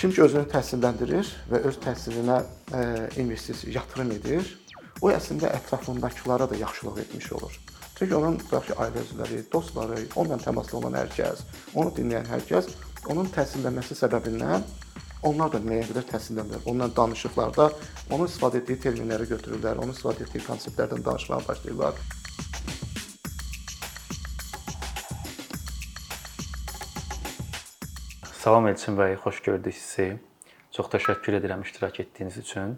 Kim 0.00 0.14
ki 0.16 0.22
özünü 0.24 0.46
təhsilləndirir 0.48 1.28
və 1.50 1.58
öz 1.68 1.76
təhsilinə 1.84 2.38
e, 2.72 2.84
investisiya 3.20 3.74
yatırım 3.74 4.14
edir, 4.14 4.46
o 5.04 5.10
əslində 5.12 5.50
ətrafındakılara 5.58 6.46
da 6.48 6.56
yaxşılıq 6.56 7.00
etmiş 7.02 7.26
olur. 7.36 7.58
Çünki 7.98 8.16
onun 8.16 8.38
tutaq 8.40 8.70
ki, 8.70 8.76
ailə 8.80 9.02
üzvləri, 9.04 9.40
dostları, 9.52 9.98
onunla 10.16 10.38
təmasda 10.40 10.78
olan 10.78 10.96
hər 10.96 11.12
kəs, 11.12 11.42
onu 11.74 11.92
dinləyən 11.98 12.30
hər 12.32 12.46
kəs 12.48 12.70
onun 13.12 13.28
təhsillənməsi 13.34 13.98
səbəbindən 13.98 14.64
onlar 15.28 15.52
da 15.52 15.60
müəyyən 15.66 15.92
qədər 15.92 16.08
təhsillənirlər. 16.14 16.64
Onunla 16.64 16.88
danışıqlarda 16.96 17.68
onun 18.08 18.24
istifadə 18.24 18.62
etdiyi 18.62 18.80
terminləri 18.86 19.28
götürürlər, 19.34 19.84
onun 19.84 19.92
istifadə 19.92 20.24
etdiyi 20.24 20.46
konseptlərdən 20.48 21.04
danışmağa 21.04 21.42
başlayırlar. 21.48 22.00
Salam 28.40 28.66
Elçin 28.66 28.96
bəy, 28.96 29.18
xoş 29.20 29.42
gördük 29.44 29.74
sizi. 29.76 30.14
Çox 30.72 30.86
təşəkkür 30.88 31.34
edirəm 31.36 31.60
iştirak 31.60 31.98
etdiyiniz 32.00 32.38
üçün. 32.40 32.70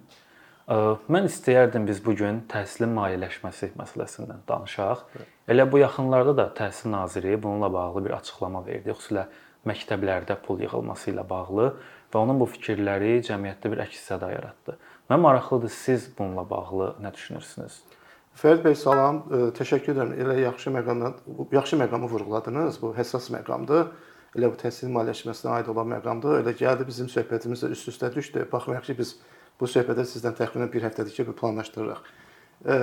Mən 0.66 1.28
istəyərdim 1.28 1.86
biz 1.86 2.00
bu 2.02 2.16
gün 2.18 2.40
təhsilin 2.50 2.90
maliyyələşməsi 2.96 3.68
məsələsindən 3.78 4.42
danışaq. 4.48 5.04
Elə 5.46 5.68
bu 5.70 5.78
yaxınlarda 5.78 6.34
da 6.40 6.48
Təhsil 6.58 6.90
naziri 6.90 7.38
bununla 7.42 7.70
bağlı 7.72 8.04
bir 8.08 8.16
açıqlama 8.18 8.64
verdi, 8.66 8.90
xüsusilə 8.90 9.28
məktəblərdə 9.70 10.40
pul 10.42 10.66
yığılması 10.66 11.12
ilə 11.14 11.28
bağlı 11.30 11.70
və 12.10 12.24
onun 12.24 12.42
bu 12.42 12.50
fikirləri 12.58 13.20
cəmiyyətdə 13.30 13.70
bir 13.70 13.86
əks-səda 13.86 14.34
yaratdı. 14.34 14.78
Mən 15.14 15.22
maraqlıdır 15.22 15.70
siz 15.78 16.10
bununla 16.18 16.42
bağlı 16.50 16.96
nə 17.06 17.14
düşünürsünüz? 17.14 17.84
Fərid 18.34 18.66
bəy 18.66 18.74
salam, 18.74 19.28
təşəkkür 19.30 19.94
edirəm. 19.94 20.16
Elə 20.26 20.40
yaxşı 20.48 20.74
məqamdan 20.74 21.20
yaxşı 21.54 21.78
məqamı 21.86 22.10
vurğuladınız. 22.10 22.82
Bu 22.82 22.96
həssas 22.98 23.30
məqamdır 23.30 23.92
elə 24.36 24.48
bu 24.48 24.56
təhsil 24.60 24.88
maliyyələşməsinə 24.92 25.52
aid 25.58 25.68
olan 25.72 25.90
məqamdır. 25.92 26.40
Elə 26.40 26.54
gəldi 26.56 26.86
bizim 26.88 27.08
söhbətimiz 27.12 27.64
də 27.64 27.72
üst-üstə 27.74 28.08
düşdü. 28.14 28.46
Baxmayaraq 28.52 28.88
ki, 28.88 28.96
biz 28.98 29.14
bu 29.60 29.68
söhbətə 29.68 30.06
sizdən 30.08 30.36
təxminən 30.38 30.70
1 30.72 30.86
həftədir 30.88 31.16
ki, 31.16 31.26
planlaşdırırıq. 31.40 32.00
E, 32.64 32.78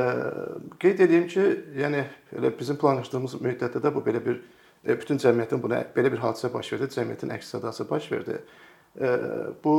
qeyd 0.84 1.02
edeyim 1.08 1.28
ki, 1.32 1.46
yəni 1.82 2.04
elə 2.38 2.54
bizim 2.60 2.78
planlaşdırdığımız 2.82 3.40
müddətdə 3.42 3.82
də 3.82 3.94
bu 3.96 4.04
belə 4.06 4.22
bir 4.26 4.38
e, 4.86 4.94
bütün 5.00 5.18
cəmiyyətin 5.24 5.64
buna 5.64 5.82
belə 5.96 6.12
bir 6.14 6.22
hadisə 6.22 6.52
baş 6.54 6.74
verdi, 6.76 6.92
cəmiyyətin 6.94 7.34
əks-sədası 7.40 7.88
baş 7.90 8.12
verdi. 8.12 8.38
E, 9.02 9.16
bu 9.64 9.74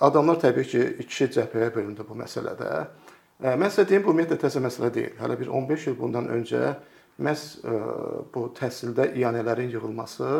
adamlar 0.00 0.42
təbii 0.42 0.66
ki, 0.72 0.82
iki 1.06 1.30
cəbhəyə 1.38 1.70
bölündü 1.76 2.08
bu 2.08 2.18
məsələdə. 2.18 2.72
E, 3.38 3.54
mən 3.54 3.70
sizə 3.70 3.86
deyim, 3.86 4.02
bu 4.02 4.10
ümumiyyətlə 4.10 4.40
təzə 4.48 4.64
məsələ 4.66 4.90
deyil. 4.98 5.14
Hələ 5.22 5.38
bir 5.38 5.54
15 5.62 5.88
il 5.92 5.98
bundan 6.00 6.26
öncə 6.34 6.74
məhz 7.22 7.46
bu 8.34 8.48
təhsildə 8.58 9.12
iyanələrin 9.14 9.70
yığılması 9.70 10.30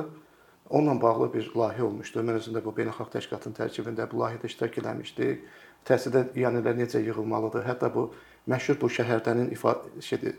Onunla 0.70 1.02
bağlı 1.02 1.32
bir 1.34 1.50
layihə 1.52 1.82
olmuşdu. 1.82 2.22
Mən 2.24 2.40
özüm 2.40 2.56
də 2.56 2.64
bu 2.64 2.72
beynəlxalq 2.76 3.12
təşkilatın 3.12 3.56
tərkibində 3.58 4.06
bu 4.10 4.22
layihədə 4.22 4.48
iştirak 4.48 4.78
etmişdik. 4.80 5.44
Təhsildə 5.84 6.24
iyanələr 6.34 6.78
necə 6.78 7.02
yığılmalıdır? 7.04 7.66
Hətta 7.68 7.90
bu 7.92 8.08
məşhur 8.48 8.80
bu 8.80 8.88
şəhərdənin 8.88 9.52
ifadə 9.52 10.00
şeydir 10.00 10.38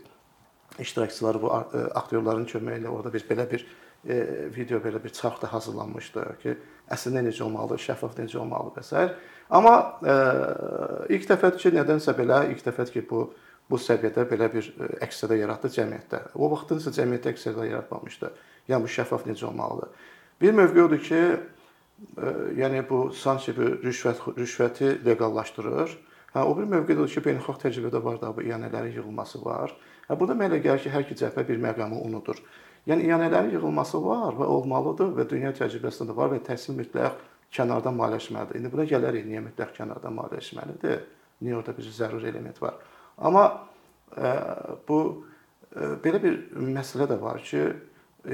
iştirakçıları 0.78 1.42
bu 1.42 1.50
e, 1.50 1.78
aktyorların 1.94 2.44
köməyi 2.44 2.82
ilə 2.82 2.90
orada 2.90 3.12
bir 3.12 3.22
belə 3.28 3.46
bir 3.50 3.66
e, 4.08 4.16
video 4.56 4.80
belə 4.82 5.02
bir 5.04 5.14
çarx 5.14 5.42
da 5.42 5.52
hazırlanmışdı 5.52 6.24
ki, 6.42 6.56
əslində 6.90 7.22
necə 7.28 7.44
olmalıdır, 7.46 7.82
şəffaf 7.86 8.18
necə 8.18 8.38
olmalıdır 8.42 8.82
və 8.82 8.84
s. 8.84 9.06
Amma 9.50 9.76
e, 10.02 10.16
ilk 11.16 11.28
dəfədir 11.30 11.62
ki, 11.62 11.72
nədənsə 11.78 12.16
belə 12.18 12.42
ilk 12.50 12.66
dəfədir 12.66 12.98
ki, 12.98 13.06
bu 13.10 13.28
bu 13.70 13.78
səviyyədə 13.82 14.26
belə 14.30 14.46
bir 14.52 14.66
e, 14.74 14.90
əks-səda 15.06 15.38
yaratdı 15.40 15.70
cəmiyyətdə. 15.74 16.20
O 16.34 16.50
vaxtın 16.52 16.82
isə 16.82 16.92
cəmiyyətdə 16.98 17.32
əks-səda 17.32 17.66
yaratmamışdı. 17.70 18.30
Yəni 18.70 18.86
bu 18.86 18.92
şəffaf 18.94 19.26
necə 19.26 19.48
olmalıdır? 19.48 20.12
Bir 20.40 20.52
mövqe 20.52 20.82
odur 20.82 21.00
ki, 21.00 21.16
e, 21.16 22.32
yəni 22.60 22.82
bu 22.88 23.10
sanki 23.16 23.54
bir 23.56 23.78
rüşvət 23.86 24.20
rüşvəti 24.36 24.90
leqallaşdırır. 25.06 25.94
Hə, 26.34 26.42
o 26.44 26.52
bir 26.58 26.68
mövqe 26.68 26.96
odur 26.98 27.08
ki, 27.08 27.22
beynəlxalq 27.24 27.62
təcrübədə 27.62 28.02
var 28.04 28.20
da 28.20 28.34
bu 28.36 28.44
iyanələrin 28.44 28.98
yığılması 28.98 29.40
var. 29.44 29.72
Hə, 30.08 30.18
burada 30.20 30.36
mənə 30.36 30.60
gəlir 30.60 30.84
ki, 30.84 30.92
hər 30.92 31.06
iki 31.06 31.16
cəbhə 31.22 31.46
bir 31.48 31.62
məqamı 31.62 32.02
unudur. 32.04 32.42
Yəni 32.86 33.08
iyanələrin 33.08 33.56
yığılması 33.56 34.02
var 34.04 34.36
və 34.36 34.50
olmalıdır 34.58 35.16
və 35.16 35.28
dünya 35.30 35.54
təcrübəsində 35.56 36.12
də 36.12 36.18
var 36.20 36.34
və 36.34 36.42
təhsil 36.44 36.76
mütləq 36.76 37.16
kənardan 37.56 37.96
maliyyələşməlidir. 37.96 38.60
İndi 38.60 38.72
buna 38.76 38.84
gələrik, 38.92 39.24
niyə 39.24 39.40
mütləq 39.48 39.72
kənardan 39.78 40.14
maliyyələşməlidir? 40.20 41.00
Niyə 41.42 41.56
orada 41.56 41.72
bir 41.76 41.88
zəruri 41.96 42.28
element 42.28 42.60
var? 42.60 42.76
Amma 43.16 43.46
ə, 43.48 44.20
e, 44.20 44.30
bu 44.88 45.00
ə, 45.08 45.16
e, 45.72 45.90
belə 46.04 46.20
bir 46.22 46.38
məsələ 46.76 47.08
də 47.08 47.20
var 47.24 47.40
ki, 47.40 47.64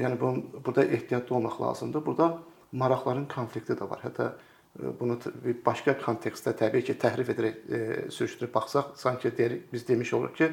yəni 0.01 0.19
bunun 0.19 0.65
burada 0.65 0.85
ehtiyatlı 0.85 1.35
olmaq 1.35 1.61
lazımdır. 1.61 2.05
Burada 2.05 2.37
maraqların 2.71 3.25
konflikti 3.25 3.73
də 3.73 3.89
var. 3.89 4.01
Hətta 4.03 4.29
e, 4.79 4.93
bunu 4.99 5.17
bir 5.45 5.59
başqa 5.65 5.97
kontekstdə 6.01 6.55
təbii 6.59 6.85
ki, 6.87 6.97
təhrif 7.01 7.29
edərək 7.33 7.59
e, 7.69 7.81
sürüşdürüb 8.11 8.53
baxsaq, 8.53 8.95
sanki 8.95 9.37
deyirik, 9.37 9.67
biz 9.73 9.87
demiş 9.87 10.13
oluruq 10.13 10.35
ki, 10.37 10.49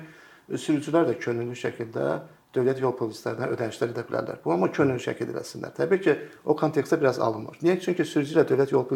sürücülər 0.51 1.09
də 1.09 1.17
könüllü 1.19 1.57
şəkildə 1.57 2.07
dövlət 2.55 2.83
yol 2.83 2.97
polislərinə 2.99 3.51
ödənişlər 3.55 3.95
edə 3.95 4.05
bilərlər. 4.09 4.41
Bu 4.45 4.53
amma 4.53 4.71
könüllü 4.75 5.03
şəkildə 5.05 5.37
eləsinlər. 5.37 5.75
Təbii 5.77 6.03
ki, 6.05 6.17
o 6.45 6.57
kontekstdə 6.59 6.99
biraz 7.01 7.21
alınmır. 7.23 7.61
Niyə? 7.63 7.79
Çünki 7.81 8.05
sürücü 8.05 8.35
ilə 8.37 8.47
dövlət 8.49 8.75
yol 8.75 8.89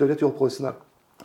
dövlət 0.00 0.24
yol 0.26 0.34
polisinin 0.36 0.74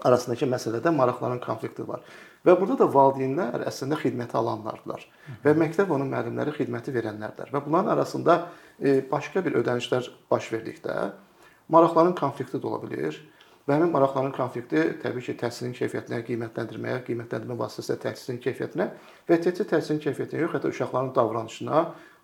arasındakı 0.06 0.50
məsələdə 0.50 0.94
maraqların 0.96 1.42
konflikti 1.42 1.88
var. 1.88 2.06
Və 2.42 2.56
burada 2.58 2.80
da 2.80 2.88
valideynlər 2.90 3.68
əslində 3.70 4.00
xidməti 4.02 4.34
alanlardılar 4.40 5.04
və 5.44 5.54
məktəb 5.62 5.92
onun 5.94 6.10
müəllimləri 6.10 6.56
xidməti 6.56 6.94
verənlərdir. 6.96 7.52
Və 7.54 7.62
bunların 7.66 7.94
arasında 7.94 8.38
e, 8.80 8.96
başqa 9.12 9.44
bir 9.46 9.60
ödənişlər 9.62 10.10
baş 10.32 10.48
verdikdə 10.56 10.96
maraqların 11.70 12.16
konflikti 12.18 12.58
də 12.58 12.68
ola 12.68 12.82
bilər. 12.82 13.20
Və 13.68 13.78
həmin 13.78 13.92
maraqların 13.94 14.34
konflikti 14.34 14.88
təbii 15.04 15.22
ki, 15.28 15.36
təhsilin 15.38 15.76
keyfiyyətinə, 15.78 16.24
qiymətləndirməyə, 16.26 17.04
qiymətləndirmə 17.06 17.60
vasitəsilə 17.60 18.00
təhsilin 18.08 18.40
keyfiyyətinə 18.42 18.88
və 19.30 19.38
təkcə 19.46 19.68
təhsilin 19.70 20.02
keyfiyyətinə 20.02 20.42
yox, 20.42 20.56
hətta 20.56 20.72
uşaqların 20.74 21.14
davranışına 21.14 21.84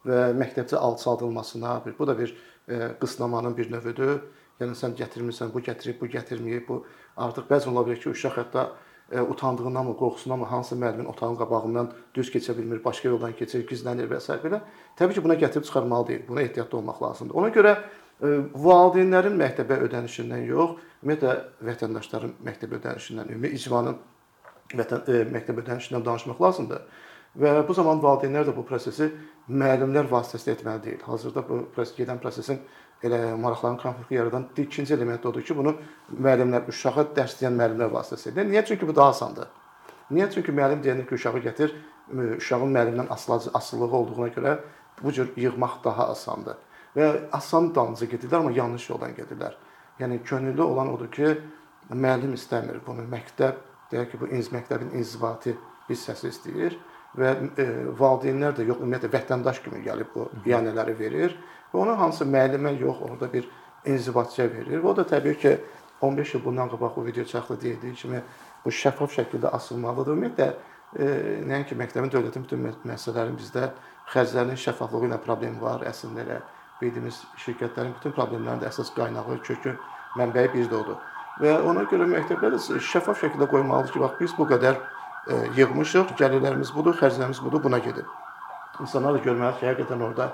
və 0.09 0.23
məktəbdə 0.41 0.81
alçaldılmasına, 0.81 1.75
bu 1.99 2.07
da 2.09 2.17
bir 2.17 2.33
e, 2.33 2.89
qısnamanın 2.99 3.57
bir 3.57 3.69
növüdür. 3.71 4.17
Yəni 4.57 4.73
sən 4.73 4.97
gətirmirsən, 4.97 5.53
bu 5.53 5.61
gətirib, 5.61 5.99
bu 6.01 6.09
gətirməyib, 6.09 6.65
bu 6.65 6.81
artıq 7.21 7.45
bəzən 7.51 7.75
ola 7.75 7.85
bilər 7.85 8.01
ki, 8.01 8.09
uşaq 8.17 8.39
hətta 8.41 8.63
utandığından 9.11 9.85
mı, 9.85 9.97
qorxusundan 9.97 10.39
mı, 10.39 10.45
hansı 10.45 10.75
müəllimin 10.75 11.07
otağın 11.07 11.35
qabağından 11.35 11.91
düz 12.13 12.31
keçə 12.33 12.57
bilmir, 12.57 12.83
başqa 12.83 13.09
yoldan 13.09 13.33
keçir, 13.33 13.63
gizlənir 13.67 14.09
və 14.11 14.19
s. 14.19 14.35
belə. 14.43 14.59
Təbii 14.99 15.15
ki, 15.15 15.23
buna 15.23 15.37
gətirib 15.39 15.63
çıxarmalı 15.63 16.07
deyil. 16.07 16.27
Buna 16.27 16.41
ehtiyatlı 16.41 16.77
olmaq 16.77 17.01
lazımdır. 17.03 17.35
Ona 17.35 17.49
görə 17.55 17.73
e, 17.77 18.33
valideynlərin 18.67 19.39
məktəbə 19.39 19.79
ödənişindən 19.87 20.43
yox, 20.49 20.75
ümumiyyətlə 21.03 21.35
vətəndaşların 21.69 22.35
məktəbə 22.49 22.81
ödənişindən, 22.81 23.31
ümumi 23.31 23.53
icmanın 23.55 23.99
vətən 24.75 25.07
e, 25.07 25.23
məktəb 25.37 25.63
ödənişindən 25.63 26.05
danışmaq 26.05 26.41
lazımdır. 26.41 26.83
Və 27.37 27.53
bu 27.67 27.73
zaman 27.77 28.01
valideynlər 28.01 28.47
də 28.49 28.55
bu 28.55 28.65
prosesi 28.65 29.11
müəllimlər 29.47 30.09
vasitəsilə 30.11 30.57
etməli 30.57 30.83
deyil. 30.83 31.01
Hazırda 31.05 31.43
bu 31.47 31.61
proses 31.75 31.95
gedən 31.95 32.19
prosesin 32.19 32.59
elə 33.03 33.35
maraqların 33.37 33.77
konflikti 33.77 34.15
yaradan 34.15 34.47
ikinci 34.57 34.93
element 34.93 35.25
odur 35.25 35.41
ki, 35.41 35.57
bunu 35.57 35.75
müəllimlər 36.11 36.69
uşağa 36.71 37.05
dərs 37.17 37.37
deyən 37.41 37.57
müəllimlər 37.59 37.91
vasitəsilə. 37.93 38.45
Niyə? 38.47 38.65
Çünki 38.65 38.87
bu 38.87 38.95
daha 38.95 39.13
asandır. 39.13 39.51
Niyə? 40.11 40.29
Çünki 40.33 40.55
müəllim 40.55 40.81
deyəndə 40.85 41.05
ki, 41.09 41.15
uşağı 41.19 41.43
gətir, 41.45 41.75
uşağın 42.37 42.73
müəllimdən 42.73 43.11
asılı 43.13 43.51
asılılığı 43.53 43.97
olduğuna 44.01 44.27
görə 44.37 44.57
bu 45.03 45.13
cür 45.13 45.31
yığmaq 45.37 45.83
daha 45.83 46.09
asandır. 46.15 46.57
Və 46.97 47.07
asan 47.31 47.73
dalınca 47.75 48.05
gedirlər, 48.09 48.41
amma 48.41 48.51
yanlış 48.51 48.89
yoldan 48.89 49.13
gedirlər. 49.13 49.53
Yəni 49.99 50.23
könüllü 50.23 50.61
olan 50.61 50.93
odur 50.93 51.11
ki, 51.11 51.35
müəllim 51.93 52.33
istəmir 52.33 52.81
bunu. 52.85 53.05
Məktəb 53.11 53.61
deyək 53.91 54.11
ki, 54.11 54.21
bu 54.21 54.29
inz 54.33 54.49
məktəbin 54.53 54.95
inzibati 54.97 55.53
hissəsi 55.89 56.31
istəyir 56.33 56.77
və 57.17 57.33
e, 57.57 57.67
valideynlər 57.97 58.57
də 58.57 58.65
yox, 58.67 58.81
ümumiyyətlə 58.81 59.11
vətəndaş 59.13 59.61
kimi 59.63 59.83
gəlib 59.85 60.09
bu 60.15 60.27
iyanələri 60.45 60.97
verir 60.99 61.37
və 61.73 61.81
ona 61.83 61.97
hansı 61.99 62.25
müəllimə 62.25 62.73
yox, 62.81 63.01
orada 63.09 63.31
bir 63.33 63.47
inzibatçıya 63.85 64.47
verir. 64.53 64.81
Və 64.83 64.87
o 64.87 64.95
da 64.95 65.05
təbii 65.07 65.37
ki, 65.41 65.57
15 66.01 66.35
il 66.35 66.43
bundan 66.45 66.69
qabaq 66.69 66.95
bu 66.95 67.05
video 67.05 67.23
çaxlı 67.25 67.61
deyildiyi 67.61 67.93
kimi 67.95 68.21
bu 68.65 68.69
şəffaf 68.69 69.13
şəkildə 69.17 69.49
asılmalıdır. 69.57 70.17
Ümumiyyətlə 70.17 70.47
e, 70.99 71.07
nəinki 71.49 71.77
məktəbin, 71.79 72.11
dövlətin 72.13 72.45
bütün 72.45 72.61
müəssisələrin 72.67 73.37
bizdə 73.39 73.71
xərclərinin 74.13 74.59
şəffaflığı 74.61 75.07
ilə 75.09 75.21
problem 75.25 75.57
var. 75.61 75.85
Əslində 75.89 76.25
elə 76.25 76.41
bildiyimiz 76.81 77.23
şirkətlərin 77.45 77.95
bütün 77.97 78.13
problemlərinin 78.13 78.61
də 78.61 78.69
əsas 78.69 78.93
qaynağı, 78.97 79.39
kökü, 79.47 79.73
mənbəyi 80.19 80.53
birdə 80.53 80.77
odur. 80.83 81.01
Və 81.41 81.57
ona 81.69 81.87
görə 81.89 82.05
məktəblər 82.13 82.59
şəffaf 82.91 83.23
şəkildə 83.23 83.49
qoymalıdır 83.49 83.93
ki, 83.93 84.03
bax 84.05 84.21
biz 84.21 84.37
bu 84.37 84.45
qədər 84.53 84.77
E, 85.27 85.37
yığmışıq, 85.57 86.13
gəlirlərimiz 86.19 86.69
budur, 86.71 86.95
xərclərimiz 86.95 87.41
budur, 87.43 87.59
buna 87.63 87.81
gedib. 87.83 88.07
İnsanlar 88.79 89.17
da 89.17 89.23
görməli 89.25 89.57
ki, 89.59 89.65
həqiqətən 89.67 90.03
orada 90.05 90.29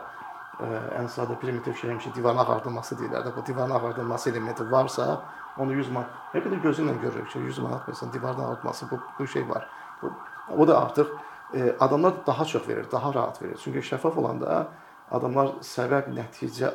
ən 0.62 1.08
sadə 1.10 1.36
primitiv 1.42 1.76
şey 1.80 1.92
həmişə 1.94 2.14
divarın 2.16 2.44
ağardılması 2.44 2.96
deyirlər 3.00 3.26
də. 3.26 3.36
Bu 3.36 3.46
divarın 3.46 3.72
ağardılması 3.72 4.30
elementi 4.30 4.72
varsa, 4.72 5.22
onu 5.58 5.74
100 5.74 5.90
manat, 5.90 6.10
həqiqətən 6.34 6.62
gözü 6.62 6.86
ilə 6.86 6.94
görürük 7.02 7.30
ki, 7.32 7.40
100 7.40 7.60
manat 7.66 7.88
məsələn 7.90 8.14
divardan 8.14 8.44
ağartması 8.50 8.92
bu, 8.92 9.00
bu 9.20 9.28
şey 9.28 9.50
var. 9.50 9.68
Bu, 10.02 10.12
o 10.58 10.68
da 10.68 10.82
artıq 10.82 11.08
e, 11.54 11.76
adamlar 11.80 12.26
daha 12.28 12.46
çox 12.46 12.68
verir, 12.70 12.86
daha 12.92 13.14
rahat 13.14 13.42
verir. 13.42 13.58
Çünki 13.64 13.80
şəffaf 13.80 14.20
olanda 14.20 14.68
adamlar 15.12 15.58
səbəb, 15.62 16.10
nəticə 16.14 16.72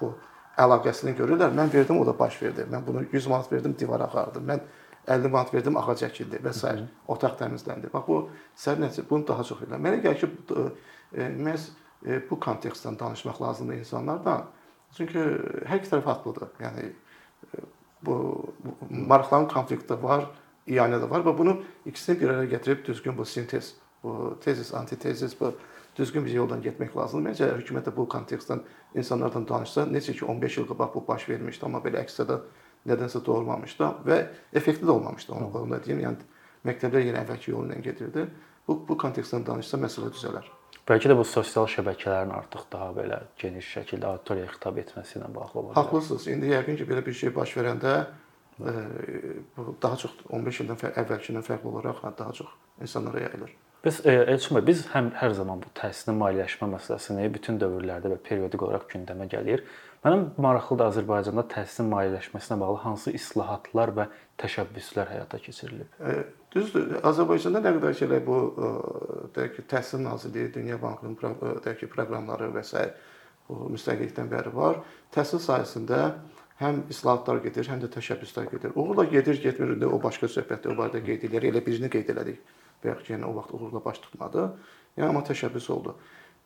bu 0.00 0.14
əlaqəsini 0.58 1.14
görürlər. 1.18 1.54
Mən 1.54 1.72
verdim, 1.74 2.00
o 2.00 2.06
da 2.06 2.18
baş 2.18 2.42
verdi. 2.42 2.66
Mən 2.72 2.86
bunu 2.86 3.04
100 3.12 3.26
manat 3.26 3.52
verdim, 3.52 3.76
divar 3.78 4.00
ağardı. 4.00 4.42
Mən 4.46 4.60
50 5.08 5.28
manat 5.28 5.54
verdim, 5.54 5.76
ağac 5.76 6.02
əkildi 6.06 6.42
və 6.44 6.52
s. 6.52 6.74
otaq 7.08 7.38
təmizləndi. 7.40 7.92
Bax 7.92 8.06
bu 8.06 8.18
sərin 8.56 8.86
nəticə 8.86 9.06
bunu 9.10 9.26
daha 9.28 9.44
çox 9.44 9.62
edirlər. 9.64 9.82
Mənə 9.86 10.02
gəlir 10.04 10.20
ki, 10.20 10.28
e, 11.14 11.28
məhz 11.46 11.70
e, 11.70 11.89
bu 12.02 12.38
kontekstdən 12.40 12.98
danışmaq 12.98 13.42
lazımdır 13.42 13.82
insanlardan. 13.82 14.46
Çünki 14.96 15.18
hər 15.68 15.80
iki 15.80 15.90
tərəf 15.90 16.06
haqlıdır. 16.08 16.48
Yəni 16.60 16.86
e, 16.88 17.64
bu, 18.02 18.14
maraqların 18.90 19.48
konflikti 19.52 19.98
var, 20.02 20.26
iyanə 20.66 21.00
də 21.02 21.10
var 21.10 21.24
və 21.26 21.36
bunu 21.38 21.58
ikisini 21.86 22.20
bir 22.20 22.32
araya 22.34 22.50
gətirib 22.56 22.84
düzgün 22.86 23.18
bu 23.18 23.24
sintez, 23.24 23.74
bu 24.02 24.36
tezis, 24.42 24.72
antitezis, 24.74 25.36
bu 25.40 25.52
düzgün 25.96 26.24
bir 26.24 26.32
yoldan 26.32 26.62
getmək 26.64 26.96
lazımdır. 26.96 27.30
Məncə 27.30 27.50
hökumət 27.60 27.90
də 27.90 27.96
bu 27.96 28.08
kontekstdən 28.08 28.64
insanlardan 28.94 29.46
danışsa, 29.48 29.86
necə 29.92 30.16
ki 30.16 30.24
15 30.24 30.58
il 30.58 30.68
qabaq 30.72 30.94
bu 30.94 31.04
baş 31.08 31.28
vermişdi, 31.28 31.66
amma 31.66 31.82
belə 31.84 32.02
əksədə 32.04 32.40
nədənsə 32.88 33.24
doğurmamışdı 33.26 33.90
və 34.06 34.22
effektiv 34.56 34.88
də 34.88 34.96
olmamışdı 34.96 35.36
onu, 35.36 35.50
onu 35.62 35.76
da 35.76 35.82
deyim. 35.84 36.00
Yəni 36.06 36.30
məktəblər 36.66 37.04
yenə 37.10 37.26
əvvəlki 37.26 37.52
yolu 37.52 37.68
ilə 37.68 37.82
gedirdi. 37.84 38.26
Bu 38.68 38.80
bu 38.88 38.96
kontekstdən 38.98 39.44
danışsa 39.46 39.78
məsələ 39.80 40.10
düzələr. 40.14 40.48
Bəlkə 40.90 41.12
də 41.12 41.14
bu 41.14 41.22
sosial 41.28 41.68
şəbəkələrin 41.70 42.32
artıq 42.34 42.64
daha 42.72 42.88
belə 42.96 43.20
geniş 43.38 43.68
şəkildə 43.76 44.08
auditoriyaya 44.08 44.50
xitab 44.50 44.80
etməsi 44.82 45.20
ilə 45.20 45.28
bağlı 45.30 45.52
ola 45.54 45.68
bilər. 45.68 45.76
Haqlısınız. 45.78 46.26
İndi 46.32 46.50
yəqin 46.50 46.80
ki, 46.80 46.86
belə 46.88 47.04
bir 47.06 47.14
şey 47.14 47.30
baş 47.36 47.52
verəndə 47.60 47.92
e, 48.58 48.72
bu 49.56 49.76
daha 49.82 50.00
çox 50.02 50.16
15 50.28 50.62
ildən 50.64 50.80
əvvəlkindən 51.04 51.46
fərqli 51.46 51.70
olaraq 51.70 52.02
daha 52.18 52.34
çox 52.40 52.50
insanlara 52.82 53.22
yayılır. 53.22 53.52
Biz 53.84 54.00
e, 54.06 54.16
Elçin 54.34 54.58
bəy, 54.58 54.66
biz 54.66 54.82
həm 54.90 55.12
hər 55.16 55.36
zaman 55.38 55.62
bu 55.62 55.70
təhsilin 55.78 56.18
maliyyələşmə 56.20 56.66
məsələsini 56.74 57.30
bütün 57.38 57.62
dövrlərdə 57.62 58.10
və 58.12 58.18
periodik 58.26 58.66
olaraq 58.66 58.90
gündəmə 58.90 59.30
gəlir. 59.30 59.62
Mənim 60.04 60.26
maraqlıdır 60.42 60.90
Azərbaycanda 60.90 61.46
təhsilin 61.54 61.88
maliyyələşməsinə 61.94 62.58
bağlı 62.60 62.82
hansı 62.82 63.14
islahatlar 63.16 63.94
və 63.96 64.10
təşəbbüslər 64.42 65.14
həyata 65.14 65.40
keçirilib? 65.46 65.96
E, 66.02 66.18
düzdür. 66.54 66.96
Azərbaycanda 67.06 67.62
nə 67.62 67.74
qədər 67.78 67.96
ki 67.98 68.06
elə 68.08 68.20
bu 68.26 68.40
e, 68.50 68.72
deyək 69.36 69.56
ki, 69.56 69.66
Təhsil 69.70 70.02
Nazirliyi, 70.04 70.52
Dünya 70.54 70.80
Bankının 70.82 71.16
e, 71.16 71.54
deyək 71.64 71.84
ki, 71.84 71.90
proqramları 71.94 72.50
və 72.56 72.64
s. 72.64 72.84
bu 73.48 73.70
müstəqillikdən 73.74 74.30
bəri 74.30 74.54
var. 74.54 74.80
Təhsil 75.14 75.42
sahəsində 75.42 76.00
həm 76.60 76.84
islahatlar 76.92 77.40
gedir, 77.42 77.66
həm 77.72 77.80
də 77.82 77.90
təşəbbüslər 77.96 78.50
gedir. 78.50 78.72
Uğurla 78.74 79.04
gedir, 79.10 79.40
getmir, 79.42 79.74
o 79.86 80.02
başqa 80.02 80.28
söhbətdir. 80.28 80.74
O 80.74 80.78
barədə 80.78 81.02
qeyd 81.06 81.24
edirik. 81.30 81.54
Elə 81.54 81.64
birini 81.66 81.90
qeyd 81.90 82.12
elədik 82.14 82.40
bayaq 82.84 83.02
ki, 83.04 83.14
yəni 83.14 83.28
o 83.28 83.34
vaxt 83.36 83.54
uğurla 83.54 83.84
baş 83.84 83.98
tutmadı. 84.06 84.46
Yəni 84.96 85.08
amma 85.08 85.22
təşəbbüs 85.26 85.70
oldu. 85.72 85.94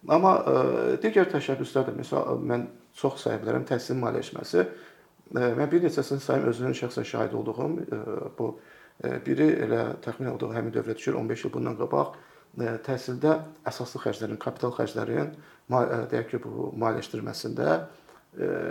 Amma 0.09 0.35
ə, 0.37 0.55
e, 0.95 0.97
digər 1.03 1.31
təşəbbüslər 1.33 1.89
də 1.89 1.95
məsəl 1.99 2.43
mən 2.45 2.67
çox 2.99 3.23
saya 3.25 3.41
bilərəm 3.43 3.65
təhsil 3.69 3.99
maliyyələşməsi. 4.03 4.65
Mən 5.35 5.71
bir 5.71 5.87
neçəsini 5.87 6.21
sayım 6.21 6.49
özünün 6.51 6.77
şəxsən 6.79 7.07
şahid 7.09 7.37
olduğum 7.39 7.79
ə, 7.85 8.01
bu 8.39 8.51
biri 9.03 9.49
elə 9.67 9.83
təxmin 10.05 10.31
olduğu 10.35 10.53
həmin 10.55 10.75
dövrə 10.75 10.95
düşür 10.97 11.19
15 11.19 11.45
il 11.45 11.53
bundan 11.55 11.77
qabaq 11.79 12.15
ə, 12.15 12.77
təhsildə 12.87 13.39
əsaslı 13.67 14.01
xərclərin, 14.05 14.39
kapital 14.41 14.75
xərclərin 14.77 15.35
deyək 16.13 16.31
ki, 16.31 16.41
bu 16.45 16.71
maliyyələşdirilməsində 16.79 17.79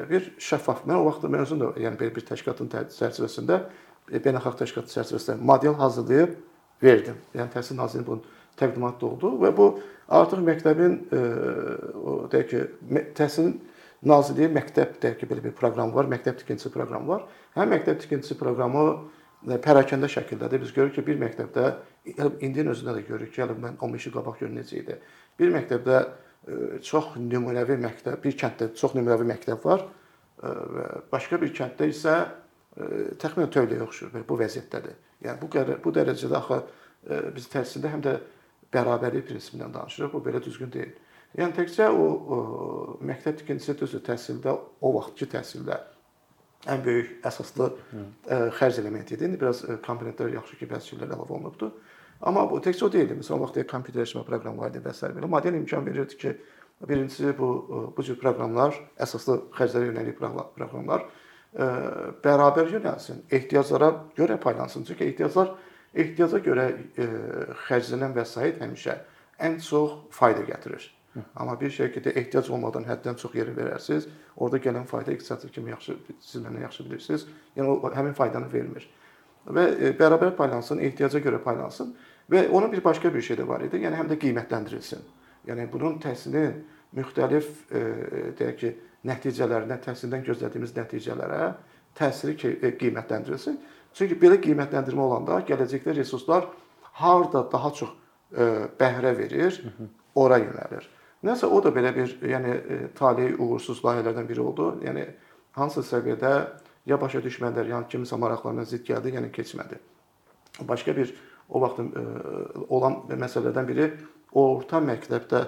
bir 0.10 0.30
şəffaf. 0.44 0.84
Mən 0.88 1.00
o 1.00 1.08
vaxt 1.08 1.25
mən 1.28 1.46
özüm 1.46 1.62
də 1.62 1.70
yəni 1.86 2.00
belə 2.00 2.14
bir 2.16 2.25
təşkilatın 2.28 2.72
çərçivəsində 2.94 3.60
beynəlxalq 4.12 4.60
təşkilat 4.60 4.92
çərçivəsində 4.92 5.38
model 5.40 5.75
hazırlayıb 5.80 6.36
verdim. 6.84 7.19
Yəni 7.36 7.54
Təhsil 7.54 7.80
Nazirliyinin 7.80 8.08
bunun 8.08 8.24
təqdimatı 8.60 9.08
oldu 9.08 9.31
və 9.42 9.54
bu 9.56 9.69
artıq 10.12 10.44
məktəbin 10.44 10.98
e, 11.16 11.22
o 11.96 12.18
deyək 12.31 12.50
ki, 12.52 12.64
Təhsil 13.18 13.54
Nazirliyi 14.04 14.52
məktəb 14.52 14.98
deyək 15.02 15.22
ki, 15.22 15.30
belə 15.31 15.46
bir 15.46 15.56
proqram 15.58 15.94
var, 15.96 16.10
məktəb 16.12 16.42
tikintisi 16.42 16.72
proqramı 16.74 17.08
var. 17.08 17.28
Həm 17.56 17.72
məktəb 17.72 18.02
tikintisi 18.04 18.38
proqramı 18.40 18.84
e, 18.92 19.23
pərakəndə 19.63 20.10
şəkildədir. 20.12 20.62
Biz 20.63 20.74
görürük 20.75 20.95
ki, 21.00 21.06
bir 21.07 21.19
məktəbdə 21.22 21.66
indinin 22.44 22.72
özündə 22.74 22.98
də 22.98 23.07
görürük 23.07 23.34
ki, 23.34 23.42
yəni 23.44 23.57
mən 23.63 23.80
15 23.80 24.07
il 24.07 24.16
qabaq 24.16 24.40
görün 24.44 24.62
necə 24.62 24.78
idi. 24.80 25.00
Bir 25.40 25.51
məktəbdə 25.56 25.98
e, 26.04 26.62
çox 26.84 27.18
nümunəvi 27.19 27.78
məktəb, 27.84 28.22
bir 28.24 28.38
kənddə 28.40 28.72
çox 28.80 28.95
nümunəvi 28.98 29.28
məktəb 29.34 29.66
var 29.66 29.88
və 30.44 30.86
başqa 31.12 31.40
bir 31.40 31.54
kənddə 31.56 31.88
isə 31.88 32.16
təxminən 33.22 33.51
tövləyə 33.54 33.86
oxşur 33.86 34.12
bu 34.28 34.38
vəziyyətdədir. 34.42 34.95
Yəni 35.24 35.40
bu 35.40 35.50
bu 35.84 35.94
dərəcədə 35.95 36.40
axı 36.40 36.57
biz 37.36 37.48
təhsildə 37.54 37.92
həm 37.94 38.04
də 38.04 38.18
bərabərlik 38.74 39.28
prinsipindən 39.30 39.74
danışırıq. 39.75 40.13
Bu 40.13 40.22
belə 40.25 40.42
düzgün 40.44 40.72
deyil. 40.74 40.94
Yəni 41.38 41.56
təkcə 41.57 41.90
o, 41.90 42.04
o 42.06 42.38
məktəb 43.06 43.40
tikintisi 43.40 43.78
düzdür, 43.80 44.04
təhsildə 44.06 44.54
o 44.54 44.94
vaxtki 44.98 45.30
təhsildə 45.31 45.80
ən 46.69 46.83
böyük 46.86 47.25
əsaslı 47.27 47.69
ə, 47.69 48.38
xərc 48.60 48.80
elementi 48.81 49.18
idi. 49.18 49.27
İndi 49.27 49.42
biraz 49.42 49.63
komponentlər 49.86 50.36
yaxşı 50.38 50.60
ki, 50.62 50.69
bəzi 50.71 50.94
şeylər 50.94 51.12
əlavə 51.12 51.38
olunubdu. 51.38 51.71
Amma 52.24 52.45
bu 52.50 52.62
təkcə 52.63 52.86
o 52.88 52.92
deyildi. 52.92 53.19
Məsələn, 53.19 53.42
o 53.42 53.44
vaxt 53.44 53.60
kompüterləşmə 53.71 54.24
proqramı 54.27 54.63
var 54.63 54.71
idi 54.71 54.83
və 54.83 54.94
s. 54.95 55.10
belə. 55.12 55.27
Model 55.27 55.60
imkan 55.60 55.86
verirdi 55.86 56.18
ki, 56.18 56.38
birincisi 56.88 57.33
bu 57.38 57.50
bu 57.98 58.04
cür 58.04 58.15
proqramlar, 58.21 58.77
əsaslı 59.01 59.42
xərclərə 59.57 59.92
yönəlik 59.92 60.18
proqramlar 60.19 61.06
bərabər 62.24 62.71
yönəlsin, 62.74 63.24
ehtiyaclara 63.31 63.92
görə 64.18 64.39
paylansın. 64.42 64.88
Çünki 64.88 65.06
ehtiyaclar 65.12 65.54
ehtiyaca 65.94 66.39
görə 66.42 66.66
e, 66.98 67.07
xərclənən 67.68 68.16
vəsait 68.16 68.62
həmişə 68.62 68.98
ən 69.44 69.59
çox 69.62 70.00
fayda 70.16 70.45
gətirir. 70.48 70.88
Amma 71.36 71.54
bir 71.60 71.69
şirkətə 71.74 72.13
ehtiyac 72.18 72.50
olmadan 72.50 72.88
həddən 72.88 73.18
çox 73.21 73.36
yeri 73.38 73.54
verərsiniz, 73.54 74.07
orada 74.38 74.57
gələn 74.63 74.86
fayda 74.89 75.13
iqtisadi 75.13 75.51
kimi 75.54 75.69
yaxşı 75.69 75.98
siz 76.19 76.42
məndən 76.42 76.63
yaxşı 76.65 76.86
bilirsiniz. 76.86 77.25
Yəni 77.57 77.69
o 77.69 77.92
həmin 77.94 78.15
faydanı 78.18 78.50
vermir. 78.54 78.88
Və 79.45 79.65
e, 79.77 79.92
bərabər 80.00 80.33
paylansın, 80.38 80.81
ehtiyaca 80.88 81.21
görə 81.21 81.42
paylansın 81.44 81.94
və 82.31 82.48
onun 82.50 82.71
bir 82.71 82.83
başqa 82.83 83.13
bir 83.13 83.21
şey 83.21 83.38
də 83.42 83.48
var 83.48 83.62
idi. 83.62 83.83
Yəni 83.83 84.00
həm 84.00 84.10
də 84.10 84.18
qiymətləndirilsin. 84.24 85.04
Yəni 85.48 85.68
bunun 85.71 86.00
təhsilin 86.01 86.63
müxtəlif 86.98 87.51
e, 87.69 87.83
deyək 88.39 88.57
ki, 88.63 88.74
nəticələrinə, 89.09 89.77
təhsildən 89.83 90.25
gözlədiyimiz 90.25 90.74
nəticələrə 90.77 91.54
təsiri 92.00 92.38
e, 92.56 92.74
qiymətləndirilsin. 92.80 93.59
Çünki 93.94 94.18
belə 94.18 94.39
qiymətləndirmə 94.42 95.06
olanda 95.06 95.44
gələcəkdə 95.45 95.94
resurslar 96.00 96.48
harda 97.04 97.44
daha 97.51 97.74
çox 97.77 97.92
e, 97.92 98.48
bəhrə 98.80 99.13
verir, 99.18 99.59
ora 100.16 100.39
yönəlir. 100.42 100.88
Nəsə 101.24 101.48
o 101.48 101.60
da 101.64 101.72
belə 101.72 101.94
bir, 101.96 102.18
yəni 102.28 102.54
e, 102.54 102.80
taleyi 102.98 103.36
uğursuz 103.40 103.80
layihələrdən 103.86 104.28
biri 104.28 104.42
oldu. 104.44 104.74
Yəni 104.84 105.06
hansı 105.56 105.84
səviyyədə 105.88 106.33
ya 106.90 107.00
başa 107.00 107.21
düşmədilər, 107.24 107.69
ya 107.71 107.83
kimisə 107.90 108.19
maraqlarına 108.19 108.66
zidd 108.68 108.83
gəldi, 108.90 109.14
yəni 109.18 109.31
keçmədi. 109.36 109.80
Başqa 110.68 110.95
bir 110.97 111.14
o 111.50 111.62
vaxt 111.62 111.80
olan 112.69 112.97
məsələlərdən 113.09 113.68
biri 113.68 113.88
orta 114.33 114.81
məktəbdə 114.83 115.42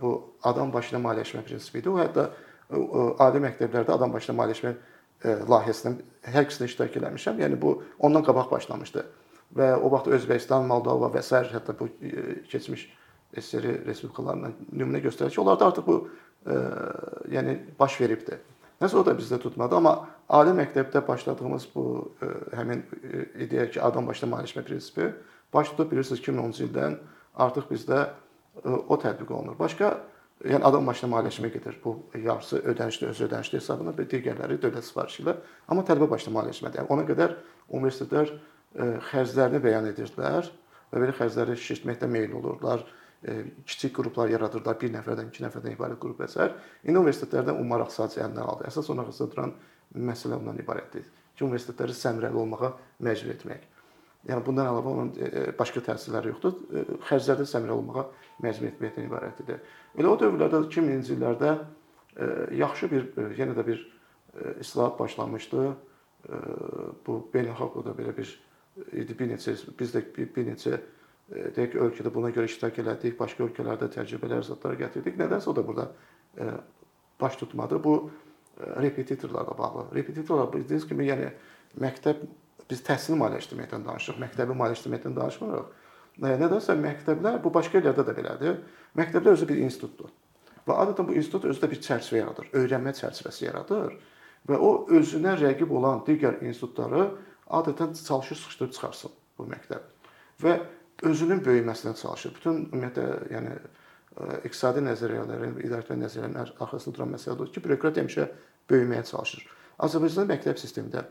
bu 0.00 0.12
adam 0.42 0.72
başına 0.72 1.00
maliyyələşmə 1.04 1.44
prinsipi 1.46 1.82
idi. 1.82 1.90
O 1.90 1.98
hətta 2.00 2.28
ali 3.22 3.42
məktəblərdə 3.44 3.94
adam 3.94 4.12
başına 4.14 4.36
maliyyələşmə 4.40 4.74
layihəsinin 5.50 6.00
hər 6.34 6.46
ikisində 6.46 6.68
iştirak 6.70 6.98
eləmişəm. 7.00 7.40
Yəni 7.44 7.60
bu 7.60 7.76
ondan 7.98 8.24
qabaq 8.26 8.50
başlamışdı. 8.52 9.04
Və 9.54 9.70
o 9.78 9.90
vaxt 9.92 10.10
Özbəkistan, 10.18 10.66
Moldova 10.66 11.12
və 11.14 11.22
s. 11.22 11.44
hətta 11.52 11.76
bu 11.78 11.88
keçmiş 12.50 12.88
SSR 13.40 13.86
respublikalarından 13.86 14.54
nümunə 14.72 15.02
göstərir 15.04 15.34
ki, 15.34 15.40
onlarda 15.42 15.70
artıq 15.70 15.86
bu 15.86 15.96
ə, 16.46 16.58
yəni 17.34 17.58
baş 17.78 18.00
veribdi. 18.00 18.38
Nəsə 18.82 18.98
o 19.00 19.04
da 19.06 19.14
bizdə 19.16 19.38
tutmadı, 19.42 19.78
amma 19.78 19.94
ali 20.28 20.54
məktəbdə 20.58 21.04
başladığımız 21.08 21.68
bu 21.74 21.84
ə, 22.22 22.32
həmin 22.58 22.82
ideya 23.46 23.68
ki, 23.70 23.82
adam 23.82 24.06
başına 24.10 24.32
maliyyələşmə 24.34 24.64
prinsipi 24.66 25.12
baş 25.54 25.74
tutub 25.74 25.92
bilirsiniz 25.92 26.22
2010-cu 26.22 26.66
ildən 26.68 26.98
artıq 27.46 27.70
bizdə 27.70 28.00
ə, 28.02 28.10
o 28.88 28.98
tətbiq 29.00 29.32
olunur. 29.32 29.58
Başqa 29.58 29.94
yəni 30.44 30.64
adam 30.66 30.84
maşına 30.84 31.10
maliyyələşmə 31.14 31.52
gedir. 31.52 31.78
Bu 31.84 31.96
yarısı 32.14 32.58
ödənişli, 32.58 33.06
öz 33.12 33.20
ödənişli 33.28 33.60
hesabına 33.60 33.94
və 33.96 34.06
digərləri 34.10 34.58
dövlət 34.62 34.88
sifarişi 34.88 35.22
ilə. 35.22 35.36
Amma 35.68 35.84
tələbə 35.86 36.10
başına 36.10 36.34
maliyyələşmədir. 36.38 36.82
Yəni 36.82 36.92
ona 36.92 37.06
qədər 37.08 37.36
universitetlər 37.70 38.32
e, 38.34 38.88
xərclərini 39.10 39.62
bəyan 39.64 39.88
edirdilər 39.92 40.50
və 40.92 41.02
belə 41.02 41.16
xərcləri 41.20 41.56
şişirtməkdə 41.60 42.10
meyl 42.10 42.34
olurdular. 42.40 42.84
E, 43.24 43.44
kiçik 43.66 43.94
qruplar 43.96 44.28
yaradırdılar, 44.28 44.76
bir 44.80 44.90
nəfərdən, 44.98 45.30
iki 45.32 45.44
nəfərdən 45.46 45.78
ibarət 45.78 46.00
qrup 46.02 46.18
s. 46.26 46.48
İndi 46.84 47.00
universitetlərdə 47.00 47.54
o 47.56 47.62
maraq 47.64 47.92
sadəcə 47.94 48.20
əlindən 48.26 48.44
aldı. 48.44 48.66
Əsas 48.68 48.90
ona 48.92 49.06
qısıldıran 49.08 49.54
məsələ 49.96 50.36
ondan 50.36 50.58
ibarətdir 50.60 51.06
ki, 51.06 51.44
universitetləri 51.46 51.96
səmrəli 51.96 52.36
olmağa 52.42 52.74
məcbur 53.06 53.32
etmək. 53.34 53.64
Yəni 54.28 54.44
bundan 54.44 54.68
əlavə 54.68 54.92
onun 54.92 55.12
e, 55.16 55.46
başqa 55.56 55.80
təsirləri 55.88 56.34
yoxdur. 56.34 56.58
Xərclərdə 57.08 57.46
səmrəli 57.48 57.76
olmağa 57.78 58.04
məcbur 58.44 58.68
etməkdən 58.70 59.08
ibarətdir. 59.08 59.64
Elə 59.96 60.10
o 60.10 60.18
dövrlərdə 60.20 60.60
2000-ci 60.68 61.16
illərdə 61.16 61.54
e, 61.56 62.28
yaxşı 62.60 62.90
bir 62.92 63.08
e, 63.08 63.28
yenə 63.40 63.56
də 63.56 63.64
bir 63.66 63.80
e, 63.80 64.54
islahat 64.64 64.98
başlanmışdı. 65.00 65.72
Bu 67.04 67.18
beynəlxalq 67.34 67.82
da 67.84 67.92
belə 67.92 68.14
bir 68.16 68.30
idi 68.96 69.12
bir 69.18 69.28
neçə 69.34 69.52
biz 69.76 69.90
də 69.92 70.00
bir, 70.16 70.30
bir 70.32 70.46
neçə 70.48 70.78
deyək 71.32 71.72
ki, 71.72 71.80
ölkədə 71.86 72.12
buna 72.14 72.30
görə 72.34 72.48
iştirak 72.50 72.78
elədik, 72.82 73.16
başqa 73.18 73.46
ölkələrdə 73.46 73.88
təcrübələr, 73.94 74.44
zətlər 74.48 74.78
gətirdik. 74.82 75.16
Nədənsə 75.20 75.50
o 75.50 75.56
da 75.56 75.64
burada 75.66 75.88
baş 77.20 77.36
tutmadı. 77.40 77.80
Bu 77.84 78.10
repetitorlarla 78.60 79.58
bağlı. 79.58 79.86
Repetitorlar 79.94 80.52
bildiyiniz 80.52 80.88
kimi, 80.88 81.08
yəni 81.08 81.30
məktəb 81.80 82.26
biz 82.70 82.82
təhsil 82.84 83.18
maliyyələşdirməkdən 83.20 83.86
danışırıq, 83.86 84.20
məktəbi 84.24 84.58
maliyyələşdirməkdən 84.60 85.16
danışmırıq. 85.16 85.72
Nədənsə 86.24 86.76
məktəblər 86.78 87.40
bu 87.42 87.50
başqa 87.54 87.80
yerlərdə 87.80 88.04
də 88.06 88.14
belədir. 88.16 88.60
Məktəblər 88.96 89.34
özü 89.34 89.48
bir 89.48 89.64
institutdur. 89.64 90.12
Və 90.64 90.76
adətən 90.84 91.08
bu 91.08 91.16
institut 91.18 91.48
özü 91.50 91.60
də 91.60 91.70
bir 91.72 91.80
çərçivə 91.84 92.20
yaradır, 92.22 92.46
öyrənmə 92.56 92.94
çərçivəsi 92.96 93.48
yaradır 93.48 93.98
və 94.48 94.56
o 94.60 94.70
özünə 94.96 95.34
rəqib 95.40 95.72
olan 95.76 96.00
digər 96.06 96.38
institutları 96.44 97.08
adətən 97.58 97.92
çalışır 97.98 98.38
sıxışdırıb 98.40 98.72
çıxarsın 98.76 99.12
bu 99.38 99.48
məktəb. 99.50 99.84
Və 100.40 100.54
özünün 101.10 101.42
böyüməsinə 101.44 101.94
çalışır. 102.00 102.34
Bütün 102.38 102.60
ümumiyyətlə, 102.68 103.06
yəni 103.34 103.56
iqtisadi 104.46 104.82
nəzəriyyələrin, 104.84 105.58
idarəetmə 105.66 105.98
nəzəriyyələrinin 106.04 106.54
arxasında 106.62 106.96
duran 106.96 107.12
məsələ 107.14 107.34
odur 107.34 107.50
ki, 107.54 107.62
bürokrat 107.64 107.98
həmişə 108.02 108.28
böyüməyə 108.70 109.04
çalışır. 109.10 109.46
Azərbaycanda 109.86 110.34
məktəb 110.34 110.60
sistemində 110.60 111.04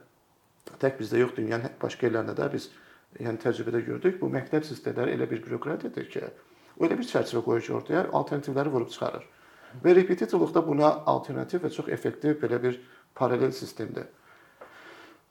tək 0.79 0.97
bizdə 1.01 1.19
yox, 1.19 1.35
dünyanın 1.37 1.75
başqa 1.81 2.07
yerlərində 2.07 2.35
də 2.37 2.49
biz 2.53 2.69
yəni 3.19 3.41
təcrübədə 3.43 3.83
gördük. 3.85 4.17
Bu 4.21 4.31
məktəb 4.31 4.65
sistemləri 4.67 5.17
elə 5.17 5.29
bir 5.29 5.43
bürokratiyadır 5.45 6.09
ki, 6.15 6.25
o 6.79 6.87
elə 6.87 6.97
bir 6.97 7.09
çərçivə 7.09 7.43
qoyur 7.45 7.65
ki, 7.65 7.73
ortaya 7.79 8.07
alternativləri 8.19 8.73
vurub 8.73 8.91
çıxarır. 8.93 9.27
Və 9.83 9.95
repetitorluqda 9.97 10.63
buna 10.65 10.89
alternativ 11.09 11.65
və 11.65 11.71
çox 11.73 11.89
effektiv 11.91 12.39
belə 12.41 12.61
bir 12.61 12.79
paralel 13.15 13.51
sistemdir. 13.51 14.07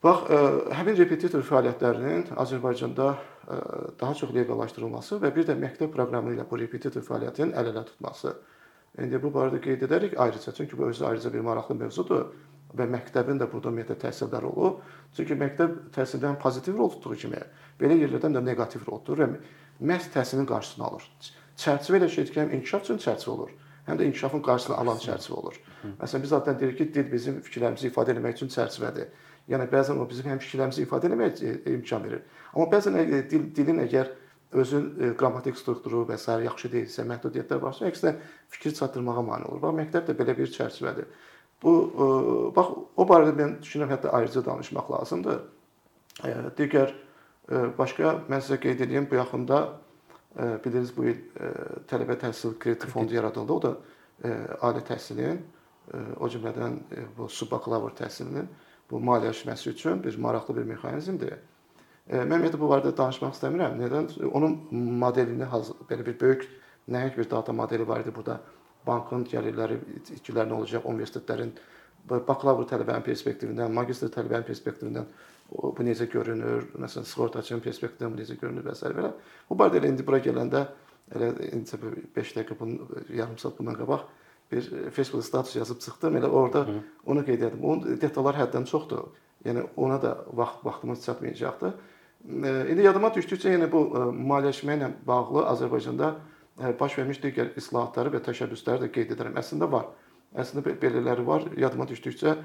Bax, 0.03 0.25
ə, 0.27 0.39
həmin 0.75 0.97
repetitor 0.99 1.45
fəaliyyətlərinin 1.47 2.33
Azərbaycanda 2.43 3.13
ə, 3.13 3.59
daha 4.01 4.17
çox 4.19 4.33
leqallaşdırılması 4.35 5.21
və 5.23 5.31
bir 5.37 5.47
də 5.47 5.55
məktəb 5.61 5.93
proqramı 5.95 6.33
ilə 6.35 6.47
bu 6.51 6.59
repetitor 6.59 7.05
fəaliyyətin 7.07 7.53
əl-ələ 7.55 7.85
tutması. 7.93 8.33
İndi 8.99 9.21
bu 9.23 9.31
barədə 9.33 9.61
qeyd 9.63 9.87
edərik 9.87 10.19
ayrıca, 10.19 10.53
çünki 10.53 10.79
bu 10.79 10.89
özü 10.91 11.07
ayrıca 11.07 11.33
bir 11.33 11.47
maraqlı 11.47 11.79
mövzudur 11.85 12.27
və 12.77 12.89
məktəbin 12.97 13.39
də 13.39 13.47
burada 13.53 13.71
ümumiyyətlə 13.71 13.97
təsirləri 14.03 14.51
olur. 14.51 14.81
Çünki 15.17 15.39
məktəb 15.39 15.79
təhsildən 15.95 16.39
pozitiv 16.43 16.83
rol 16.83 16.91
tutduğu 16.97 17.17
kimi, 17.23 17.41
belə 17.79 18.03
yerlərdən 18.03 18.35
də 18.37 18.43
neqativ 18.51 18.85
rol 18.89 19.05
tutur 19.05 19.23
və 19.23 19.31
məhz 19.87 20.11
təhsilin 20.17 20.49
qarşısını 20.51 20.89
alır. 20.89 21.07
Çərçivə 21.63 22.03
ilə 22.03 22.11
şey 22.11 22.33
həm 22.41 22.57
inkişaf 22.59 22.89
üçün 22.89 23.01
çərçivə 23.07 23.37
olur, 23.37 23.53
həm 23.87 24.01
də 24.01 24.09
inkişafın 24.11 24.43
qarşısını 24.49 24.77
alan 24.83 25.01
çərçivə 25.05 25.37
olur. 25.41 25.59
Məsələn, 26.01 26.23
biz 26.25 26.33
zaten 26.35 26.59
deyirik 26.61 26.79
ki, 26.81 26.89
dil 26.95 27.13
bizim 27.13 27.41
fikirlərimizi 27.45 27.91
ifadə 27.93 28.17
etmək 28.17 28.41
üçün 28.41 28.53
çərçivədir. 28.53 29.09
Yəni 29.51 29.67
bəzən 29.71 29.99
o 29.99 30.07
bizim 30.09 30.31
həm 30.31 30.41
fikirlərimizi 30.43 30.85
ifadə 30.87 31.09
etməyə 31.11 31.33
e, 31.43 31.55
imkan 31.75 32.05
verir. 32.05 32.23
Amma 32.55 32.69
bəzən 32.71 32.99
e, 33.01 33.23
dil, 33.31 33.49
dilin 33.57 33.83
əgər 33.83 34.13
özün 34.63 34.89
e, 34.93 35.11
qrammatik 35.19 35.59
strukturu 35.59 36.05
və 36.09 36.19
s. 36.21 36.37
yaxşı 36.47 36.71
deyilsə, 36.73 37.07
məhdudiyyətlər 37.11 37.63
varsa, 37.63 37.89
əksinə 37.91 38.15
fikir 38.55 38.77
çatdırmağa 38.79 39.25
mane 39.27 39.49
olur. 39.51 39.63
Bax 39.65 39.79
məktəb 39.81 40.09
də 40.09 40.17
belə 40.19 40.37
bir 40.39 40.53
çərçivədir. 40.55 41.11
Bu 41.63 41.73
bax 42.57 42.71
o 42.99 43.05
barədə 43.07 43.37
mən 43.39 43.53
düşünürəm 43.63 43.93
hətta 43.95 44.11
ayrıca 44.19 44.41
danışmaq 44.49 44.89
lazımdır. 44.91 45.45
Digər 46.59 46.91
başqa 47.79 48.17
mən 48.27 48.43
sizə 48.43 48.59
qeyd 48.63 48.83
edeyim 48.83 49.07
bu 49.11 49.15
yaxında 49.21 49.61
Bildiyiniz 50.33 50.91
bu 50.97 51.05
il 51.11 51.19
tələbə 51.91 52.17
təhsil 52.19 52.57
krediti 52.59 52.89
fondu 52.89 53.15
yaradıldı. 53.15 53.53
O 53.53 53.63
da 53.63 53.73
ali 54.65 54.81
təhsilin, 54.89 55.39
o 56.19 56.29
cümlədən 56.33 56.79
bu 57.19 57.29
subbakalavr 57.29 57.93
təhsilinin 57.99 58.49
bu 58.93 59.01
maliyyələşməsi 59.01 59.73
üçün 59.73 60.03
bir 60.05 60.19
maraqlı 60.21 60.57
bir 60.61 60.69
mexanizmdir. 60.75 61.37
Mən 62.13 62.27
ümumiyyətlə 62.29 62.61
bu 62.61 62.69
barədə 62.71 62.93
danışmaq 62.99 63.35
istəmirəm. 63.37 63.79
Nədən? 63.81 64.09
Onun 64.37 64.59
modelini 65.01 65.49
belə 65.89 66.07
bir 66.07 66.19
böyük 66.21 66.49
nəhəng 66.91 67.17
bir 67.17 67.31
data 67.31 67.53
modeli 67.53 67.89
var 67.89 68.03
idi 68.05 68.15
burada. 68.15 68.41
Bankın 68.87 69.25
gəlirləri, 69.31 69.79
itkilər 70.19 70.49
nə 70.51 70.59
olacaq, 70.59 70.89
universitetlərin 70.91 71.53
bakalavr 72.11 72.67
tələbənin 72.67 73.05
perspektivindən, 73.07 73.71
magistr 73.73 74.11
tələbənin 74.11 74.47
perspektivindən 74.49 75.07
bu 75.53 75.87
necə 75.87 76.09
görünür, 76.11 76.67
məsələn, 76.83 77.07
sığortaçının 77.07 77.63
perspektivindən 77.63 78.17
bu 78.17 78.21
necə 78.23 78.39
görünür 78.41 78.67
və 78.67 78.75
s. 78.75 78.91
belə. 78.97 79.13
Bu 79.49 79.59
barədə 79.61 79.79
elə 79.79 79.93
indi 79.93 80.07
bura 80.09 80.19
gələndə 80.25 80.65
elə 81.15 81.31
indi 81.53 81.93
5 82.17 82.35
dəqiqə 82.39 82.59
bunun 82.59 83.07
yarım 83.15 83.39
saat 83.39 83.59
bundan 83.59 83.79
qabaq 83.79 84.09
bir 84.53 84.91
Facebook 84.91 85.25
status 85.25 85.57
yazıb 85.57 85.81
çıxdım. 85.81 86.17
Elə 86.17 86.29
orada 86.29 86.61
Hı. 86.67 86.81
onu 87.07 87.25
qeyd 87.25 87.43
etdim. 87.43 87.65
Onun 87.65 88.01
detallar 88.01 88.35
həddən 88.35 88.65
çoxdur. 88.69 89.09
Yəni 89.45 89.67
ona 89.77 90.03
da 90.03 90.25
vaxt 90.33 90.65
vaxtımız 90.65 91.05
çatmayacaqdı. 91.05 91.75
İndi 92.71 92.83
yadıma 92.83 93.09
düşdükcə 93.17 93.57
yenə 93.57 93.67
bu 93.73 93.81
maliyyələşmə 94.15 94.77
ilə 94.79 94.91
bağlı 95.07 95.43
Azərbaycanda 95.53 96.13
baş 96.81 96.99
vermiş 96.99 97.19
digər 97.25 97.57
islahatları 97.59 98.13
və 98.15 98.21
təşəbbüsləri 98.23 98.85
də 98.85 98.91
qeyd 98.95 99.17
edirəm. 99.17 99.35
Əslində 99.41 99.71
var. 99.73 99.89
Əslində 100.39 100.77
belələri 100.81 101.27
var, 101.27 101.49
yadıma 101.59 101.89
düşdükcə. 101.91 102.37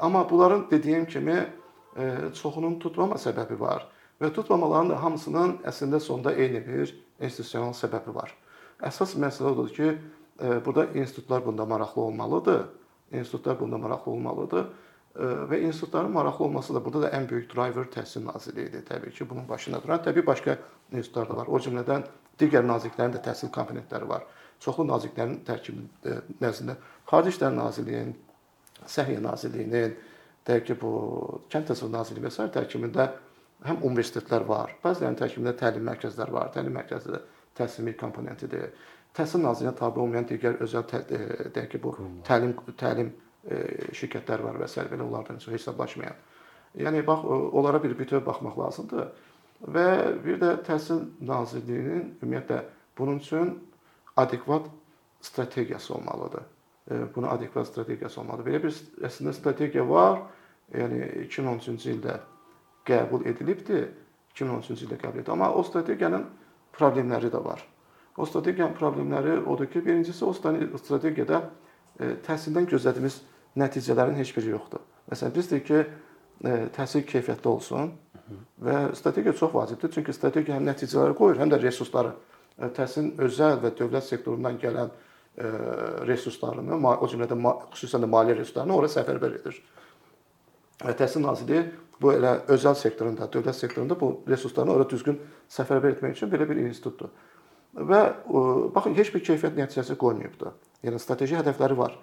Amma 0.00 0.30
bunların 0.30 0.66
dediyim 0.70 1.06
kimi 1.06 1.38
çoxunun 2.34 2.78
tutmama 2.78 3.16
səbəbi 3.16 3.58
var 3.60 3.88
və 4.20 4.30
tutmamaların 4.34 4.92
da 4.92 5.02
hamısının 5.02 5.56
əslində 5.66 6.00
sonda 6.00 6.34
eyni 6.34 6.60
bir 6.66 6.92
institusional 7.20 7.74
səbəbi 7.74 8.14
var. 8.14 8.34
Əsas 8.82 9.16
məsələ 9.18 9.52
odur 9.54 9.70
ki, 9.74 9.92
burada 10.38 10.86
institutlar 10.94 11.46
bunda 11.46 11.66
maraqlı 11.66 12.02
olmalıdır. 12.02 12.62
İnstitutlar 13.12 13.60
bunda 13.60 13.78
maraqlı 13.78 14.12
olmalıdır 14.12 14.66
və 15.18 15.60
institutların 15.60 16.10
maraqlı 16.10 16.44
olması 16.44 16.74
da 16.74 16.84
burada 16.84 17.02
da 17.02 17.08
ən 17.10 17.30
böyük 17.30 17.54
driver 17.54 17.86
Təhsil 17.90 18.24
Nazirliyidir. 18.24 18.84
Təbii 18.86 19.10
ki, 19.10 19.30
bunun 19.30 19.48
başında 19.48 19.82
duran 19.82 19.98
təbii 20.04 20.26
başqa 20.26 20.58
institutlar 20.92 21.28
da 21.28 21.36
var. 21.36 21.48
O 21.48 21.58
cümlədən 21.58 22.04
digər 22.38 22.62
nazirliklərin 22.66 23.16
də 23.16 23.22
təhsil 23.24 23.50
komponentləri 23.50 24.08
var. 24.08 24.26
Çoxlu 24.60 24.86
nazirliklərin 24.86 25.40
tərkibi 25.46 26.12
nəzdində 26.42 26.76
Xarici 27.10 27.34
İşlər 27.34 27.56
Nazirliyinin, 27.56 28.14
Səhiyyə 28.86 29.22
Nazirliyinin, 29.22 29.96
deyək 30.46 30.64
ki, 30.68 30.76
bu 30.80 30.92
Kənd 31.50 31.72
Təsərrüfatı 31.72 31.96
Nazirliyi 31.96 32.26
və 32.28 32.32
sair 32.36 32.54
tərkibində 32.54 33.08
həm 33.66 33.82
universitetlər 33.90 34.46
var, 34.46 34.76
bəzilərinin 34.84 35.18
tərkibində 35.18 35.56
təlim 35.58 35.88
mərkəzləri 35.88 36.32
var. 36.36 36.52
Təlim 36.54 36.78
mərkəzi 36.78 37.10
də 37.16 37.22
təhsil 37.58 37.90
bir 37.90 37.98
komponentidir. 37.98 38.70
Təhsil 39.18 39.42
Nazirliyinə 39.42 39.74
tabe 39.78 39.98
olmayan 39.98 40.26
digər 40.28 40.60
özəl 40.62 40.84
e, 40.94 41.22
deyək 41.54 41.72
ki, 41.72 41.80
bu 41.82 41.94
təlim 42.26 42.52
təlim 42.78 43.08
e, 43.50 43.62
şirkətləri 43.98 44.44
var 44.46 44.58
və 44.60 44.68
s. 44.70 44.84
belə 44.90 45.02
onlardan 45.02 45.40
heç 45.40 45.48
hesablaşmayan. 45.56 46.18
Yəni 46.78 47.02
bax 47.06 47.24
onlara 47.26 47.82
bir 47.82 47.96
bütöv 47.98 48.22
baxmaq 48.26 48.58
lazımdır. 48.58 49.08
Və 49.74 49.88
bir 50.22 50.38
də 50.38 50.52
Təhsil 50.66 51.00
Nazirliyinin 51.26 52.04
ümumiyyətlə 52.22 52.60
bunun 52.98 53.18
üçün 53.18 53.56
adekvat 54.16 54.68
strategiyası 55.20 55.94
olmalıdır. 55.94 56.44
E, 56.90 57.14
buna 57.14 57.30
adekvat 57.30 57.66
strategiyası 57.66 58.20
olmalıdır. 58.20 58.50
Belə 58.50 58.62
bir 58.62 59.08
əslində 59.08 59.32
strategiya 59.34 59.88
var 59.88 60.20
yəni 60.74 61.26
2013-cü 61.26 61.96
ildə 61.96 62.20
qəbul 62.86 63.26
edilibdi. 63.26 63.82
2013-cü 64.36 64.86
ildə 64.86 65.00
qəbul 65.02 65.18
edildi. 65.18 65.34
Amma 65.34 65.50
o 65.54 65.66
strategiyanın 65.66 66.28
problemləri 66.78 67.32
də 67.34 67.42
var. 67.44 67.66
O 68.18 68.26
strategiyanın 68.26 68.74
problemləri 68.74 69.38
odur 69.46 69.66
ki, 69.70 69.84
birincisi 69.86 70.24
o 70.24 70.32
strategiyada 70.34 71.42
e, 72.00 72.16
təhsildən 72.26 72.66
gözlədiyimiz 72.66 73.20
nəticələrin 73.58 74.18
heç 74.18 74.32
biri 74.36 74.54
yoxdur. 74.56 74.82
Məsələn, 75.10 75.34
biz 75.36 75.50
deyik 75.52 75.66
ki, 75.68 75.82
e, 76.44 76.54
təhsil 76.74 77.04
keyfiyyətli 77.06 77.50
olsun 77.50 77.92
və 78.64 78.80
strategiya 78.98 79.36
çox 79.38 79.54
vacibdir. 79.54 79.92
Çünki 79.94 80.12
strategiya 80.16 80.58
həm 80.58 80.66
nəticələri 80.66 81.14
qoyur, 81.18 81.38
həm 81.38 81.54
də 81.54 81.60
resursları. 81.62 82.14
E, 82.58 82.72
təhsilin 82.74 83.14
özəl 83.22 83.62
və 83.62 83.74
dövlət 83.78 84.10
sektorundan 84.10 84.58
gələn 84.62 84.96
resurslarını, 86.08 86.74
o 86.74 87.06
cümlədən 87.06 87.44
xüsusən 87.70 88.02
də 88.02 88.08
maliyyə 88.10 88.40
resurslarını 88.40 88.74
ora 88.74 88.88
səfərbər 88.90 89.36
edir. 89.36 89.60
Təhsil 90.98 91.22
Nazirliyi 91.22 91.60
bu 92.02 92.10
elə 92.16 92.32
özəl 92.50 92.74
sektorunda, 92.74 93.28
dövlət 93.30 93.60
sektorunda 93.60 93.94
bu 94.00 94.08
resurslarını 94.26 94.74
ora 94.74 94.86
düzgün 94.90 95.20
səfərbər 95.54 95.94
etmək 95.94 96.18
üçün 96.18 96.32
belə 96.32 96.48
bir 96.48 96.58
institutdur. 96.64 97.12
Və 97.78 98.02
baxın 98.74 98.96
heç 98.98 99.12
bir 99.14 99.22
keyfiyyət 99.22 99.58
nəticəsi 99.58 99.96
qoymayıbdı. 100.00 100.52
Yəni 100.86 101.00
strateji 101.02 101.36
hədəfləri 101.38 101.76
var. 101.78 101.96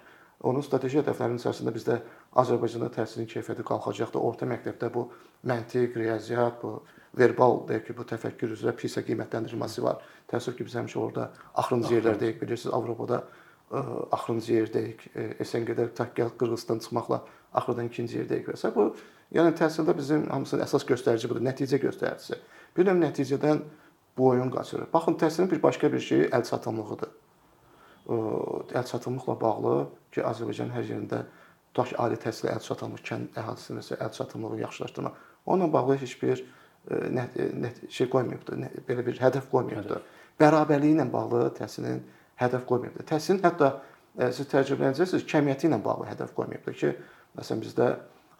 Onun 0.46 0.64
strateji 0.64 1.00
hədəflərinin 1.00 1.40
içərisində 1.40 1.72
bizdə 1.72 1.96
Azərbaycanda 2.36 2.90
təhsilin 2.92 3.28
keyfiyyəti 3.28 3.64
qalxacaqdır. 3.66 4.20
Orta 4.20 4.48
məktəbdə 4.48 4.90
bu 4.92 5.06
məntiq, 5.48 5.96
riyaziyyat, 5.96 6.60
bu 6.62 6.82
verbal 7.16 7.62
deyək 7.68 7.86
ki, 7.86 7.96
bu 7.96 8.04
təfəkkür 8.08 8.52
üzrə 8.56 8.74
PISA 8.76 9.02
qiymətləndirilməsi 9.06 9.84
var. 9.84 10.04
Təəssüf 10.32 10.58
ki, 10.58 10.66
biz 10.68 10.76
həmişə 10.76 11.00
orada 11.00 11.30
axırıncı 11.54 11.94
yerlərdəyik. 11.96 12.40
Bilirsiniz, 12.42 12.74
Avropada 12.76 13.22
axırıncı 14.12 14.52
yerdəyik. 14.60 15.06
SNQ-də 15.40 15.88
tək 15.96 16.12
Qırğızstan 16.38 16.84
çıxmaqla 16.84 17.22
axırdan 17.56 17.88
ikinci 17.88 18.20
yerdəyik 18.20 18.52
və 18.52 18.56
s. 18.60 18.70
Bu 18.76 18.92
yəni 19.34 19.56
təhsildə 19.56 19.96
bizim 19.96 20.28
hamısının 20.30 20.66
əsas 20.66 20.84
göstərici 20.86 21.32
budur, 21.32 21.42
nəticə 21.48 21.80
göstəricisi. 21.82 22.38
Bir 22.76 22.86
növ 22.86 23.00
nəticədən 23.00 23.64
boyun 24.18 24.50
qaçırır. 24.50 24.92
Baxın, 24.92 25.14
təhsilin 25.20 25.50
bir 25.50 25.62
başqa 25.62 25.92
bir 25.92 26.00
şeyi 26.00 26.28
əl 26.30 26.44
çatımlığıdır. 26.50 27.10
Əl 28.78 28.86
çatımlıqla 28.90 29.40
bağlı 29.40 29.74
ki, 30.12 30.22
Azərbaycan 30.22 30.70
hər 30.72 30.86
yerində 30.90 31.24
tutaq 31.72 31.92
ki, 31.92 31.96
ali 32.02 32.20
təhsilə 32.20 32.54
əl 32.54 32.62
çatılmış 32.68 33.02
kənd 33.08 33.40
əhalisinin 33.40 33.82
isə 33.82 33.98
əl 34.00 34.12
çatımlığını 34.18 34.60
yaxşılaşdırmaq. 34.60 35.18
Onunla 35.46 35.72
bağlı 35.72 35.98
heç 36.02 36.14
bir 36.22 36.44
nə, 36.90 37.26
nə 37.34 37.72
şey 37.90 38.08
qoymayıbdı, 38.12 38.58
nə, 38.62 38.70
belə 38.88 39.04
bir 39.06 39.18
hədəf 39.20 39.50
qoymayıbdı. 39.50 40.00
Bərabərliyi 40.40 40.96
ilə 40.96 41.06
bağlı 41.12 41.48
təhsilin 41.58 42.02
hədəf 42.40 42.66
qoymayıbdı. 42.68 43.06
Təhsilin 43.10 43.42
hətta 43.44 43.72
e, 44.18 44.30
siz 44.36 44.48
təəccüblənəcəksiniz, 44.52 45.26
kəmiyyəti 45.28 45.70
ilə 45.70 45.80
bağlı 45.84 46.06
hədəf 46.12 46.34
qoymayıblar 46.36 46.78
ki, 46.78 46.92
məsələn 47.38 47.64
bizdə 47.64 47.90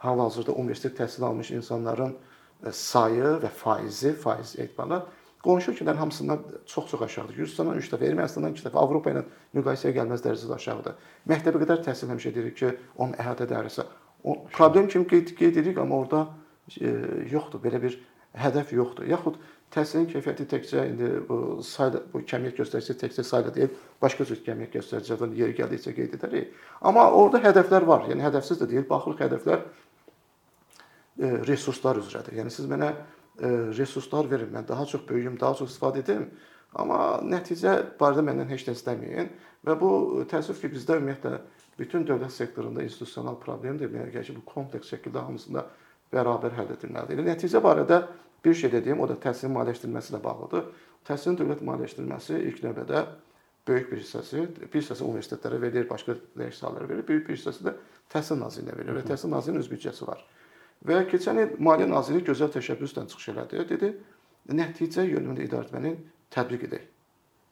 hal-hazırda 0.04 0.54
universitet 0.54 0.98
təhsil 1.00 1.26
almış 1.26 1.50
insanların 1.56 2.14
e, 2.14 2.72
sayı 2.72 3.36
və 3.42 3.50
faizi, 3.62 4.14
faiz 4.14 4.54
etibarla 4.58 5.02
qonşu 5.46 5.72
ölkələrin 5.72 6.02
hamısından 6.02 6.42
çox-çox 6.66 7.02
aşağıdır. 7.06 7.38
Gürcüstandan 7.40 7.78
3 7.78 7.92
dəfə, 7.92 8.10
Ermənistandan 8.10 8.56
2 8.56 8.66
dəfə, 8.66 8.82
Avropa 8.82 9.12
ilə 9.14 9.22
müqayisəyə 9.56 9.94
gəlməz 10.00 10.24
dərəcədə 10.26 10.58
aşağıdır. 10.58 10.98
Məktəbə 11.30 11.62
qədər 11.62 11.84
təhsil 11.86 12.10
həmişə 12.10 12.34
deyirik 12.34 12.58
ki, 12.58 12.72
onun 12.98 13.14
əhatə 13.22 13.48
dairəsi 13.50 13.86
o 14.26 14.36
problem 14.52 14.88
kimi 14.88 15.06
qeyd, 15.06 15.34
qeyd 15.38 15.56
edirik, 15.62 15.78
amma 15.78 16.00
orada 16.02 16.26
e, 16.80 16.92
yoxdur, 17.30 17.62
belə 17.62 17.80
bir 17.82 17.98
hədəf 18.36 18.72
yoxdur. 18.74 19.06
Yaxud 19.08 19.38
təhsilin 19.74 20.08
keyfiyyəti 20.10 20.46
təkcə 20.50 20.84
indi 20.90 21.10
bu 21.28 21.62
sayda 21.64 22.02
bu 22.12 22.22
kəmiyyət 22.26 22.60
göstəricisi 22.62 22.98
təkcə 23.02 23.24
sayda 23.26 23.54
deyil, 23.54 23.72
başqa 24.02 24.26
cür 24.28 24.42
kəmiyyət 24.46 24.78
göstəricilərdən 24.80 25.34
yeri 25.38 25.56
gəldikcə 25.60 25.94
qeyd 25.96 26.16
edərik. 26.18 26.54
Amma 26.82 27.06
orada 27.10 27.42
hədəflər 27.46 27.86
var. 27.86 28.08
Yəni 28.10 28.26
hədəfsiz 28.26 28.62
də 28.62 28.70
deyil, 28.72 28.86
baxırıq 28.90 29.22
hədəflər 29.26 29.62
e, 29.62 31.30
resurslar 31.46 32.02
üzrədir. 32.02 32.40
Yəni 32.40 32.54
siz 32.54 32.66
mənə 32.70 32.90
e, 32.90 33.15
resurslar 33.76 34.30
verin, 34.30 34.52
mən 34.54 34.68
daha 34.68 34.86
çox 34.86 35.02
böyüyüm, 35.08 35.40
daha 35.40 35.54
çox 35.58 35.74
istifadə 35.74 36.02
edim, 36.04 36.30
amma 36.76 37.20
nəticə 37.24 37.74
barədə 38.00 38.24
məndən 38.24 38.50
heç 38.52 38.66
nə 38.68 38.76
istəməyin 38.76 39.28
və 39.66 39.76
bu 39.80 39.90
təəssüf 40.30 40.60
ki, 40.62 40.72
bizdə 40.72 40.98
ümumiyyətlə 41.00 41.38
bütün 41.78 42.06
dövlət 42.08 42.32
sektorunda 42.32 42.84
institusional 42.84 43.36
problemdir. 43.40 43.92
Yəni 43.92 44.24
ki, 44.24 44.36
bu 44.38 44.44
kompleks 44.48 44.92
şəkildə 44.94 45.26
hamısında 45.26 45.66
bərabər 46.12 46.56
həll 46.56 46.72
edilməlidir. 46.76 47.20
Yəni 47.20 47.32
nəticə 47.34 47.60
barədə 47.64 48.02
bir 48.44 48.54
şey 48.54 48.72
dediyim, 48.72 49.00
o 49.00 49.08
da 49.08 49.18
təhsilin 49.20 49.52
maliyyələşdirilməsi 49.56 50.14
ilə 50.14 50.22
bağlıdır. 50.24 50.66
Təhsilin 51.08 51.38
dövlət 51.40 51.64
maliyyələşdirilməsi 51.66 52.40
ilk 52.50 52.62
növbədə 52.64 53.04
böyük 53.66 53.90
bir 53.92 54.00
hissəsi, 54.00 54.46
bir 54.72 54.80
hissəsi 54.80 55.04
universitetlərə 55.04 55.60
verilir, 55.60 55.88
başqa 55.90 56.14
dəyişik 56.38 56.60
sahələrə 56.60 56.88
verilir, 56.88 57.06
böyük 57.08 57.28
bir 57.28 57.36
hissəsi 57.36 57.66
də 57.66 57.74
Təhsil 58.12 58.38
Nazirliyinə 58.38 58.76
verilir 58.78 59.00
və 59.00 59.06
Təhsil 59.08 59.32
Nazirliyinin 59.32 59.64
öz 59.64 59.70
büdcəsi 59.72 60.06
var. 60.06 60.22
Və 60.84 61.00
keçən 61.10 61.40
il 61.42 61.54
Maliyyə 61.62 61.88
Naziri 61.90 62.24
gözəl 62.26 62.52
təşəbbüslə 62.56 63.06
çıxış 63.12 63.30
elədi. 63.32 63.64
Dedi, 63.70 63.92
nəticə 64.52 65.06
yönümlü 65.08 65.46
idarəetməni 65.48 65.94
tətbiq 66.34 66.68
edək. 66.68 66.84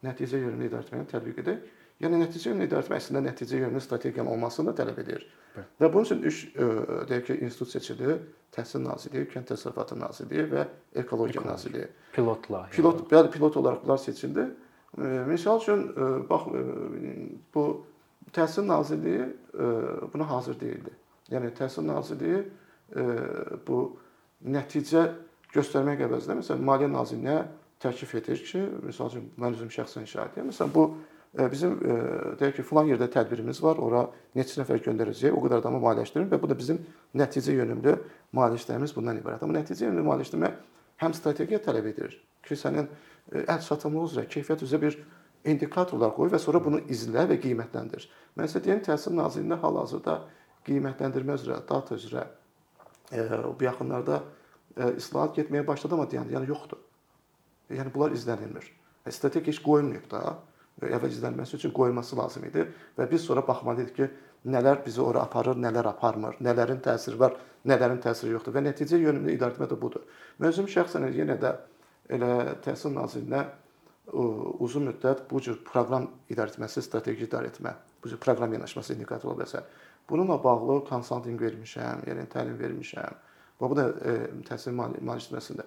Nəticə 0.04 0.42
yönümlü 0.42 0.68
idarəetməni 0.68 1.08
tətbiq 1.10 1.40
edək. 1.42 1.64
Yəni 2.02 2.18
nəticə 2.24 2.50
yönlü 2.50 2.66
idarəetmə 2.66 2.98
əslində 2.98 3.22
nəticə 3.28 3.60
yönlü 3.60 3.80
strategiyanın 3.80 4.32
olmasını 4.32 4.72
da 4.72 4.82
tələb 4.82 4.98
edir. 5.04 5.22
Bəli. 5.54 5.66
Və 5.80 5.90
bunun 5.94 6.08
üçün 6.08 6.24
üç 6.26 6.40
e, 6.50 6.66
deyək 7.10 7.28
ki, 7.28 7.36
institut 7.46 7.70
seçilir. 7.70 8.16
Təhsil 8.54 8.82
Nazirliyi, 8.82 9.28
Kənd 9.30 9.48
Təsərrüfatı 9.50 9.98
Nazirliyi 9.98 10.44
və 10.50 10.64
Ekologiya 11.02 11.40
Ekoloji. 11.40 11.44
Nazirliyi. 11.46 11.86
Pilot 12.14 12.50
layihə. 12.50 12.74
Pilot, 12.74 13.00
bəli, 13.10 13.30
pilot 13.34 13.56
olaraq 13.62 13.84
bunlar 13.86 14.02
seçildi. 14.02 14.48
E, 14.98 15.12
misal 15.30 15.62
üçün 15.62 15.86
e, 15.94 16.10
bax 16.28 16.50
bu 17.54 17.64
Təhsil 18.34 18.66
Nazirliyi 18.66 19.30
buna 20.12 20.28
hazır 20.30 20.58
deyildi. 20.60 20.90
Yəni 21.30 21.52
Təhsil 21.54 21.86
Nazirliyi 21.86 22.42
bu 23.66 23.78
nəticə 24.44 25.04
göstərmək 25.54 26.04
əvəzinə 26.06 26.38
məsələn 26.40 26.64
Maliyyə 26.66 26.90
Nazirliyinə 26.92 27.38
təklif 27.82 28.14
edir 28.20 28.40
ki, 28.44 28.62
misal 28.84 29.10
üçün 29.12 29.28
mən 29.40 29.56
özüm 29.56 29.70
şəxsən 29.72 30.06
şahidiyəm. 30.10 30.50
Məsələn 30.50 30.72
bu 30.74 30.84
bizim 31.50 31.72
e, 31.82 31.96
deyək 32.40 32.58
ki, 32.58 32.64
filan 32.66 32.90
yerdə 32.92 33.08
tədbirimiz 33.10 33.60
var, 33.62 33.80
ora 33.82 34.04
neçə 34.38 34.60
nəfər 34.60 34.82
göndərəcəyik, 34.84 35.34
o 35.34 35.42
qədər 35.44 35.62
adamı 35.62 35.80
maliyyələşdirin 35.82 36.28
və 36.30 36.38
bu 36.42 36.50
da 36.50 36.58
bizim 36.58 36.78
nəticə 37.18 37.56
yönümlü 37.56 37.96
maliyyələşdirmemiz 38.38 38.94
bundan 38.94 39.18
ibarət. 39.18 39.42
Amma 39.42 39.58
nəticə 39.58 39.88
yönümlü 39.88 40.06
maliyyələşdirmə 40.08 40.52
həm 41.02 41.16
strategiya 41.18 41.60
tələb 41.64 41.90
edir 41.90 42.14
ki, 42.46 42.58
sənin 42.58 42.86
e, 42.86 43.42
əl 43.42 43.60
çatımlılığı 43.66 44.12
üzrə, 44.12 44.26
keyfiyyət 44.30 44.62
üzrə 44.68 44.80
bir 44.86 45.00
indikatorlar 45.50 46.14
qoy 46.14 46.30
və 46.32 46.40
sonra 46.40 46.62
bunu 46.62 46.84
izlə 46.92 47.26
və 47.30 47.40
qiymətləndir. 47.42 48.06
Mən 48.38 48.50
sizə 48.50 48.62
deyim, 48.64 48.84
Təhsil 48.86 49.18
Nazirliyində 49.18 49.58
hal-hazırda 49.64 50.20
qiymətləndirmə 50.68 51.36
üzrə, 51.40 51.58
data 51.68 51.98
üzrə 51.98 52.22
e, 52.22 52.43
bu 53.12 53.64
yaxınlarda 53.64 54.22
islahat 54.96 55.38
getməyə 55.38 55.66
başladı 55.66 55.94
amma 55.94 56.08
deyən, 56.10 56.30
yəni 56.34 56.48
yoxdur. 56.50 56.80
Yəni 57.70 57.92
bunlar 57.94 58.14
izlənilmir. 58.16 58.66
Strategiya 59.08 59.52
heç 59.52 59.62
qoyulmayıb 59.64 60.06
da 60.10 60.22
əvvəl 60.82 61.12
izlənməsi 61.12 61.58
üçün 61.58 61.72
qoyulması 61.74 62.16
lazım 62.18 62.46
idi 62.48 62.64
və 62.98 63.06
biz 63.10 63.24
sonra 63.24 63.44
baxmalıyıq 63.46 63.92
ki, 63.96 64.08
nələr 64.50 64.80
bizi 64.84 65.00
ora 65.00 65.22
aparır, 65.24 65.56
nələr 65.60 65.86
aparmır, 65.88 66.40
nələrin 66.44 66.80
təsiri 66.84 67.18
var, 67.20 67.36
nələrin 67.64 68.00
təsiri 68.02 68.34
yoxdur 68.34 68.56
və 68.56 68.64
nəticə 68.66 68.98
yönümlü 69.00 69.36
idarəetmə 69.36 69.68
də 69.70 69.78
budur. 69.80 70.02
Mən 70.40 70.50
özüm 70.50 70.66
şəxsən 70.68 71.06
yenə 71.14 71.38
də 71.40 71.54
elə 72.12 72.32
Təhsil 72.64 72.92
Nazirliyinə 72.96 73.44
uzun 74.12 74.90
müddət 74.90 75.24
bu 75.30 75.40
cür 75.40 75.56
proqram 75.64 76.10
idarəetməsi, 76.28 76.82
strateji 76.84 77.24
idarəetmə, 77.28 77.72
bu 78.02 78.12
cür 78.12 78.20
proqram 78.20 78.52
yanaşması 78.52 78.98
indikatorlar 78.98 79.44
və 79.44 79.48
s. 79.48 79.62
Bununla 80.08 80.36
bağlı 80.44 80.84
konsaltinq 80.88 81.40
vermişəm, 81.40 82.04
yəni 82.08 82.26
təlim 82.32 82.58
vermişəm. 82.60 83.18
Və 83.60 83.70
bu 83.70 83.76
da 83.78 83.88
e, 83.88 84.14
təhsil 84.48 84.74
maliyyələşməsində 84.76 85.64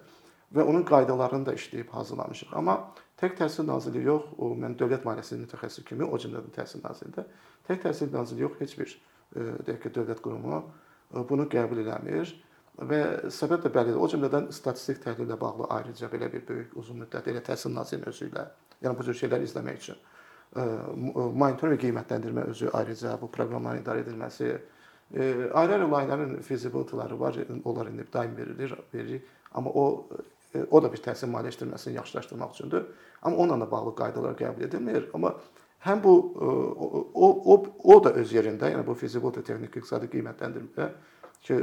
və 0.54 0.64
onun 0.64 0.84
qaydalarını 0.88 1.46
da 1.46 1.54
işləyib 1.54 1.90
hazırlamışıq. 1.92 2.54
Amma 2.56 2.78
tək 3.20 3.36
Təhsil 3.40 3.66
Nazirliyi 3.68 4.06
yox, 4.08 4.28
o 4.38 4.52
mən 4.56 4.76
Dövlət 4.80 5.04
Maliyyəsinin 5.04 5.44
mütəxəssisi 5.44 5.84
kimi, 5.88 6.04
o 6.04 6.18
cümlədən 6.20 6.54
Təhsil 6.56 6.84
Nazirliyində 6.84 7.24
tək 7.68 7.82
Təhsil 7.84 8.12
Nazirliyi 8.14 8.46
yox, 8.46 8.60
heç 8.62 8.76
bir 8.78 8.94
e, 8.94 9.48
deyək 9.66 9.80
ki, 9.82 9.92
dövlət 9.98 10.22
qurumu 10.24 10.60
e, 10.60 11.24
bunu 11.28 11.48
qəbul 11.52 11.82
eləmir 11.84 12.32
və 12.78 13.00
səbəb 13.34 13.66
də 13.66 13.72
bəllidir. 13.74 13.98
O 14.00 14.08
cümlədən 14.08 14.48
statistik 14.54 15.02
təhlillə 15.04 15.36
bağlı 15.40 15.68
ayrıca 15.76 16.08
belə 16.14 16.30
bir 16.32 16.46
böyük 16.48 16.76
uzun 16.80 17.02
müddət 17.02 17.28
elə 17.32 17.44
Təhsil 17.44 17.74
Nazirliyinin 17.74 18.14
özü 18.14 18.30
ilə, 18.30 18.46
yəni 18.86 18.96
bu 18.96 19.08
cür 19.10 19.20
şeyləri 19.24 19.50
izləmək 19.50 19.82
üçün 19.82 20.00
monitorinq 20.54 21.76
və 21.76 21.82
qiymətləndirmə 21.84 22.46
özü 22.52 22.70
ayrıca 22.72 23.18
bu 23.20 23.28
proqramların 23.32 23.82
idarə 23.82 24.04
edilməsi 24.04 24.54
ayrı-ayrı 25.16 25.88
layihələrin 25.88 26.42
feasibility-ləri 26.44 27.18
var, 27.20 27.36
onlar 27.64 27.86
indi 27.86 28.06
daim 28.12 28.36
verilir, 28.36 28.74
veririk, 28.94 29.22
amma 29.52 29.70
o 29.70 30.08
o 30.70 30.80
da 30.82 30.88
bir 30.92 31.00
təhsil 31.04 31.28
maliyyələşdirməsini 31.28 31.94
yaxşılaşdırmaq 31.98 32.52
üçündür. 32.54 32.86
Amma 33.22 33.36
onunla 33.36 33.66
da 33.66 33.70
bağlı 33.70 33.94
qaydalar 33.94 34.36
qəbul 34.36 34.64
edilmir. 34.64 35.10
Amma 35.14 35.34
həm 35.84 36.02
bu 36.02 36.14
o 37.14 37.28
o 37.52 37.64
o 37.84 38.04
da 38.04 38.14
öz 38.16 38.32
yerində, 38.32 38.72
yəni 38.72 38.86
bu 38.86 38.94
feasibility 38.94 39.44
texniki 39.44 39.82
iqtisadi 39.82 40.08
qiymətləndirmə 40.14 40.88
ki 41.44 41.60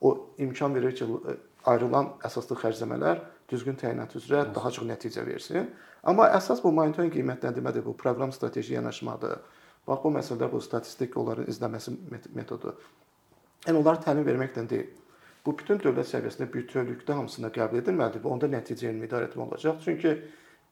o 0.00 0.14
imkan 0.38 0.74
verir 0.74 0.94
ki, 0.96 1.08
ayrılan 1.64 2.12
əsaslı 2.24 2.56
xərcləmələr 2.60 3.24
düzgün 3.48 3.78
təyinat 3.80 4.14
üzrə 4.18 4.44
daha 4.54 4.70
çox 4.74 4.86
nəticə 4.88 5.24
versin. 5.26 5.70
Amma 6.02 6.28
əsas 6.36 6.62
bu 6.64 6.72
monitorinq 6.76 7.14
qiymətləndirmədir, 7.16 7.84
bu 7.84 7.96
proqram 7.96 8.32
strateji 8.32 8.76
yanaşmadır. 8.76 9.38
Bax 9.88 10.04
bu 10.04 10.14
məsələlər 10.18 10.52
bu 10.52 10.60
statistik 10.60 11.16
onların 11.16 11.48
izləməsi 11.48 11.94
metodu. 12.36 12.74
Yəni 13.66 13.80
onları 13.80 14.04
təlim 14.04 14.26
verməklə 14.28 14.68
deyil 14.68 14.88
bu 15.48 15.54
bütün 15.56 15.78
dövlət 15.80 16.10
səviyyəsində 16.10 16.46
bütövlükdə 16.52 17.14
hamısına 17.16 17.48
qəbul 17.54 17.80
edilməlidir 17.80 18.20
və 18.20 18.32
onda 18.34 18.48
nəticə 18.52 18.90
elmi 18.90 19.06
idarəetmə 19.08 19.46
olacaq. 19.46 19.78
Çünki 19.84 20.10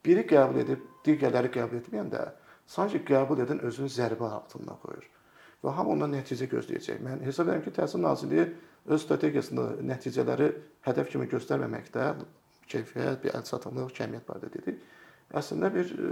biri 0.04 0.26
qəbul 0.28 0.60
edib, 0.60 0.82
digərləri 1.06 1.48
qəbul 1.54 1.80
etməyəndə 1.80 2.24
sanki 2.68 3.00
qəbul 3.08 3.40
edən 3.46 3.62
özünü 3.64 3.88
zərbə 3.94 4.28
altına 4.36 4.76
qoyur. 4.82 5.06
Və 5.64 5.72
hamı 5.78 5.94
ondan 5.94 6.12
nəticə 6.18 6.50
gözləyəcək. 6.52 7.00
Mən 7.06 7.24
hesab 7.24 7.48
edirəm 7.48 7.64
ki, 7.64 7.72
Təhsil 7.78 8.02
Nazirliyi 8.04 8.46
öz 8.92 9.02
strategiyasında 9.06 9.64
nəticələri 9.94 10.50
hədəf 10.84 11.08
kimi 11.14 11.30
göstərməməkdə 11.32 12.10
keyfiyyət, 12.72 13.20
bir 13.24 13.36
əlçatımlıq, 13.40 13.92
kəmiyyət 13.96 14.26
barədə 14.28 14.52
dedik. 14.54 14.82
Əslində 15.36 15.70
bir 15.74 15.92
ə, 15.92 16.10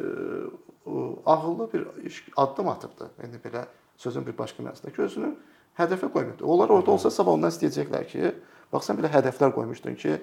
e, 0.86 1.02
ağıllı 1.34 1.68
bir 1.72 1.88
iş 2.10 2.22
addım 2.36 2.68
atıbdı. 2.68 3.10
Yəni 3.22 3.42
belə 3.44 3.66
sözün 3.96 4.26
bir 4.26 4.38
başqa 4.38 4.62
mənasında 4.62 4.94
ki, 4.94 5.02
özünü 5.08 5.34
hədəfə 5.78 6.10
qoymur. 6.12 6.40
Onlar 6.42 6.74
orada 6.74 6.94
olsa 6.94 7.10
sabah 7.10 7.36
ondan 7.38 7.52
istəyəcəklər 7.54 8.08
ki, 8.10 8.32
bax 8.72 8.90
sən 8.90 8.98
belə 9.00 9.10
hədəflər 9.14 9.54
qoymuşdun 9.54 9.98
ki, 10.00 10.18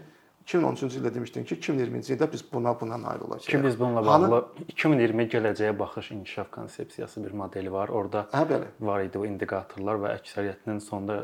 2013-cü 0.45 0.99
ildə 0.99 1.11
demişdin 1.13 1.45
ki, 1.45 1.55
2020-ci 1.59 2.15
ildə 2.15 2.27
biz 2.31 2.43
buna 2.53 2.73
buna 2.79 2.97
nail 3.01 3.21
olacağıq. 3.27 3.51
Ki 3.51 3.63
biz 3.63 3.79
bununla 3.79 4.05
bağlı 4.05 4.29
Hanı... 4.31 4.65
2020 4.73 5.27
gələcəyə 5.35 5.77
baxış 5.79 6.11
inkişaf 6.11 6.51
konsepsiyası 6.51 7.23
bir 7.25 7.31
modeli 7.31 7.71
var. 7.71 7.89
Orada 7.89 8.25
hə, 8.31 8.41
bəli. 8.49 8.71
var 8.79 9.05
idi 9.05 9.21
o 9.21 9.25
indikatorlar 9.25 10.01
və 10.01 10.15
əksəriyyətinin 10.17 10.81
sonda 10.81 11.21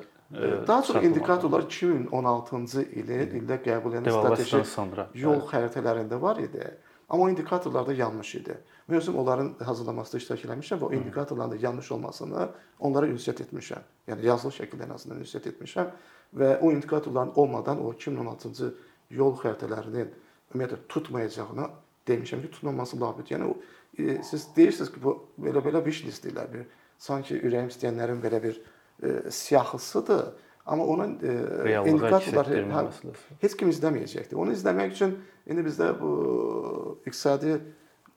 daha 0.67 0.83
çox 0.83 1.03
indikatorlar 1.03 1.63
2016-cı 1.71 2.83
ilin 2.99 3.33
ildə 3.41 3.61
qəbul 3.63 3.95
edilən 3.99 4.19
strateji 4.19 5.21
yol 5.23 5.39
xəritələrində 5.47 6.19
var 6.21 6.41
idi. 6.43 6.67
Amma 7.09 7.23
o 7.23 7.29
indikatorlar 7.29 7.87
da 7.87 7.93
yanlış 7.93 8.35
idi. 8.35 8.57
Mən 8.89 8.97
özüm 8.97 9.15
onların 9.15 9.53
hazırlamasında 9.63 10.17
iştirak 10.17 10.43
etmişəm 10.45 10.81
və 10.81 10.89
o 10.89 10.93
indikatorların 10.93 11.51
da 11.51 11.59
yanlış 11.61 11.91
olmasını 11.91 12.49
onlara 12.79 13.07
ünsiyyət 13.07 13.45
etmişəm. 13.45 13.85
Yəni 14.07 14.25
yazılı 14.27 14.51
şəkildə 14.59 14.87
ən 14.87 14.93
azından 14.93 15.23
ünsiyyət 15.23 15.47
etmişəm 15.53 15.93
və 16.35 16.59
o 16.59 16.71
indikatorların 16.71 17.31
olmadan 17.35 17.79
o 17.79 17.93
2016-cı 17.93 18.73
yol 19.09 19.35
xəritələrinin 19.39 20.11
ümumiyyətlə 20.51 20.79
tutmayacağını 20.89 21.69
demişəm 22.07 22.41
ki, 22.41 22.51
tutmaması 22.51 22.99
labüd. 23.01 23.31
Yəni 23.31 23.53
e, 23.97 24.23
siz 24.23 24.47
deyirsiniz 24.55 24.91
ki, 24.91 25.03
bu 25.03 25.15
belə-belə 25.39 25.83
wish 25.87 26.03
listlər 26.07 26.51
bir 26.53 26.67
sanki 26.99 27.39
ürəyim 27.39 27.71
istəyənlərin 27.71 28.19
belə 28.23 28.43
bir 28.43 28.59
e, 29.03 29.31
siyahısıdır. 29.31 30.25
Amma 30.65 30.85
onun 30.85 31.19
e, 31.23 31.33
indikatorları 31.89 32.63
hə, 32.67 32.85
heç 33.39 33.55
kim 33.55 33.69
izləməyəcəkdir. 33.71 34.35
Onu 34.35 34.51
izləmək 34.51 34.95
üçün 34.97 35.13
indi 35.47 35.63
bizdə 35.63 35.93
bu 35.99 36.11
iqtisadi 37.05 37.55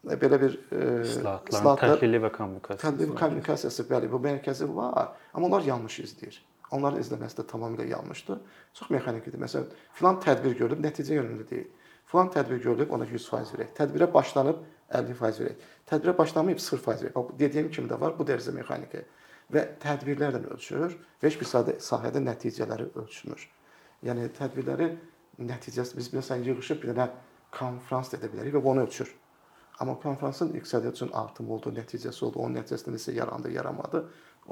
belə 0.05 0.39
bir 0.41 0.57
islahatların 1.05 1.83
təhlili 1.85 2.21
və 2.25 2.33
kommunikasiyası. 2.35 2.87
Təhlil 2.87 3.15
kommunikasiyası 3.19 3.87
bəli, 3.91 4.11
bu 4.11 4.19
mərkəzi 4.25 4.67
var, 4.75 5.13
amma 5.35 5.51
onlar 5.51 5.67
yanlış 5.69 6.01
izləyir. 6.07 6.41
Onların 6.75 7.03
izləməsi 7.03 7.41
də 7.41 7.47
tamamilə 7.51 7.87
yanlışdır. 7.91 8.41
Çox 8.79 8.91
mexanikidir. 8.95 9.41
Məsələn, 9.43 9.71
filan 9.99 10.21
tədbir 10.23 10.55
görülüb, 10.59 10.83
nəticə 10.85 11.17
yönümlü 11.19 11.47
deyil. 11.51 11.71
Filan 12.11 12.31
tədbir 12.35 12.63
görülüb, 12.63 12.91
ona 12.95 13.07
100% 13.07 13.55
verək. 13.55 13.73
Tədbirə 13.79 14.07
başlanıb 14.15 14.63
50% 14.91 15.43
verək. 15.43 15.65
Tədbirə 15.91 16.17
başlamayıb 16.19 16.63
0% 16.63 17.05
verək. 17.07 17.33
Dediyim 17.39 17.71
kimi 17.75 17.91
də 17.91 17.99
var, 18.01 18.15
bu 18.19 18.27
dərəcə 18.27 18.55
mexaniki. 18.55 19.03
Və 19.51 19.65
tədbirlərlə 19.83 20.45
ölçülür 20.55 20.95
və 21.21 21.29
heç 21.29 21.39
bir 21.41 21.49
sahədə 21.83 22.23
nəticələri 22.23 22.91
ölçülmür. 23.01 23.47
Yəni 24.07 24.29
tədbirləri 24.37 24.91
nəticəsi 25.41 25.97
biz 25.99 26.13
məsələn 26.15 26.47
yığılıb 26.47 26.83
bir 26.83 26.93
dənə 26.93 27.09
konfrans 27.55 28.13
edə 28.15 28.31
bilərik 28.31 28.55
və 28.55 28.63
onu 28.73 28.85
ölçür. 28.87 29.11
Amma 29.81 29.97
konfransın 30.01 30.53
iqtisadiyyat 30.55 30.97
üçün 30.97 31.11
artım 31.17 31.51
oldu, 31.51 31.73
nəticəsi 31.73 32.25
oldu, 32.25 32.39
onun 32.45 32.59
nəticəsində 32.61 32.93
nəsə 32.95 33.15
yarandı, 33.17 33.51
yaramadı, 33.55 34.03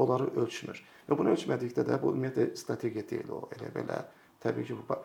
onları 0.01 0.31
ölçmür. 0.41 0.81
Və 1.09 1.19
bunu 1.19 1.35
ölçmədikdə 1.37 1.85
də 1.85 1.99
bu 2.03 2.15
ümumiyyətlə 2.15 2.57
strategiya 2.57 3.05
deyil 3.11 3.35
o, 3.37 3.43
elə 3.57 3.69
belə. 3.75 3.99
Təbii 4.41 4.65
ki, 4.65 4.77
bu 4.79 4.97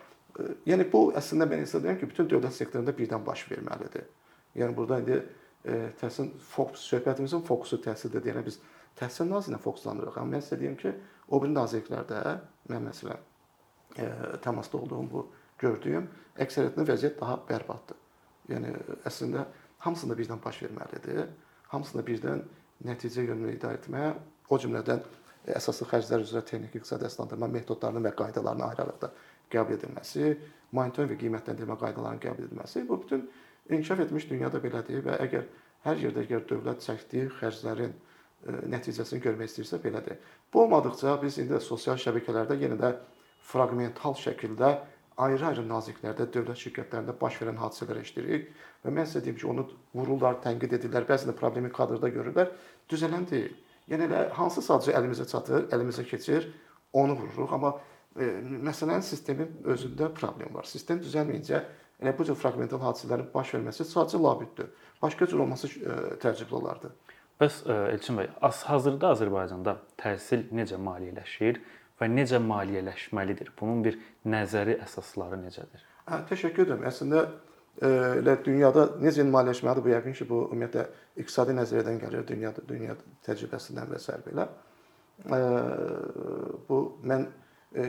yəni 0.69 0.87
bu 0.91 1.09
əslində 1.19 1.47
mən 1.49 1.65
hesab 1.65 1.83
edirəm 1.83 1.99
ki, 1.99 2.09
bütün 2.13 2.29
dövlət 2.31 2.55
sektorunda 2.55 2.95
birdən 2.95 3.25
baş 3.25 3.45
verməlidir. 3.51 4.07
Yəni 4.55 4.75
burada 4.77 5.01
indi 5.01 5.17
e, 5.19 5.79
təhsil 5.99 6.31
fokus 6.53 6.85
söhbətimizin 6.93 7.43
fokusu 7.47 7.81
təhsildə 7.83 8.21
deyənə 8.23 8.45
biz 8.45 8.59
təhsil 8.99 9.29
nazirinə 9.29 9.59
fokuslanırıq. 9.63 10.17
Amma 10.19 10.37
mən 10.37 10.43
sizə 10.45 10.59
deyim 10.61 10.75
ki, 10.79 10.93
o 11.29 11.39
biri 11.41 11.53
nazirliklərdə 11.55 12.21
mən 12.71 12.85
məsələn 12.89 13.23
e, 13.97 14.07
təmasda 14.43 14.79
olduğum 14.79 15.09
bu 15.11 15.25
gördüyüm 15.61 16.07
əksəriyyətində 16.43 16.85
vəziyyət 16.89 17.19
daha 17.21 17.39
bərbaddır. 17.49 17.99
Yəni 18.51 18.73
əslində 19.07 19.47
hamısında 19.85 20.17
birdən 20.19 20.41
baş 20.43 20.61
verməlidir. 20.65 21.27
Hamısında 21.73 22.05
birdən 22.07 22.43
nəticə 22.85 23.25
yönlü 23.27 23.55
idarə 23.57 23.79
etməyə, 23.79 24.13
o 24.49 24.59
cümlədən 24.59 25.03
əsaslı 25.57 25.87
xərclər 25.91 26.23
üzrə 26.23 26.43
texniki 26.45 26.79
iqtisadi 26.79 27.07
əsaslandırma 27.07 27.49
metodlarının 27.51 28.05
və 28.07 28.13
qaydalarının 28.19 28.67
ayrı-ayrılıqda 28.67 29.09
qəbul 29.53 29.77
edilməsi, 29.77 30.35
monitorinq 30.75 31.13
və 31.13 31.19
qiymətləndirmə 31.23 31.77
qaydalarının 31.81 32.21
qəbul 32.23 32.47
edilməsi 32.47 32.85
bu 32.87 32.99
bütün 33.01 33.25
inkişaf 33.69 34.05
etmiş 34.05 34.29
dünyada 34.29 34.61
belədir 34.63 35.03
və 35.05 35.17
əgər 35.25 35.49
hər 35.83 35.99
yerdə 36.05 36.23
əgər 36.23 36.45
dövlət 36.49 36.85
çəkdiyi 36.85 37.27
xərclərin 37.41 37.91
ə, 37.91 38.12
nəticəsini 38.45 39.21
görmək 39.23 39.51
istəyirsə 39.51 39.79
belədir. 39.83 40.17
Bu 40.53 40.63
olmadıqca 40.63 41.15
biz 41.21 41.37
indi 41.43 41.59
sosial 41.63 41.99
şəbəkələrdə 42.01 42.57
yenə 42.59 42.79
də 42.79 42.93
fraqmental 43.47 44.15
şəkildə 44.19 44.73
ayrı-ayrı 45.23 45.63
nazirliklərdə, 45.69 46.27
dövlət 46.33 46.63
şirkətlərində 46.63 47.13
baş 47.19 47.37
verən 47.41 47.59
hadisələr 47.61 47.99
eşidirik 48.01 48.49
və 48.83 48.93
mən 48.93 49.07
sizə 49.09 49.21
deyim 49.25 49.37
ki, 49.37 49.47
onu 49.49 49.67
vururlar, 49.93 50.39
tənqid 50.43 50.73
edirlər, 50.79 51.05
bəzən 51.09 51.31
də 51.31 51.37
problemi 51.37 51.69
kadrda 51.73 52.09
görürlər. 52.13 52.49
Düzələn 52.89 53.27
deyil. 53.29 53.53
Yəni 53.91 54.07
elə 54.07 54.23
hansı 54.37 54.63
sadəcə 54.65 54.95
əlimizə 54.97 55.27
çatır, 55.29 55.67
əlimizə 55.75 56.05
keçir, 56.07 56.49
onu 56.97 57.17
vururuq, 57.19 57.53
amma 57.53 57.75
e, 58.17 58.29
məsələnin 58.69 59.05
sistemin 59.05 59.53
özündə 59.69 60.09
problem 60.17 60.53
var. 60.55 60.65
Sistem 60.69 61.01
düzəlməyincə 61.03 61.61
elə 62.01 62.15
bu 62.17 62.25
cür 62.27 62.39
fraqmental 62.39 62.81
hadisələrin 62.81 63.29
baş 63.33 63.53
verməsi 63.57 63.85
sadəcə 63.89 64.21
labüddür. 64.23 64.71
Başqa 65.01 65.27
cür 65.27 65.45
olması 65.45 65.67
e, 65.67 65.97
təəccüblü 66.23 66.57
olardı. 66.61 66.93
Bəs 67.41 67.63
e, 67.65 67.77
Elçin 67.93 68.19
bəy, 68.19 68.29
hazırda 68.41 69.13
Azərbaycanda 69.15 69.77
təhsil 70.01 70.49
necə 70.53 70.77
maliyyələşir? 70.81 71.61
və 72.03 72.09
necə 72.11 72.39
maliyyələşməlidir? 72.43 73.53
Bunun 73.59 73.83
bir 73.85 73.97
nəzəri 74.27 74.77
əsasları 74.83 75.39
necədir? 75.43 75.83
Hə, 76.09 76.23
təşəkkür 76.29 76.65
edirəm. 76.65 76.85
Əslində 76.89 77.23
e, 77.23 77.89
elə 78.19 78.37
dünyada 78.45 78.87
necə 79.01 79.25
maliyyələşməlidir? 79.29 79.85
Bu 79.85 79.93
yəqin 79.93 80.17
ki, 80.17 80.27
bu 80.29 80.43
ümumiyyətlə 80.49 80.85
iqtisadi 81.23 81.57
nəzəriyyədən 81.59 81.99
gəlir, 82.03 82.25
dünyada 82.29 82.63
dünya 82.69 82.97
təcrübəsindən 83.27 83.91
və 83.93 84.01
s. 84.01 84.17
belə. 84.27 84.47
E, 85.25 85.41
bu 86.69 86.81
mən 87.09 87.27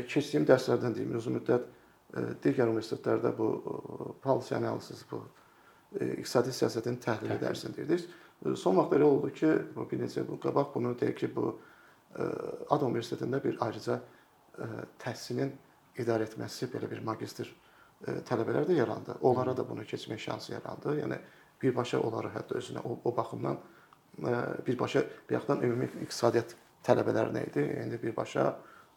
keçdiyim 0.08 0.46
dərslərdən 0.48 0.94
deyim, 0.96 1.16
uzun 1.18 1.38
müddət 1.38 1.64
digər 2.44 2.70
universitetlərdə 2.70 3.32
bu 3.36 3.48
policy 4.22 4.54
analysis, 4.56 5.02
bu 5.10 5.18
iqtisadi 6.00 6.54
siyasətin 6.54 6.96
təhlili 7.02 7.36
dərsini 7.42 7.74
deyirdik. 7.76 8.06
Son 8.52 8.76
vaxtlar 8.76 9.00
elə 9.00 9.08
oldu 9.08 9.30
ki, 9.32 9.50
bir 9.90 10.00
neçə 10.00 10.22
il 10.24 10.40
qabaq 10.40 10.74
bunu 10.74 10.92
deyək 11.00 11.16
ki, 11.22 11.30
bu 11.36 11.52
Ad 12.70 12.82
Universitetində 12.86 13.40
bir 13.42 13.56
ayrıca 13.64 13.98
təhsilin 15.02 15.50
idarə 15.98 16.28
etməsi 16.28 16.68
belə 16.70 16.90
bir 16.90 17.00
magistr 17.06 17.48
tələbələr 18.28 18.68
də 18.68 18.76
yarandı. 18.78 19.16
Onlara 19.22 19.56
da 19.56 19.64
bunu 19.68 19.82
keçmək 19.88 20.20
şansı 20.26 20.52
yarandı. 20.52 20.98
Yəni 21.00 21.18
birbaşa 21.62 22.00
onları 22.04 22.30
hətta 22.34 22.58
özünə 22.60 22.84
o, 22.84 22.98
o 23.04 23.16
baxımdan 23.16 23.58
birbaşa 24.66 25.02
bir 25.28 25.38
yaxdan 25.38 25.62
ümumi 25.62 25.88
iqtisadiyyat 26.04 26.54
tələbələrinə 26.86 27.46
idi. 27.48 27.64
İndi 27.86 28.02
birbaşa 28.02 28.46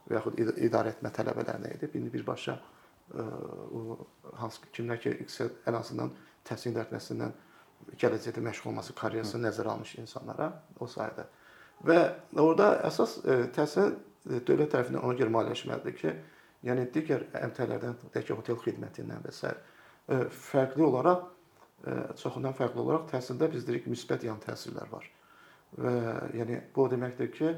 və 0.10 0.20
yaxud 0.20 0.40
idarə 0.68 0.94
etmə 0.96 1.14
tələbələrinə 1.16 1.74
idi. 1.78 1.92
İndi 1.98 2.14
birbaşa 2.14 2.60
o 3.72 3.98
hansı 4.36 4.68
kimlər 4.76 5.00
ki 5.02 5.16
ən 5.66 5.80
azından 5.80 6.12
təhsil 6.46 6.76
idarə 6.76 6.90
etməsindən 6.90 7.34
gələcəkdə 7.98 8.44
məşğul 8.46 8.72
olması 8.72 8.96
karyerasını 8.98 9.48
nəzərə 9.48 9.74
almış 9.74 9.96
insanlara 10.02 10.52
o 10.80 10.88
sayədə 10.92 11.26
Və 11.86 11.98
orada 12.42 12.72
əsas 12.88 13.20
e, 13.22 13.38
təhsil 13.54 13.92
e, 13.94 14.40
dövlət 14.46 14.74
tərəfindən 14.74 15.04
ona 15.04 15.18
görə 15.18 15.34
maliyyələşməlidir 15.36 15.98
ki, 16.00 16.14
yəni 16.66 16.88
digər 16.94 17.28
əmtələrdən, 17.38 17.98
deyək 18.14 18.30
ki, 18.30 18.38
otel 18.38 18.58
xidmətindən 18.64 19.26
və 19.26 19.34
s. 19.34 19.52
E, 20.08 20.24
fərqli 20.50 20.86
olaraq 20.88 21.34
çoxundan 22.18 22.56
fərqli 22.58 22.82
olaraq 22.82 23.04
təhsildə 23.12 23.52
biz 23.54 23.66
deyirik 23.68 23.86
müsbət 23.86 24.24
yan 24.26 24.40
təsirlər 24.42 24.88
var. 24.90 25.04
Və 25.78 25.92
yəni 26.40 26.56
bu 26.74 26.88
o 26.88 26.90
deməkdir 26.90 27.30
ki, 27.36 27.52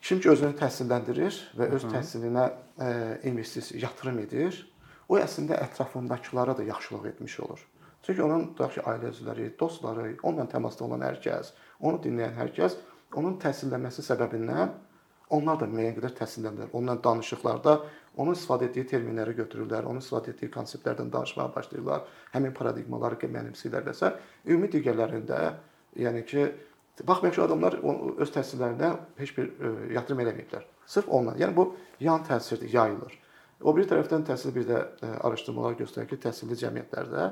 kim 0.00 0.22
ki 0.24 0.30
özünü 0.32 0.56
təhsilləndirir 0.56 1.42
və 1.60 1.68
öz 1.76 1.84
təhsilinə 1.92 2.46
investisiya, 3.28 3.82
yatırım 3.84 4.22
edir, 4.24 4.62
o 5.12 5.20
əslində 5.20 5.60
ətrafındakılara 5.60 6.56
da 6.56 6.64
yaxşılıq 6.70 7.10
etmiş 7.12 7.36
olur. 7.44 7.66
Çünki 8.06 8.22
onun 8.24 8.46
tutaq 8.52 8.76
ki, 8.76 8.84
ailə 8.88 9.10
üzvləri, 9.12 9.50
dostları, 9.60 10.06
onunla 10.22 10.46
təmasda 10.48 10.86
olan 10.86 11.04
hər 11.04 11.18
kəs, 11.24 11.52
onu 11.80 12.00
dinləyən 12.04 12.38
hər 12.38 12.54
kəs 12.56 12.78
onun 13.18 13.36
təhsillənməsi 13.42 14.04
səbəbindən 14.06 14.72
onlar 15.34 15.58
da 15.60 15.66
müəyyən 15.70 15.96
qədər 15.98 16.14
təhsillənirlər. 16.18 16.70
Onunla 16.74 16.96
danışıqlarda 17.04 17.76
onun 18.16 18.34
istifadə 18.34 18.66
etdiyi 18.70 18.86
terminləri 18.90 19.36
götürürlər, 19.38 19.86
onun 19.86 20.02
istifadə 20.02 20.34
etdiyi 20.34 20.50
konseptlərdən 20.54 21.12
danışmağa 21.12 21.48
başlayırlar, 21.54 22.08
həmin 22.34 22.54
paradigmaları 22.56 23.30
mənimsəyirlər 23.36 23.86
və 23.86 23.94
s. 23.94 24.10
Ümumi 24.46 24.70
digərlərində, 24.74 25.38
yəni 25.98 26.24
ki, 26.26 26.48
baxmayaraq 27.06 27.38
ki, 27.38 27.44
adamlar 27.46 27.78
öz 28.24 28.34
təhsillərinə 28.34 28.90
heç 29.20 29.34
bir 29.36 29.50
e, 29.50 29.72
yatırım 29.94 30.24
eləməyiblər. 30.26 30.66
Sırf 30.90 31.08
ondan. 31.08 31.38
Yəni 31.38 31.56
bu 31.56 31.68
yan 32.02 32.26
təsirdir, 32.26 32.72
yayılır. 32.74 33.14
O 33.60 33.74
bir 33.76 33.86
tərəfdən 33.86 34.26
təhsil 34.26 34.54
bir 34.56 34.66
də 34.66 34.82
e, 34.82 35.14
araşdırmalar 35.28 35.78
göstərir 35.78 36.10
ki, 36.10 36.18
təhsilli 36.26 36.58
cəmiyyətlərdə 36.58 37.30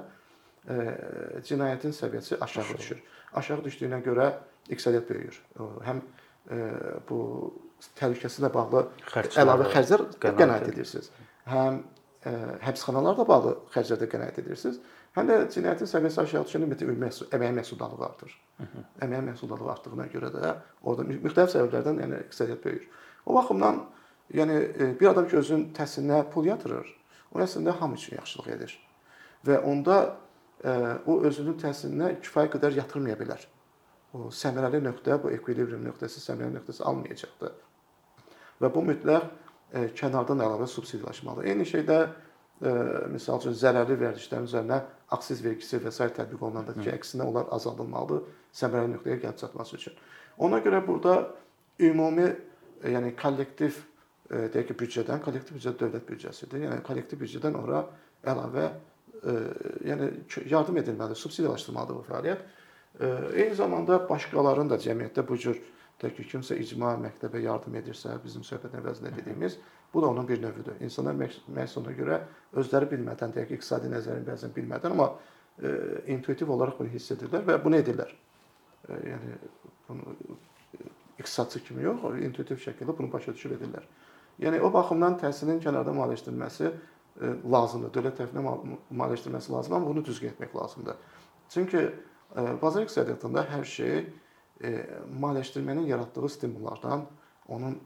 cinayətin 1.49 1.95
səviyyəsi 1.97 2.41
aşağı 2.41 2.79
düşür. 2.79 3.03
Aşağı 3.39 3.65
düşdüyünə 3.65 4.03
görə 4.05 4.33
iqtisadiyyat 4.69 5.09
böyüyür. 5.11 5.41
Həm 5.87 6.03
bu 7.09 7.21
təhlükəsizlə 8.01 8.51
bağlı 8.53 8.87
Xərclər, 9.07 9.41
əlavə 9.45 9.71
xərclər 9.73 10.05
qənaət 10.23 10.71
edirsiniz. 10.73 11.11
Həm 11.49 11.83
həbsxanalarla 12.65 13.27
bağlı 13.29 13.57
xərclərdə 13.75 14.09
qənaət 14.11 14.41
edirsiniz. 14.43 14.81
Həm 15.17 15.29
də 15.31 15.37
cinayətin 15.55 15.89
səviyyəsi 15.89 16.21
aşağı 16.23 16.47
düşəndə 16.47 16.67
ümumiyyətlə 16.69 16.97
məhsul, 17.01 17.29
əmək 17.35 17.55
məhsuldarlığı 17.57 18.05
artır. 18.07 18.35
Əmək 19.05 19.23
məhsuldarlığı 19.31 19.71
artdığına 19.73 20.07
görə 20.13 20.31
də 20.35 20.51
orada 20.83 21.07
müxtəlif 21.09 21.55
səbəblərdən 21.55 22.03
yəni 22.03 22.21
iqtisadiyyat 22.27 22.65
böyüyür. 22.65 22.89
O 23.27 23.35
baxımdan 23.35 23.81
yəni 24.35 24.59
bir 25.01 25.11
adam 25.13 25.29
ki 25.31 25.39
özünün 25.41 25.65
təhsilinə 25.79 26.21
pul 26.33 26.51
yatırır, 26.51 26.91
o 27.33 27.41
əslində 27.41 27.75
hamı 27.81 27.99
üçün 27.99 28.19
yaxşılıq 28.19 28.51
edir. 28.57 28.75
Və 29.47 29.61
onda 29.65 29.99
o 30.65 31.21
özünün 31.29 31.59
təhsilinə 31.61 32.17
kifayət 32.23 32.57
qədər 32.57 32.79
yatırmaya 32.81 33.17
bilər. 33.19 33.45
O 34.17 34.31
səmərəli 34.33 34.81
nöqtə, 34.83 35.19
bu 35.23 35.31
ekvilibrium 35.37 35.85
nöqtəsi, 35.85 36.23
səmərəli 36.25 36.57
nöqtəsi 36.57 36.85
almayacaqdır. 36.89 37.53
Və 38.63 38.71
bu 38.75 38.83
mütləq 38.89 39.27
e, 39.29 39.83
kənardan 39.99 40.41
əlavə 40.43 40.67
subsidiyalaşmalı. 40.71 41.45
Eyni 41.47 41.67
şeydə 41.69 41.99
e, 42.01 42.73
misal 43.13 43.43
üçün 43.43 43.55
zərərli 43.61 43.99
vərdişlərin 44.01 44.49
üzərinə 44.49 44.81
aksiz 45.15 45.45
vergisi 45.45 45.79
və 45.85 45.93
s. 45.93 46.09
tətbiq 46.17 46.43
olunanda 46.43 46.75
ki, 46.79 46.89
əksinə 46.95 47.29
onlar 47.29 47.53
azaldılmalıdır 47.55 48.25
səmərəli 48.63 48.95
nöqtəyə 48.97 49.21
gəlib 49.27 49.43
çatması 49.45 49.77
üçün. 49.77 50.01
Ona 50.39 50.63
görə 50.65 50.81
burada 50.87 51.19
ümumi 51.79 52.27
e, 52.27 52.95
yəni 52.97 53.15
kollektiv 53.21 53.85
deyək 54.29 54.73
ki, 54.73 54.75
büdcədən 54.83 55.23
kollektiv 55.25 55.57
büdcə 55.57 55.77
dövlət 55.81 56.09
büdcəsidir. 56.09 56.65
Yəni 56.67 56.83
kollektiv 56.85 57.21
büdcədən 57.23 57.55
ora 57.61 57.85
əlavə 58.29 58.67
yəni 59.89 60.11
yardım 60.51 60.77
edilməlidir, 60.83 61.19
subsidiyalaşdırılmalıdır 61.19 61.99
bu 61.99 62.05
fəaliyyət. 62.07 62.47
Eyni 63.35 63.55
zamanda 63.55 63.99
başqalarının 64.09 64.71
da 64.71 64.79
cəmiyyətdə 64.83 65.25
bu 65.29 65.39
cür 65.39 65.59
tək 66.03 66.15
ki, 66.17 66.27
kimsə 66.33 66.59
icma 66.63 66.95
məktəbə 67.03 67.41
yardım 67.43 67.79
edirsə, 67.81 68.15
bizim 68.23 68.45
söhbət 68.47 68.77
əvəzində 68.79 69.11
dediyimiz, 69.17 69.59
bu 69.95 70.03
da 70.03 70.11
onun 70.13 70.29
bir 70.29 70.41
növüdür. 70.43 70.79
İnsanlar 70.85 71.17
məhz 71.19 71.79
ona 71.81 71.95
görə 71.97 72.21
özləri 72.59 72.91
bilmədən, 72.93 73.35
deyək 73.35 73.51
ki, 73.51 73.59
iqtisadi 73.59 73.91
nəzərin 73.93 74.27
bəzən 74.27 74.55
bilmədən, 74.55 74.95
amma 74.95 75.09
e, 75.59 75.73
intuitiv 76.15 76.51
olaraq 76.55 76.79
bunu 76.79 76.93
hiss 76.93 77.15
edirlər 77.17 77.47
və 77.49 77.59
bunu 77.65 77.81
edirlər. 77.81 78.13
E, 78.89 79.01
yəni 79.11 79.33
bunu 79.89 80.15
iqtisadçı 81.19 81.65
kimi 81.67 81.83
yox, 81.83 82.05
intuitiv 82.23 82.63
şəkildə 82.63 82.95
bunu 82.99 83.11
başa 83.13 83.35
düşüb 83.35 83.57
edirlər. 83.59 83.89
Yəni 84.39 84.61
o 84.63 84.71
baxımdan 84.73 85.19
təhsilin 85.19 85.59
kənarda 85.65 85.91
maliyyələşdirilməsi 85.97 86.71
lazımdır. 87.53 87.93
Dövlət 87.95 88.21
tərəfindən 88.21 88.77
maliyyələşdirilməsi 88.91 89.53
lazımdır, 89.53 89.77
amma 89.77 89.91
bunu 89.91 90.05
düzgün 90.05 90.33
etmək 90.33 90.55
lazımdır. 90.57 90.97
Çünki 91.51 91.79
e, 91.79 92.45
bazar 92.63 92.87
iqtisadiyyatında 92.87 93.45
hər 93.53 93.65
şey 93.65 93.97
e, 93.99 94.73
maliyyələşdirmənin 95.21 95.87
yaratdığı 95.87 96.29
stimullardan, 96.29 97.07
onun 97.49 97.79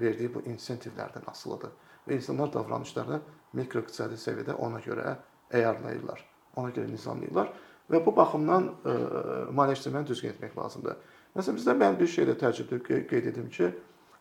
verdiyi 0.00 0.30
bu 0.34 0.44
insentivlərdən 0.46 1.24
asılıdır. 1.26 1.72
Və 2.06 2.14
insanlar 2.14 2.52
davranışlarını 2.54 3.18
mikroiqtisadi 3.58 4.14
səviyyədə 4.14 4.54
ona 4.54 4.78
görə 4.84 5.16
əyarlayırlar, 5.50 6.22
ona 6.56 6.70
görə 6.70 6.86
nizamlayırlar 6.92 7.50
və 7.90 8.00
bu 8.06 8.14
baxımdan 8.16 8.68
maliyyələşdirməni 9.50 10.06
düzgün 10.06 10.30
etmək 10.36 10.54
lazımdır. 10.56 10.94
Məsələn, 11.36 11.58
bizdə 11.58 11.74
mən 11.78 11.98
bir 11.98 12.08
şeylə 12.10 12.36
təəccüblü 12.38 12.78
qeyd 13.10 13.28
edim 13.32 13.48
ki, 13.52 13.72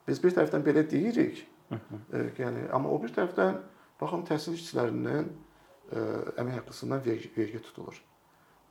biz 0.07 0.19
bir 0.23 0.33
tərəfdən 0.35 0.63
belə 0.65 0.83
deyirik, 0.89 1.43
e, 1.71 2.21
yəni 2.39 2.67
amma 2.73 2.91
o 2.91 2.99
bir 3.01 3.13
tərəfdən 3.15 3.59
baxın 4.01 4.25
təhsil 4.29 4.57
işçilərinin 4.57 5.27
e, 5.27 6.03
əmək 6.41 6.61
haqqısından 6.61 7.03
vergi, 7.05 7.31
vergi 7.37 7.61
tutulur. 7.65 7.99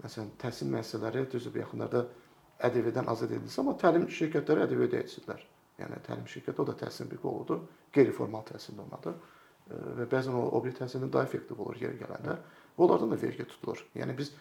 Məsələn, 0.05 0.33
təhsil 0.41 0.71
müəssisələri 0.73 1.25
düzdür 1.33 1.61
yaxınlarda 1.63 2.05
ƏDV-dən 2.67 3.09
azad 3.13 3.33
edilsə, 3.37 3.61
amma 3.63 3.77
təlim 3.81 4.09
şirkətləri 4.13 4.67
ƏDV 4.67 4.89
ödəyicilər. 4.89 5.47
Yəni 5.81 6.03
təlim 6.07 6.29
şirkəti 6.31 6.63
o 6.63 6.67
da 6.69 6.77
təhsilin 6.85 7.11
bir 7.11 7.21
qoludur, 7.21 7.65
qeyri-formal 7.97 8.45
təhsil 8.51 8.79
olmalıdır. 8.81 9.17
E, 9.71 9.81
və 10.01 10.09
bəzən 10.13 10.37
o, 10.37 10.45
o 10.57 10.63
bir 10.65 10.77
təhsilin 10.77 11.13
daha 11.13 11.29
effektiv 11.29 11.61
olur 11.65 11.81
yeri 11.81 11.99
gələndə. 12.01 12.37
Və 12.77 12.85
onlardan 12.87 13.13
da 13.13 13.21
vergi 13.21 13.45
tutulur. 13.49 13.83
Yəni 13.97 14.17
biz 14.19 14.35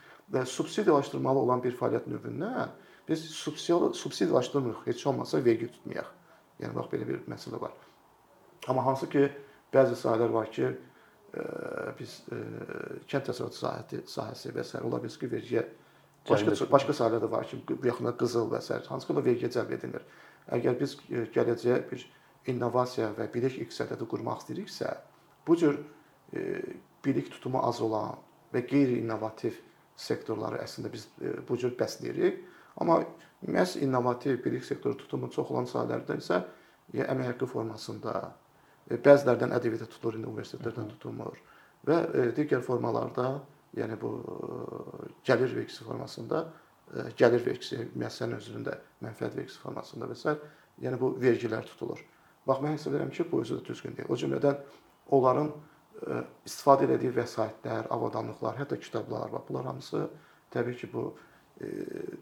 subsidiyalaşdırmalı 0.51 1.39
olan 1.39 1.63
bir 1.63 1.75
fəaliyyət 1.77 2.07
növündən 2.11 2.71
biz 3.07 3.25
subsidiyalaşdırmırıq, 3.29 4.87
heç 4.87 5.07
olmasa 5.07 5.43
vergi 5.45 5.67
tutmayaq. 5.71 6.07
Yəni 6.59 6.75
bax 6.75 6.87
belə 6.91 7.07
bir 7.07 7.19
məsələ 7.29 7.59
var. 7.61 7.73
Amma 8.67 8.85
hansı 8.85 9.09
ki 9.09 9.29
bəzi 9.75 9.97
sahələr 9.99 10.33
var 10.33 10.51
ki, 10.55 10.69
ə, 11.35 11.45
biz 11.99 12.19
ə, 12.31 12.39
kənd 13.09 13.29
təsərrüfatı 13.29 13.61
sahəsi, 13.61 14.01
sahəsi 14.11 14.53
və 14.55 14.63
s. 14.65 14.81
ola 14.81 15.01
bilər 15.03 15.19
ki, 15.21 15.31
vergiyə 15.31 15.65
başqa 16.29 16.69
başqa 16.71 16.97
sahələr 16.99 17.25
də 17.25 17.31
var 17.31 17.47
ki, 17.49 17.61
bu 17.69 17.89
yaxında 17.89 18.15
qızıl 18.21 18.49
və 18.53 18.61
s. 18.63 18.79
hansı 18.89 19.07
ki 19.09 19.17
vergiyə 19.19 19.51
cəlb 19.57 19.75
edilir. 19.77 20.07
Əgər 20.55 20.79
biz 20.79 20.97
gələcəyə 21.35 21.83
bir 21.91 22.07
innovasiya 22.51 23.11
və 23.17 23.29
bilik 23.33 23.59
iqtisadiyyatı 23.65 24.07
qurmaq 24.09 24.43
istəyiriksə, 24.43 24.91
bu 25.47 25.55
cür 25.57 25.79
bilik 27.05 27.31
tutumu 27.33 27.61
az 27.65 27.81
olan 27.81 28.19
və 28.53 28.61
qeyri-innovativ 28.69 29.57
sektorları 29.97 30.59
əslində 30.61 30.91
biz 30.93 31.07
bu 31.47 31.57
cür 31.57 31.73
bəsləyirik 31.79 32.43
Amma 32.75 32.99
məhz 33.47 33.77
innovativ 33.79 34.41
bilik 34.43 34.65
sektoru 34.65 34.97
tutumu 34.99 35.29
çox 35.31 35.51
olan 35.53 35.67
sahələrdə 35.69 36.17
isə 36.19 36.41
ya 36.95 37.07
əmək 37.13 37.31
haqqı 37.31 37.47
formasında, 37.47 38.13
e, 38.19 38.44
bəzilərdən 38.89 39.53
ƏDV-də 39.55 39.87
tutulur, 39.89 40.19
indi 40.19 40.29
universitetlərdən 40.29 40.91
tutulmur 40.93 41.39
və 41.87 41.97
e, 42.05 42.25
digər 42.37 42.61
formalarda, 42.65 43.39
yəni 43.77 43.97
bu 44.01 44.11
e, 44.21 45.09
gəlir 45.27 45.55
vergisi 45.55 45.85
formasında, 45.87 46.45
gəlir 47.17 47.41
vergisi 47.41 47.79
müəssisənin 47.97 48.37
özündə, 48.37 48.75
mənfəət 49.01 49.39
vergisi 49.39 49.61
formasında 49.63 50.09
və 50.11 50.17
s. 50.19 50.35
yəni 50.83 50.99
bu 51.01 51.15
vergilər 51.21 51.65
tutulur. 51.65 52.01
Bax 52.45 52.61
mən 52.61 52.75
hesab 52.75 52.93
edirəm 52.93 53.09
ki, 53.09 53.25
bu 53.31 53.41
özü 53.41 53.57
də 53.57 53.65
düzgün 53.65 53.95
deyil. 53.97 54.09
O 54.11 54.17
cümlədən 54.21 54.59
onların 55.17 55.49
istifadə 56.45 56.85
etdiyi 56.93 57.13
vəsaitlər, 57.15 57.87
avadanlıqlar, 57.95 58.59
hətta 58.59 58.77
kitablar 58.79 59.31
var. 59.33 59.41
Bunlar 59.47 59.65
hamısı 59.65 60.03
təbii 60.53 60.77
ki, 60.77 60.91
bu 60.93 61.07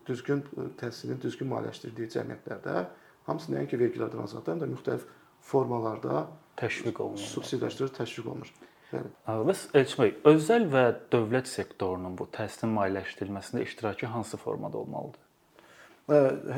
düzgün 0.08 0.46
təhsilin 0.80 1.20
düzgün 1.22 1.50
maliyyələşdirdiyi 1.52 2.14
cəmiyyətlərdə 2.16 2.86
hamısı 3.28 3.52
nəinki 3.52 3.80
vergilərdən 3.82 4.24
azad, 4.24 4.48
həm 4.48 4.64
də 4.64 4.70
müxtəlif 4.76 5.08
formalarda 5.44 6.28
təşviq 6.60 7.02
olunur. 7.02 7.18
Subsidiyalaşdırılır, 7.34 7.94
təşviq 7.98 8.30
olunur. 8.30 8.54
Bəli. 8.94 9.10
Bəs 9.50 9.62
Elçin 9.74 10.04
bəy, 10.04 10.12
özəl 10.30 10.68
və 10.70 10.84
dövlət 11.14 11.50
sektorunun 11.50 12.14
bu 12.18 12.28
təhsilin 12.36 12.76
maliyyələşdirilməsində 12.76 13.64
iştirakı 13.66 14.06
hansı 14.06 14.38
formada 14.38 14.78
olmalıdır? 14.78 15.22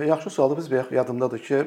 Yaxşı 0.05 0.29
sualdır. 0.29 0.58
Biz 0.58 0.71
bayaq 0.71 0.91
yadımdadır 0.91 1.39
ki, 1.39 1.62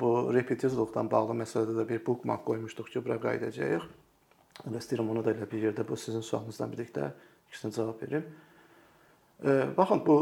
bu 0.00 0.34
repetitorluqdan 0.34 1.10
bağlı 1.10 1.34
məsələdə 1.42 1.74
də 1.80 1.88
bir 1.88 2.06
bookmark 2.06 2.46
qoymuşduq 2.46 2.92
ki, 2.92 3.04
bura 3.04 3.18
qayıdacağıq. 3.26 3.90
Və 4.62 4.78
istəyirəm 4.78 5.10
onu 5.10 5.24
da 5.24 5.32
elə 5.34 5.50
bir 5.50 5.66
yerdə 5.66 5.88
bu 5.88 5.96
sizin 5.96 6.22
sualınızdan 6.22 6.70
birlikdə 6.70 7.10
ikisinə 7.50 7.74
cavab 7.74 8.02
verim. 8.02 8.26
Baxın, 9.76 10.02
bu 10.06 10.16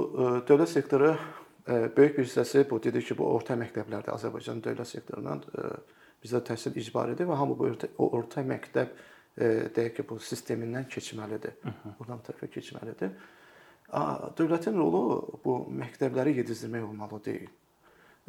dövlət 0.49 0.73
sektoru 0.73 1.17
böyük 1.69 2.19
bir 2.19 2.25
hissəsi 2.25 2.65
bu 2.71 2.81
dedik 2.83 3.11
ki, 3.11 3.19
bu 3.19 3.27
orta 3.29 3.59
məktəblərdə 3.61 4.15
Azərbaycan 4.15 4.63
dövlət 4.65 4.95
sektorundan 4.95 5.43
bizdə 6.23 6.43
təhsil 6.51 6.77
icbaridir 6.81 7.29
və 7.29 7.39
hamı 7.41 7.57
bu 7.59 7.69
orta, 7.71 7.89
orta 7.99 8.45
məktəb 8.47 8.93
deyək 9.77 9.95
ki, 9.97 10.07
bu 10.09 10.19
sistemindən 10.21 10.89
keçməlidir. 10.91 11.57
Buradan 11.99 12.21
tərəfə 12.27 12.51
keçməlidir. 12.53 13.15
Dövlətin 14.39 14.77
rolu 14.77 15.39
bu 15.45 15.57
məktəbləri 15.81 16.37
yedizdirmək 16.41 16.85
olmalı 16.91 17.23
deyil. 17.25 17.49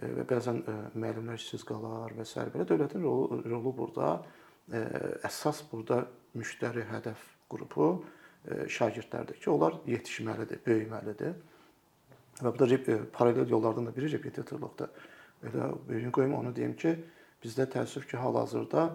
Və 0.01 0.23
bəzən 0.29 0.63
müəllimlər 0.95 1.37
işsiz 1.37 1.65
qalar 1.67 2.15
və 2.17 2.25
s. 2.25 2.45
belə 2.53 2.65
dövlətin 2.69 3.03
rolu, 3.03 3.41
rolu 3.45 3.75
burada 3.77 4.13
əsas 5.27 5.65
burada 5.71 6.05
müştəri 6.37 6.85
hədəf 6.89 7.21
qrupu 7.51 7.93
şagirdlərdir 8.71 9.37
ki, 9.41 9.49
onlar 9.51 9.75
yetişməlidir, 9.89 10.61
böyüməlidir. 10.65 11.35
Və 12.41 12.53
bu 12.53 12.57
da 12.57 12.67
e, 12.73 12.97
paralel 13.13 13.49
yollardan 13.49 13.85
da 13.85 13.95
biri 13.95 14.11
repetitorluqdur. 14.15 14.89
Elə 15.45 15.67
böyüyün 15.87 16.13
qoyum 16.15 16.33
onu 16.39 16.55
deyim 16.55 16.73
ki, 16.75 16.95
bizdə 17.41 17.67
təəssüf 17.69 18.07
ki, 18.09 18.17
hal-hazırda 18.21 18.85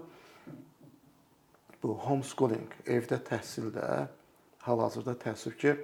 bu 1.82 1.94
homeschooling, 2.06 2.70
evdə 2.86 3.18
təhsil 3.26 3.70
də 3.74 3.86
hal-hazırda 4.66 5.16
təəssüf 5.22 5.58
ki, 5.60 5.74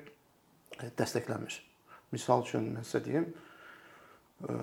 e, 0.80 0.90
dəstəklənmir. 0.98 1.58
Misal 2.12 2.44
üçün 2.46 2.72
mən 2.76 2.86
sizə 2.86 3.02
deyim, 3.06 3.28
e, 4.48 4.58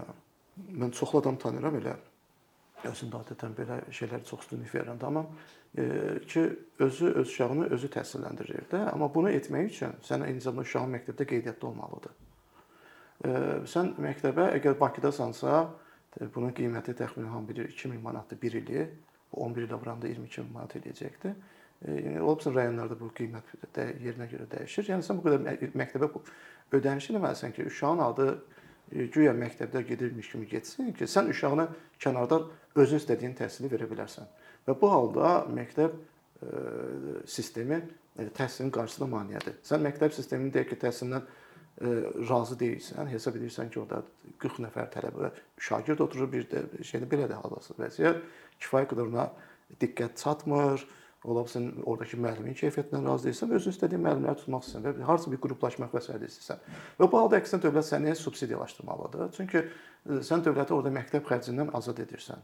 mən 0.76 0.96
çoxlu 0.96 1.24
adam 1.24 1.40
tanıyıram 1.42 1.80
elə 1.80 1.96
özündə 2.88 3.20
adətən 3.24 3.56
belə 3.58 3.80
şeylər 3.92 4.24
çox 4.28 4.46
üstünlük 4.46 4.72
verirəm, 4.76 5.00
amma 5.04 5.26
e, 5.78 5.86
ki 6.28 6.46
özü 6.80 7.12
öz 7.12 7.28
uşağını 7.28 7.68
özü 7.76 7.92
təhsilləndirir 7.96 8.70
də, 8.72 8.86
amma 8.94 9.10
bunu 9.14 9.32
etmək 9.36 9.72
üçün 9.74 10.00
sən 10.06 10.26
eyni 10.28 10.42
zamanda 10.42 10.68
uşağın 10.68 10.96
məktəbdə 10.96 11.28
qeydiyyatda 11.34 11.68
olmalıdır. 11.68 12.18
E, 13.26 13.32
sən 13.68 13.94
məktəbə 14.00 14.50
əgər 14.60 14.80
Bakıdasansa, 14.80 15.68
bunun 16.36 16.54
qiyməti 16.58 16.96
təxminən 16.98 17.48
bilir 17.48 17.70
2000 17.70 18.02
manatdır 18.02 18.42
1 18.42 18.54
ili. 18.64 18.90
Bu 19.32 19.44
11 19.46 19.68
ilə 19.68 19.80
vuranda 19.80 20.08
22 20.08 20.42
min 20.42 20.54
manat 20.54 20.76
eləyəcəkdir. 20.80 21.34
Yəni 21.88 22.20
olubsa 22.20 22.52
rayonlarda 22.54 22.98
bu 23.00 23.12
qiymət 23.16 23.52
də 23.76 23.86
yerinə 24.04 24.28
görə 24.32 24.48
dəyişir. 24.52 24.90
Yəni 24.90 25.06
sən 25.06 25.20
bu 25.20 25.30
qədər 25.30 25.76
məktəbə 25.78 26.10
ödəniş 26.76 27.12
eləməlisən 27.14 27.54
ki, 27.56 27.68
uşağın 27.70 28.02
adı 28.04 28.28
güya 29.14 29.36
məktəbdə 29.38 29.84
gedirmiş 29.88 30.32
kimi 30.32 30.48
getsin 30.50 30.92
ki, 30.98 31.08
sən 31.08 31.30
uşağına 31.30 31.68
kənarda 32.02 32.42
özün 32.76 33.00
istədiyin 33.00 33.38
təhsili 33.38 33.70
verə 33.72 33.88
bilərsən. 33.90 34.28
Və 34.68 34.76
bu 34.82 34.90
halda 34.92 35.46
məktəb 35.54 35.94
e, 35.94 36.50
sistemi 37.30 37.80
e, 38.18 38.28
təhsilin 38.36 38.74
qarşısında 38.74 39.08
maneədir. 39.14 39.62
Sən 39.64 39.86
məktəb 39.86 40.14
sistemini 40.18 40.52
deyək 40.56 40.74
ki, 40.74 40.80
təhsildən 40.84 41.22
e, 41.22 41.38
razı 42.30 42.58
deyilsən, 42.60 43.08
hesab 43.08 43.38
edirsən 43.40 43.70
ki, 43.72 43.80
orada 43.80 44.04
40 44.42 44.64
nəfər 44.66 44.90
tələbə, 44.94 45.32
şagird 45.64 46.02
oturur 46.04 46.32
bir 46.32 46.48
də 46.52 46.66
şeydə 46.84 47.08
belə 47.10 47.28
də 47.30 47.38
hal-hazırda 47.40 47.86
vəziyyət 47.86 48.24
kifayət 48.60 48.94
qədər 48.94 49.12
ona 49.14 49.30
diqqət 49.82 50.18
çatmır. 50.20 50.88
Ola 51.28 51.42
bilsin 51.44 51.66
oradakı 51.84 52.16
müəllimin 52.16 52.56
keyfiyyətindən 52.56 53.08
razı 53.10 53.26
deyilsən, 53.28 53.50
özün 53.58 53.74
istədiyin 53.76 54.04
müəllimləri 54.06 54.40
tutmaq 54.40 54.64
istəyirsən 54.64 54.86
və 54.86 55.08
harasa 55.08 55.32
bir 55.34 55.42
qruplaşmaq 55.44 55.92
və 55.92 56.00
s. 56.00 56.14
istəyirsən. 56.16 56.62
Və 56.96 57.10
bu 57.12 57.20
halda 57.20 57.42
əksinə 57.42 57.60
dövlət 57.66 57.90
səni 57.90 58.14
subsidiyalaşdırmalıdır. 58.16 59.34
Çünki 59.36 59.66
sən 60.24 60.46
dövləti 60.46 60.72
orada 60.78 60.94
məktəb 60.96 61.28
xərcindən 61.28 61.74
azad 61.76 62.00
edirsən. 62.06 62.40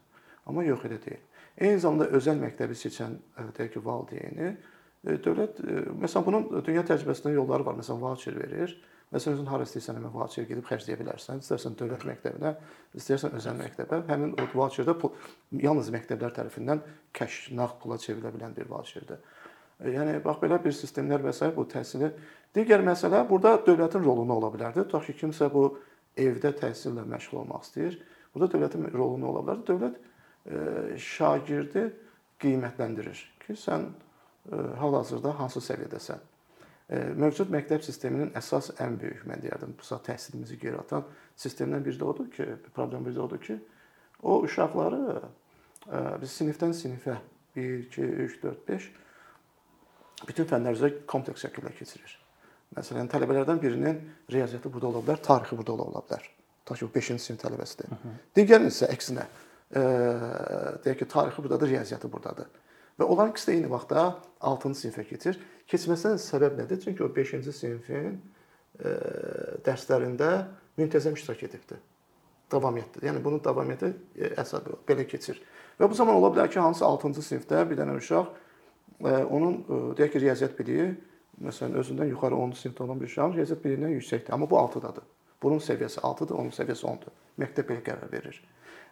Amma 0.52 0.66
yox 0.68 0.84
elə 0.90 1.00
deyil. 1.06 1.24
Eyni 1.56 1.80
zamanda 1.80 2.10
özəl 2.20 2.42
məktəbi 2.42 2.76
seçən 2.76 3.16
deyək 3.56 3.78
ki, 3.78 3.86
valideyni 3.86 4.52
dövlət 5.24 5.64
məsələn 6.04 6.28
bunun 6.28 6.66
dünya 6.68 6.84
təcrübəsində 6.84 7.32
yolları 7.32 7.64
var. 7.64 7.80
Məsələn, 7.80 8.04
voucher 8.04 8.36
verir. 8.44 8.76
Məsələn, 9.16 9.38
özün 9.38 9.48
hara 9.48 9.64
istəyirsən 9.64 9.96
həmin 9.96 10.12
voucher 10.12 10.44
gedib 10.50 10.66
xərcləyə 10.68 10.98
bilərsən. 11.00 11.40
İstərsən 11.40 11.78
dövlət 11.80 12.02
məktəbinə, 12.10 12.52
istərsən 13.00 13.38
özəl 13.38 13.56
məktəbə. 13.62 14.02
Həmin 14.10 14.34
o 14.36 14.48
voucherdə 14.52 14.96
pul 15.00 15.14
yalnız 15.56 15.92
məktəblər 15.96 16.34
tərəfindən 16.36 16.82
kəş, 17.16 17.38
nağd 17.56 17.78
pula 17.80 17.96
çevrilə 18.02 18.34
bilən 18.36 18.56
bir 18.58 18.68
voucherdir. 18.68 19.22
Yəni 19.88 20.18
bax 20.24 20.42
belə 20.44 20.60
bir 20.64 20.76
sistemlər 20.76 21.24
və 21.24 21.32
s. 21.32 21.48
bu 21.56 21.64
təhsili 21.72 22.12
digər 22.56 22.84
məsələ 22.84 23.24
burada 23.30 23.56
dövlətin 23.64 24.04
rolu 24.04 24.28
nə 24.28 24.36
ola 24.36 24.52
bilərdi? 24.52 24.84
Tutaq 24.84 25.08
ki, 25.08 25.18
kimsə 25.24 25.48
bu 25.52 25.66
evdə 26.20 26.52
təhsillə 26.60 27.08
məşğul 27.08 27.42
olmaq 27.46 27.64
istəyir. 27.70 27.98
Burada 28.36 28.52
dövlətin 28.58 28.92
rolu 28.92 29.20
nə 29.24 29.32
ola 29.32 29.48
bilər? 29.48 29.64
Dövlət 29.72 31.00
şagirdi 31.00 31.88
qiymətləndirir 32.44 33.26
ki, 33.46 33.56
sən 33.60 33.94
hal-hazırda 34.80 35.38
hansı 35.40 35.64
səviyyədəsən. 35.64 36.35
Mövcud 36.90 37.50
məktəb 37.50 37.82
sisteminin 37.82 38.30
əsas 38.38 38.70
ən 38.84 39.00
böyük 39.02 39.24
mən 39.26 39.42
deyərdim, 39.42 39.72
bu 39.74 39.86
saat 39.88 40.06
təhsilimizi 40.06 40.60
geri 40.62 40.78
atan 40.78 41.08
sistemdən 41.42 41.82
biri 41.86 41.98
də 41.98 42.06
odur 42.06 42.28
ki, 42.30 42.46
problem 42.76 43.08
biri 43.08 43.18
də 43.18 43.24
odur 43.24 43.42
ki, 43.42 43.56
o 44.22 44.38
uşaqları 44.46 45.00
biz 46.22 46.36
sinifdən 46.36 46.76
sinifə 46.78 47.18
1 47.56 47.80
2 47.88 48.06
3 48.28 48.38
4 48.44 48.68
5 48.70 48.92
bütün 50.28 50.48
fənlər 50.50 50.78
üzrə 50.78 50.92
kompleks 51.10 51.48
şəkildə 51.48 51.74
keçirir. 51.80 52.14
Məsələn, 52.76 53.10
tələbələrdən 53.12 53.60
birinin 53.62 54.00
riyaziyyatı 54.32 54.72
burada 54.72 54.92
ola 54.92 55.02
bilər, 55.06 55.22
tarixi 55.26 55.58
burada 55.58 55.74
ola 55.74 56.04
bilər. 56.06 56.30
Ta 56.66 56.78
ki, 56.78 56.86
o 56.86 56.92
5-ci 56.94 57.18
sinif 57.22 57.42
tələbəsidir. 57.44 57.92
Digərinin 58.36 58.74
isə 58.74 58.90
əksinə, 58.94 59.26
e, 59.70 59.84
deyək 60.86 61.02
ki, 61.02 61.10
tarixi 61.12 61.44
burdadır, 61.46 61.72
riyaziyyatı 61.74 62.12
burdadır. 62.12 62.50
Və 63.00 63.06
onların 63.06 63.34
ikisi 63.36 63.52
də 63.52 63.56
eyni 63.58 63.70
vaxtda 63.72 64.06
6-cı 64.42 64.82
sinifə 64.82 65.06
keçir. 65.08 65.40
Keçməsinə 65.72 66.20
səbəb 66.22 66.60
nədir? 66.60 66.80
Çünki 66.84 67.04
o 67.04 67.10
5-ci 67.14 67.54
sinifin 67.54 68.20
e, 68.78 68.92
dərslərində 69.66 70.32
müntəzəm 70.78 71.18
iştirak 71.18 71.42
edibdir. 71.48 71.82
Davamiyyətdir. 72.54 73.08
Yəni 73.10 73.24
bunun 73.26 73.42
davamiyyəti 73.46 73.90
e, 74.20 74.30
əsas 74.44 74.68
belə 74.86 75.08
keçir. 75.10 75.42
Və 75.80 75.90
bu 75.90 75.98
zaman 75.98 76.20
ola 76.20 76.30
bilər 76.36 76.52
ki, 76.54 76.62
hansı 76.62 76.86
6-cı 76.86 77.26
sinifdə 77.32 77.66
bir 77.70 77.82
dənə 77.82 77.98
uşaq 77.98 78.30
e, 78.30 79.16
onun 79.26 79.58
deyək 79.98 80.14
ki, 80.14 80.24
riyaziyyat 80.28 80.58
biliyi 80.60 80.92
məsələn 81.44 81.76
özündən 81.82 82.14
yuxarı 82.14 82.38
10-cu 82.46 82.62
sinifdə 82.62 82.86
olan 82.86 83.02
bir 83.02 83.10
uşağın 83.10 83.34
riyaziyyat 83.40 83.66
biliyindən 83.66 83.98
yüksəkdir, 83.98 84.34
amma 84.38 84.50
bu 84.50 84.62
6-dadır. 84.62 85.10
Bunun 85.44 85.60
səviyyəsi 85.60 86.00
6-dır, 86.00 86.38
onun 86.40 86.54
səviyyəsi 86.56 86.86
10-dur. 86.94 87.18
Məktəb 87.42 87.68
belə 87.72 87.84
qərar 87.90 88.12
verir. 88.14 88.38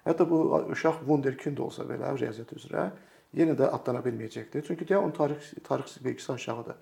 Hətta 0.03 0.25
bu 0.27 0.41
uşaq 0.73 1.05
wunderkind 1.07 1.61
olsa 1.63 1.85
belə 1.87 2.11
riyaziyyat 2.17 2.51
üzrə 2.57 2.89
yenə 3.37 3.55
də 3.59 3.69
adlana 3.73 4.03
bilməyəcəkdir. 4.05 4.65
Çünki 4.67 4.87
deyə 4.89 5.01
onun 5.01 5.15
tarix 5.15 5.53
tarix 5.63 5.97
bilgisi 6.03 6.31
aşağıdır. 6.33 6.77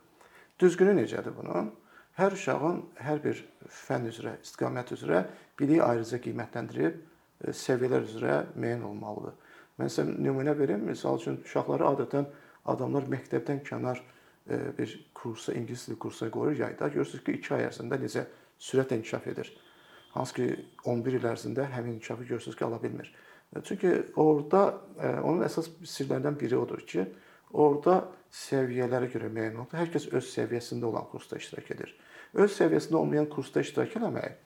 Düzgünü 0.60 0.96
necədir 1.00 1.36
bunun? 1.38 1.72
Hər 2.18 2.36
uşağın 2.36 2.82
hər 3.00 3.22
bir 3.24 3.40
fənn 3.72 4.10
üzrə, 4.12 4.36
istiqamət 4.44 4.92
üzrə 4.98 5.24
biliyi 5.60 5.82
ayrıca 5.84 6.20
qiymətləndirib 6.26 6.98
e, 7.00 7.54
səviyyələr 7.56 8.08
üzrə 8.10 8.36
müəyyən 8.54 8.84
olmalıdır. 8.90 9.38
Mən 9.80 9.90
sizə 9.90 10.06
nümunə 10.12 10.58
verim. 10.60 10.84
Məsəl 10.90 11.22
üçün 11.22 11.40
uşaqları 11.46 11.88
adətən 11.88 12.28
adamlar 12.70 13.08
məktəbdən 13.10 13.64
kənar 13.66 14.04
e, 14.50 14.60
bir 14.78 14.98
kursa, 15.16 15.54
ingilis 15.54 15.88
dili 15.88 15.98
kursa 16.00 16.30
qoyur 16.32 16.60
yayda. 16.60 16.88
Görürsüz 16.88 17.24
ki, 17.24 17.40
2 17.40 17.56
ay 17.58 17.68
ərzində 17.70 18.00
necə 18.02 18.28
sürətlə 18.60 19.00
inkişaf 19.00 19.28
edir. 19.32 19.54
Hansı 20.12 20.36
ki 20.36 20.48
11 20.92 21.18
il 21.18 21.28
ərzində 21.32 21.66
həmin 21.72 21.96
inkişafı 21.98 22.24
görürsüz 22.24 22.56
ki, 22.56 22.66
ala 22.66 22.84
bilmir. 22.84 23.14
E, 23.56 23.62
çünki 23.64 23.94
orada 24.16 24.82
e, 25.00 25.08
onun 25.20 25.46
əsas 25.48 25.70
sirlərindən 25.84 26.38
biri 26.40 26.58
odur 26.58 26.84
ki, 26.88 27.06
orada 27.54 28.02
səviyyələrə 28.32 29.10
görə 29.12 29.32
müəyyən 29.32 29.58
olunur. 29.60 29.76
Hər 29.76 29.92
kəs 29.94 30.08
öz 30.16 30.30
səviyyəsində 30.36 30.88
olan 30.88 31.10
kursda 31.12 31.40
iştirak 31.42 31.74
edir. 31.76 31.96
Öz 32.34 32.54
səviyyəsində 32.56 33.00
olmayan 33.02 33.28
kursda 33.32 33.64
iştirak 33.66 33.98
etmək, 34.00 34.38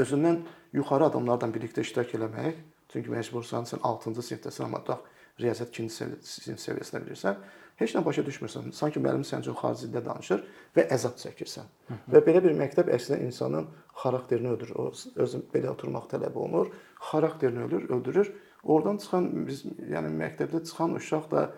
özündən 0.00 0.42
yuxarı 0.76 1.08
adamlarla 1.08 1.48
birlikdə 1.54 1.86
iştirak 1.86 2.12
etmək, 2.18 2.60
çünki 2.92 3.12
məcbursan 3.12 3.68
sən 3.70 3.80
6-cı 3.86 4.26
sinifdəsən, 4.26 4.68
amma 4.68 4.82
tutaq 4.84 5.08
riyaziyyat 5.42 5.72
2-ci 5.74 6.08
sinif 6.22 6.60
səviyyəsində 6.62 7.02
bilirsən, 7.04 7.40
heç 7.80 7.94
nə 7.96 8.02
başa 8.04 8.24
düşmürsən. 8.26 8.72
Sanki 8.76 9.00
müəllim 9.00 9.24
sən 9.26 9.44
üçün 9.44 9.56
xarici 9.58 9.88
dildə 9.88 10.04
danışır 10.06 10.44
və 10.76 10.86
əzab 10.96 11.16
çəkirsən. 11.22 11.70
Hı 11.88 11.94
-hı. 11.94 12.12
Və 12.14 12.22
belə 12.26 12.42
bir 12.44 12.56
məktəb 12.58 12.92
əslində 12.96 13.20
insanın 13.24 13.68
xarakterini 14.02 14.52
öldürür. 14.52 14.74
O 14.76 14.92
özü 15.24 15.42
belə 15.54 15.68
oturmaq 15.72 16.10
tələb 16.12 16.34
olunur, 16.34 16.70
xarakterini 17.10 17.64
öldürür, 17.64 17.90
öldürür. 17.90 18.32
Oradan 18.64 18.96
çıxan 18.96 19.46
biz 19.46 19.64
yəni 19.64 20.12
məktəbdə 20.22 20.64
çıxan 20.68 20.94
uşaq 21.00 21.30
da 21.30 21.52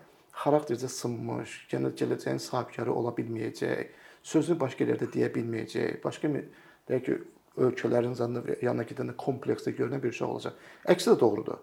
xaraktercə 0.45 0.89
sınmış, 0.89 1.67
yəni 1.73 1.93
gələcəyin 1.99 2.39
sahibkarı 2.39 2.93
ola 2.93 3.11
bilməyəcək, 3.19 3.87
sözünü 4.23 4.61
başqa 4.61 4.85
yerdə 4.85 5.11
deyə 5.13 5.29
bilməyəcək, 5.35 6.03
başqa 6.05 6.29
deyək 6.89 7.05
ki, 7.05 7.19
ölkələrin 7.57 8.15
yanına 8.63 8.87
gedəndə 8.89 9.17
kompleksdə 9.21 9.75
görünən 9.77 10.03
bir 10.03 10.15
uşaq 10.15 10.29
olacaq. 10.29 10.55
Əksi 10.89 11.11
də 11.11 11.21
doğrudur. 11.21 11.59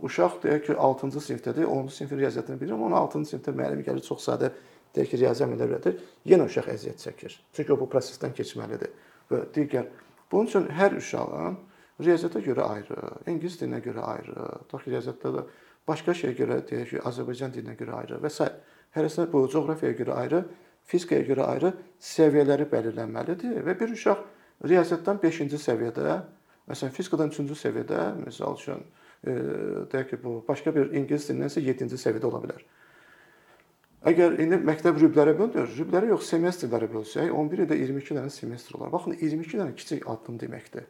Uşaq 0.00 0.38
deyək 0.42 0.66
ki, 0.66 0.74
6-cı 0.80 1.20
sinifdədir, 1.26 1.66
10-cu 1.68 1.94
sinifin 1.94 2.20
riyaziyyatını 2.22 2.60
bilirəm, 2.60 2.84
amma 2.86 3.02
6-cı 3.04 3.34
sinifdə 3.34 3.54
müəllim 3.56 3.82
gəlir 3.84 4.04
çox 4.06 4.22
sadə 4.24 4.52
deyək 4.96 5.10
ki, 5.12 5.18
riyazi 5.20 5.44
əməllər 5.44 5.74
öyrədir, 5.74 5.98
yenə 6.30 6.46
uşaq 6.48 6.70
əziyyət 6.74 7.04
çəkir. 7.04 7.36
Çünki 7.56 7.74
o 7.74 7.78
bu 7.80 7.88
prosesdən 7.92 8.32
keçməlidir. 8.36 8.94
Və 9.30 9.42
digər 9.54 9.90
bunun 10.32 10.48
üçün 10.48 10.70
hər 10.72 10.96
uşağın 10.98 11.58
riyaziyyata 12.00 12.40
görə 12.46 12.66
ayrı, 12.76 13.12
ingilis 13.28 13.60
dilinə 13.60 13.82
görə 13.84 14.06
ayrı, 14.14 14.48
tutaq 14.64 14.86
ki, 14.86 14.94
riyaziyyatda 14.94 15.34
da 15.36 15.44
başqa 15.88 16.16
şeyə 16.16 16.34
görə 16.38 16.58
deyək 16.70 16.94
ki, 16.94 17.04
Azərbaycan 17.10 17.54
dilinə 17.54 17.76
görə 17.78 18.00
ayrı 18.00 18.20
və 18.24 18.32
s. 18.32 18.48
hərəsinə 18.96 19.28
bu 19.32 19.44
coğrafiyaya 19.52 19.98
görə 20.00 20.16
ayrı, 20.24 20.44
fizikaya 20.90 21.26
görə 21.28 21.46
ayrı 21.52 21.72
səviyyələri 22.02 22.66
belirlənməlidir 22.72 23.60
və 23.66 23.76
bir 23.78 23.92
uşaq 23.94 24.24
riyaziyyatdan 24.66 25.20
5-ci 25.22 25.60
səviyyədə, 25.60 26.16
məsələn, 26.70 26.94
fizikadan 26.96 27.30
3-cü 27.30 27.58
səviyyədə, 27.62 28.00
məsəl 28.24 28.56
üçün 28.58 28.82
deyək 29.26 30.12
ki, 30.12 30.18
bu 30.24 30.38
başqa 30.48 30.74
bir 30.74 30.92
ingilis 30.96 31.28
dilindən 31.28 31.52
isə 31.52 31.62
7-ci 31.64 31.98
səviyyədə 32.00 32.28
ola 32.30 32.40
bilər. 32.44 32.62
Əgər 34.10 34.38
indi 34.40 34.56
məktəb 34.64 34.96
rüblərə 34.96 35.34
bölünür, 35.36 35.68
rüblərə 35.76 36.08
yox, 36.14 36.30
semestrlərə 36.32 36.86
bölsək, 36.88 37.34
11 37.36 37.66
ildə 37.66 37.76
22 37.76 38.16
dənə 38.16 38.32
semestr 38.32 38.78
olar. 38.78 38.88
Baxın, 38.94 39.12
22 39.20 39.60
dənə 39.60 39.74
kiçik 39.76 40.06
addım 40.08 40.38
deməkdir. 40.40 40.86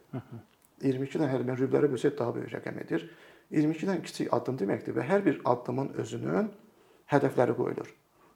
22 0.85 1.19
dənə 1.19 1.41
mən 1.43 1.59
rüblərə 1.59 1.89
bölsək 1.91 2.15
daha 2.19 2.37
böyük 2.37 2.53
rəqəm 2.55 2.79
edir. 2.85 3.03
22 3.51 3.89
dənə 3.89 4.05
kiçik 4.05 4.31
addım 4.31 4.61
deməkdir 4.61 4.95
və 4.95 5.03
hər 5.09 5.25
bir 5.25 5.41
addımın 5.43 5.91
özünün 5.99 6.47
hədəfləri 7.11 7.57
qoyulur. 7.57 7.91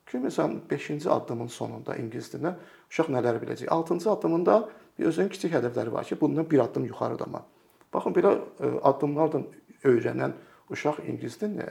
Ki, 0.05 0.19
məsələn, 0.21 0.59
5-ci 0.69 1.07
addımın 1.09 1.47
sonunda 1.49 1.95
ingilis 1.97 2.27
dilində 2.33 2.57
uşaq 2.91 3.07
nələri 3.15 3.39
biləcək? 3.41 3.71
6-cı 3.71 4.11
addımında 4.11 4.57
bir 4.99 5.07
özünün 5.09 5.31
kiçik 5.33 5.55
hədəfləri 5.55 5.93
var 5.95 6.03
ki, 6.05 6.19
bundan 6.19 6.49
bir 6.51 6.59
addım 6.67 6.85
yuxarıdır 6.91 7.25
amma. 7.25 7.45
Baxın, 7.93 8.13
belə 8.13 8.35
e, 8.59 8.73
addımlarla 8.91 9.41
öyrənən 9.85 10.35
uşaq 10.73 11.03
ingilis 11.05 11.39
dilini 11.41 11.69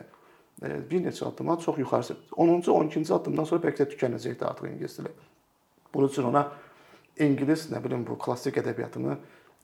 bir 0.62 1.02
neçə 1.02 1.26
addıma 1.26 1.58
çox 1.58 1.78
yuxarı 1.78 2.16
10-cu, 2.30 2.70
12-ci 2.70 3.14
addımdan 3.14 3.44
sonra 3.48 3.66
bəlkə 3.66 3.84
də 3.84 3.94
tükənəcəkdir 3.94 4.46
artıq 4.46 4.70
ingilis 4.70 4.98
dili. 4.98 5.10
Bunun 5.94 6.08
üçün 6.08 6.28
ona 6.30 6.44
ingilis, 7.18 7.68
nə 7.72 7.82
bilim 7.84 8.04
bu 8.06 8.18
klassik 8.18 8.58
ədəbiyyatını 8.62 9.16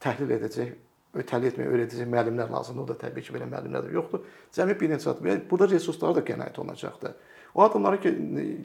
təhlil 0.02 0.34
edəcək, 0.38 0.72
ötəli 1.22 1.50
etmək 1.50 1.70
öyrədəcək 1.70 2.10
müəllimlər 2.10 2.50
lazımdır. 2.50 2.82
O 2.84 2.88
da 2.88 2.98
təbii 3.06 3.22
ki, 3.26 3.34
belə 3.34 3.46
müəllimlər 3.50 3.86
də 3.86 3.94
yoxdur. 3.94 4.26
Cəmi 4.54 4.76
bir 4.80 4.92
neçə 4.92 5.10
addım. 5.10 5.30
Yəni 5.30 5.46
burada 5.50 5.70
resurslar 5.70 6.14
da 6.18 6.24
qənaət 6.26 6.58
olunacaqdır. 6.62 7.14
O 7.54 7.64
addımları 7.64 8.02
ki, 8.02 8.12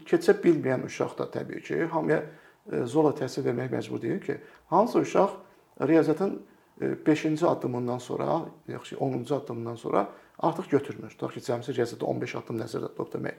keçə 0.10 0.38
bilməyən 0.42 0.86
uşaq 0.86 1.16
da 1.18 1.30
təbii 1.38 1.62
ki, 1.66 1.80
hamıya 1.94 2.20
e, 2.22 2.84
zorla 2.90 3.16
təhsil 3.18 3.46
vermək 3.48 3.74
məcbur 3.74 4.02
deyil 4.02 4.22
ki, 4.22 4.38
hansı 4.74 5.00
uşaq 5.00 5.34
riyaziyyatın 5.82 6.38
5-ci 6.82 7.48
addımından 7.48 7.98
sonra, 7.98 8.42
yaxşı 8.68 8.96
10-cu 8.96 9.36
addımdan 9.36 9.76
sonra 9.76 10.10
artıq 10.40 10.70
götürmür. 10.70 11.10
Tutaq 11.10 11.34
ki, 11.34 11.40
cəmsi 11.40 11.76
riyaziyyatda 11.76 12.06
15 12.06 12.36
addım 12.36 12.60
nəzərdə 12.60 12.90
tutub 12.92 13.14
demək, 13.14 13.38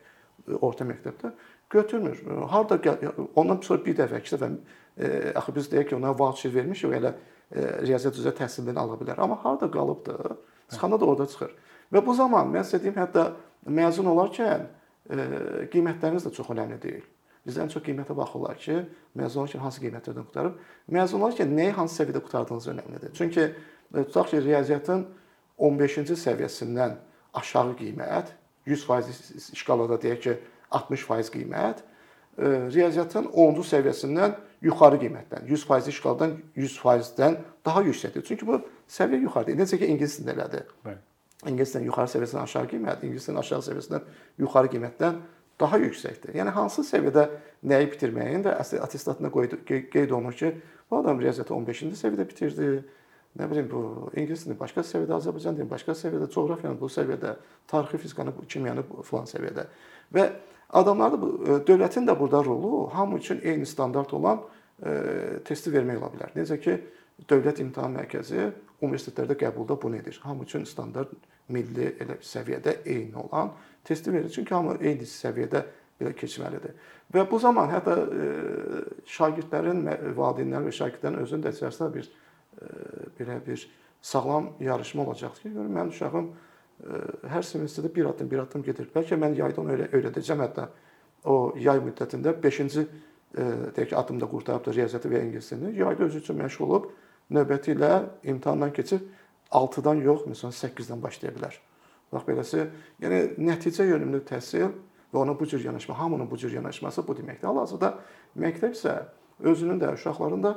orta 0.60 0.84
məktəbdə 0.84 1.32
götürmür. 1.70 2.22
Harda 2.48 2.78
ondan 3.34 3.60
sonra 3.62 3.84
bir 3.84 3.96
dəfə, 3.98 4.20
iki 4.20 4.34
dəfə 4.34 4.50
e, 4.96 5.32
axı 5.34 5.54
biz 5.54 5.68
deyək 5.72 5.90
ki, 5.90 5.96
ona 5.96 6.14
voucher 6.18 6.54
vermişik, 6.54 6.94
elə 6.96 7.12
e, 7.52 7.66
riyaziyyat 7.84 8.20
üzrə 8.22 8.32
təhsilini 8.40 8.78
ala 8.78 8.96
bilər. 9.00 9.20
Amma 9.20 9.36
harda 9.44 9.70
qalıbdı? 9.70 10.36
Çıxanda 10.70 11.00
da 11.00 11.04
orada 11.04 11.26
çıxır. 11.26 11.52
Və 11.92 12.06
bu 12.06 12.14
zaman 12.14 12.48
mən 12.54 12.64
sizə 12.64 12.80
deyim, 12.82 12.96
hətta 12.96 13.28
məzun 13.68 14.08
olarkən 14.14 14.64
e, 15.10 15.28
qiymətləriniz 15.74 16.24
də 16.26 16.32
çox 16.38 16.48
önəmli 16.56 16.80
deyil. 16.82 17.04
Bizdən 17.46 17.70
çox 17.70 17.84
qiymətə 17.86 18.16
baxırlar 18.18 18.58
ki, 18.58 18.80
məzun 19.18 19.44
olarkən 19.44 19.62
hansı 19.62 19.82
qiymətlərdən 19.84 20.26
qutarıb. 20.26 20.56
Məzun 20.90 21.22
olarkən 21.22 21.52
nəyi 21.54 21.74
hansı 21.76 22.00
səviyyədə 22.00 22.22
qurtardığınız 22.24 22.66
önəmlidir. 22.72 23.12
Çünki 23.14 23.44
e, 23.46 24.02
tutaq 24.02 24.32
ki, 24.32 24.40
riyaziyyatın 24.42 25.04
15-ci 25.58 26.16
səviyyəsindən 26.24 26.96
aşağı 27.38 27.76
qiymət, 27.78 28.32
100% 28.66 29.54
şkalada 29.60 30.00
deyək 30.02 30.24
ki, 30.24 30.34
60% 30.74 31.30
qiymət, 31.36 31.84
e, 32.38 32.50
riyaziyyatın 32.74 33.30
10-cu 33.30 33.66
səviyyəsindən 33.70 34.34
yuxarı 34.66 34.98
qiymətdən, 35.04 35.46
100% 35.46 35.94
şkaladan 36.00 36.34
100%-dən 36.56 37.38
daha 37.64 37.84
yüksəkdir. 37.86 38.26
Çünki 38.26 38.46
bu 38.48 38.58
səviyyə 38.90 39.22
yuxarıdır. 39.28 39.60
Necə 39.62 39.78
ki, 39.78 39.86
ingilis 39.94 40.18
dilində 40.18 40.34
elədir. 40.34 40.66
Bəli. 40.82 40.98
İngilis 41.46 41.74
dilinin 41.74 41.92
yuxarı 41.92 42.10
səviyyəsindən 42.10 42.42
aşağı 42.48 42.68
qiymət, 42.74 43.06
ingilis 43.06 43.26
dilinin 43.28 43.44
aşağı 43.44 43.64
səviyyəsindən 43.68 44.06
yuxarı 44.42 44.74
qiymətdən 44.74 45.18
daha 45.60 45.78
yüksəkdir. 45.80 46.34
Yəni 46.36 46.52
hansı 46.56 46.84
səviyyədə 46.86 47.26
nəyi 47.66 47.90
bitirməyin 47.92 48.44
də 48.46 48.56
attestatına 48.58 49.30
qeyd 49.32 50.10
olunur 50.10 50.36
ki, 50.36 50.52
bu 50.90 50.98
adam 51.00 51.20
riyaziyyatı 51.20 51.54
15-ci 51.54 51.92
səviyyədə 52.02 52.28
bitirdi. 52.28 52.70
Nə 53.36 53.50
bilim 53.50 53.66
bu 53.68 53.80
ingilis 54.16 54.46
dilini 54.46 54.56
başqa 54.56 54.80
səviyyədə, 54.80 55.16
Azərbaycan 55.18 55.56
dilini 55.58 55.70
başqa 55.70 55.92
səviyyədə, 55.92 56.28
coğrafiyanı 56.32 56.80
bu 56.80 56.88
səviyyədə, 56.88 57.34
tarixi 57.68 57.98
fizikanı, 58.00 58.32
kimyanı 58.48 58.84
filan 59.04 59.28
səviyyədə. 59.28 59.66
Və 60.16 60.24
adamlarda 60.80 61.20
bu 61.20 61.32
e, 61.44 61.58
dövlətin 61.68 62.08
də 62.08 62.16
burada 62.18 62.40
rolu 62.44 62.86
hamı 62.94 63.18
üçün 63.18 63.40
eyni 63.44 63.66
standart 63.66 64.14
olan 64.16 64.40
e, 64.80 64.94
testi 65.44 65.72
vermək 65.74 66.00
ola 66.00 66.12
bilər. 66.14 66.32
Necə 66.38 66.56
ki, 66.62 66.78
Dövlət 67.24 67.62
İmtahan 67.64 67.94
Mərkəzi 67.96 68.50
universitetlərdə 68.84 69.38
qəbulda 69.40 69.78
bunu 69.80 69.96
edir. 69.96 70.18
Hamı 70.24 70.44
üçün 70.44 70.66
standart 70.68 71.14
milli 71.48 71.94
elə 72.02 72.18
səviyyədə 72.20 72.82
eyni 72.84 73.16
olan 73.22 73.54
testi 73.86 74.12
verir. 74.12 74.30
Çünki 74.32 74.54
hamı 74.54 74.76
eyni 74.80 75.06
səviyyədə 75.08 75.62
belə 76.00 76.12
keçməlidir. 76.18 76.74
Və 77.14 77.24
bu 77.30 77.38
zaman 77.40 77.70
hətta 77.70 77.96
e, 78.02 78.26
şagirdlərin, 79.16 79.84
valideynlərin 80.16 80.68
və 80.68 80.74
şagirdlərin 80.74 81.22
özünün 81.22 81.46
də 81.46 81.52
içərisində 81.54 81.88
bir 81.94 82.08
e, 82.08 82.70
belə 83.18 83.38
bir 83.46 83.64
sağlam 84.02 84.50
yarışma 84.60 85.06
olacaq 85.06 85.38
ki, 85.40 85.52
görün 85.54 85.72
mənim 85.78 85.94
uşağım 85.94 86.28
e, 86.28 87.00
hər 87.32 87.46
semestrdə 87.46 87.92
bir 87.94 88.10
addım 88.10 88.30
bir 88.30 88.44
addım 88.44 88.66
gedir. 88.66 88.90
Bəlkə 88.94 89.18
mən 89.22 89.38
yaydan 89.38 89.72
öyrə 89.74 89.88
öyrədəcəm 89.94 90.44
hətta 90.44 90.68
o 91.24 91.54
yay 91.58 91.80
müddətində 91.82 92.34
5-ci 92.42 92.86
deyək 93.36 93.90
ki, 93.90 93.96
addımda 93.98 94.28
qurtarıb 94.30 94.64
da 94.64 94.72
riyaziyyatı 94.72 95.10
və 95.12 95.22
ingilis 95.26 95.50
dilini 95.50 95.78
yayda 95.78 96.04
özü 96.04 96.22
üçün 96.22 96.38
məşğul 96.40 96.68
olub 96.68 96.90
növbəti 97.32 97.74
ilə 97.74 97.92
imtahandan 98.32 98.72
keçib 98.74 99.06
6-dan 99.54 100.02
yox, 100.02 100.26
məsələn 100.30 100.54
8-dən 100.54 101.02
başlaya 101.02 101.34
bilər. 101.34 101.58
Bax 102.16 102.24
beləsi, 102.28 102.64
yəni 103.02 103.20
nəticə 103.38 103.84
yönümlü 103.90 104.22
təhsil 104.28 104.70
və 105.12 105.20
ona 105.20 105.34
bu 105.38 105.46
cür 105.46 105.64
yanaşma, 105.64 105.98
hamının 105.98 106.30
bu 106.30 106.38
cür 106.40 106.52
yanaşması 106.56 107.04
bu 107.06 107.16
deməkdir. 107.18 107.46
Hal-hazırda 107.50 107.92
məktəb 108.40 108.72
isə 108.76 108.96
özünün 109.40 109.80
də 109.80 109.92
uşaqların 109.94 110.42
da 110.42 110.56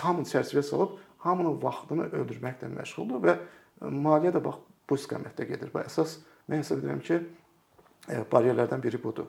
hamını 0.00 0.28
çərçivəyə 0.32 0.64
salıb 0.66 0.96
hamının 1.24 1.58
vaxtını 1.62 2.08
öldürməklə 2.20 2.70
məşğuldur 2.72 3.22
və 3.24 3.36
maliyyə 3.80 4.34
də 4.38 4.42
bax 4.44 4.62
bu 4.88 4.98
istiqamətdə 4.98 5.46
gedir. 5.50 5.72
Və 5.74 5.84
əsas 5.86 6.18
mən 6.48 6.62
hesab 6.62 6.82
edirəm 6.82 7.02
ki, 7.04 7.20
e, 8.08 8.22
baryerlərdən 8.32 8.82
biri 8.82 9.02
budur. 9.02 9.28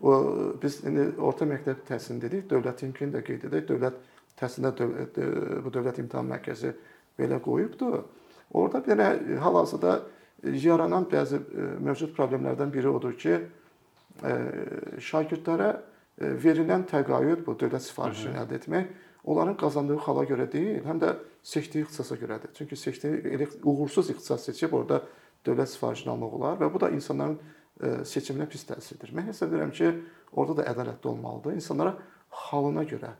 O 0.00 0.16
biz 0.62 0.80
indi 0.88 1.06
orta 1.22 1.46
məktəb 1.48 1.84
təhsilini 1.88 2.24
dedik, 2.24 2.48
dövlətinkini 2.50 3.14
də 3.14 3.22
qeyd 3.26 3.46
edək. 3.50 3.68
Dövlət 3.70 4.00
təhsildə 4.40 4.74
dövlət, 4.80 5.18
e, 5.20 5.62
bu 5.64 5.72
dövlət 5.74 6.00
imtahan 6.02 6.28
mərkəzi 6.32 6.74
belə 7.18 7.40
qoyubdu. 7.42 8.04
Orada 8.54 8.82
belə 8.86 9.38
hal-hazırda 9.42 10.00
yaranan 10.52 11.06
bəzi 11.10 11.38
e, 11.38 11.66
mövcud 11.84 12.14
problemlərdən 12.16 12.72
biri 12.72 12.90
odur 12.90 13.16
ki, 13.18 13.38
e, 14.24 14.34
şagirdlərə 15.02 15.70
e, 15.74 16.30
verilən 16.44 16.86
təqaüd 16.90 17.44
bu 17.46 17.56
dövlət 17.58 17.86
sifarişini 17.88 18.40
əldə 18.42 18.60
etmək 18.60 18.90
onların 19.24 19.56
qazandığı 19.56 19.98
xala 20.04 20.24
görə 20.28 20.46
deyil, 20.52 20.82
həm 20.84 21.00
də 21.00 21.14
seçdiyi 21.42 21.86
ixtisasa 21.86 22.18
görədir. 22.20 22.52
Çünki 22.56 22.76
seçdiyi 22.76 23.48
uğursuz 23.62 24.10
ixtisas 24.12 24.44
seçib 24.44 24.74
orada 24.76 25.00
dövlət 25.46 25.72
sifarişini 25.72 26.12
almaq 26.12 26.34
olar 26.38 26.58
və 26.60 26.68
bu 26.72 26.80
da 26.80 26.90
insanların 26.92 27.38
seçiminə 28.04 28.44
pis 28.48 28.66
təsirdir. 28.68 29.14
Mən 29.16 29.30
hesab 29.30 29.52
edirəm 29.52 29.72
ki, 29.72 29.88
orada 30.32 30.58
da 30.60 30.66
ədalətli 30.74 31.08
olmalıdır. 31.08 31.56
İnsanlara 31.56 31.96
halına 32.44 32.84
görə 32.90 33.14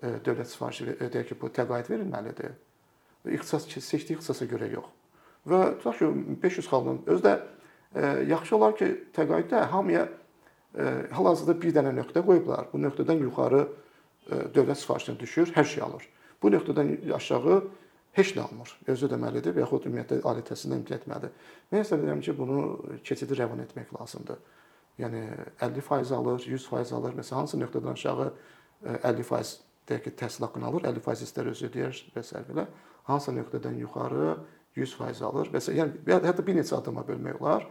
dövlət 0.00 0.48
sifarişi 0.54 0.96
deyək 1.02 1.28
ki, 1.28 1.38
bu 1.42 1.52
təqaüd 1.60 1.92
verilməlidir. 1.92 2.56
İxtisas 3.36 3.68
seçdiyi 3.68 4.16
ixtisasa 4.16 4.48
görə 4.48 4.72
yox. 4.72 4.88
Və 5.48 5.60
tutaq 5.78 5.98
ki, 5.98 6.08
500 6.42 6.68
xalqın 6.68 7.02
özü 7.06 7.24
də 7.24 7.34
e, 7.94 8.06
yaxşı 8.28 8.56
olar 8.56 8.76
ki, 8.76 8.88
təqaüddə 9.16 9.64
hamıya 9.72 10.06
e, 10.06 10.86
hal-hazırda 11.16 11.56
bir 11.62 11.74
dənə 11.76 11.94
nöqtə 11.96 12.24
qoyublar. 12.26 12.68
Bu 12.72 12.80
nöqtədən 12.82 13.22
yuxarı 13.24 13.62
e, 13.64 14.40
dövlət 14.54 14.82
sifarişinə 14.82 15.18
düşür, 15.20 15.52
hər 15.56 15.64
şey 15.64 15.84
alır. 15.86 16.08
Bu 16.42 16.52
nöqtədən 16.52 16.92
aşağı 17.16 17.62
heç 18.18 18.34
nə 18.36 18.44
almır. 18.44 18.76
Özü 18.90 19.08
ödəməlidir 19.08 19.56
və 19.56 19.64
yaxud 19.64 19.88
ümumiyyətlə 19.88 20.20
ali 20.28 20.44
təhsildən 20.44 20.82
imtina 20.82 21.00
etməlidir. 21.00 21.34
Mən 21.72 21.84
hesab 21.84 22.04
edirəm 22.04 22.22
ki, 22.26 22.36
bunu 22.36 22.60
keçidi 23.06 23.38
rəvan 23.38 23.64
etmək 23.64 23.92
lazımdır. 23.96 24.38
Yəni 25.00 25.24
50% 25.60 26.14
alır, 26.14 26.46
100% 26.46 26.94
alır. 26.94 27.16
Məsələn, 27.16 27.40
hansı 27.40 27.60
nöqtədən 27.60 27.92
aşağı 27.96 28.30
50% 28.84 29.58
deyək 29.88 30.04
ki, 30.04 30.14
təhsil 30.22 30.44
haqqını 30.46 30.66
alır, 30.68 30.88
50% 30.90 31.26
istər 31.26 31.48
özü 31.52 31.70
ödəyir 31.70 32.02
və 32.14 32.24
s. 32.26 32.42
belə. 32.50 32.66
Hansı 33.08 33.32
nöqtədən 33.36 33.78
yuxarı 33.80 34.34
100% 34.76 35.24
alır 35.26 35.50
və 35.52 35.62
yəni 35.74 36.20
hətta 36.26 36.44
bir 36.46 36.58
neçə 36.60 36.76
addıma 36.78 37.04
bölmək 37.08 37.40
olar. 37.40 37.66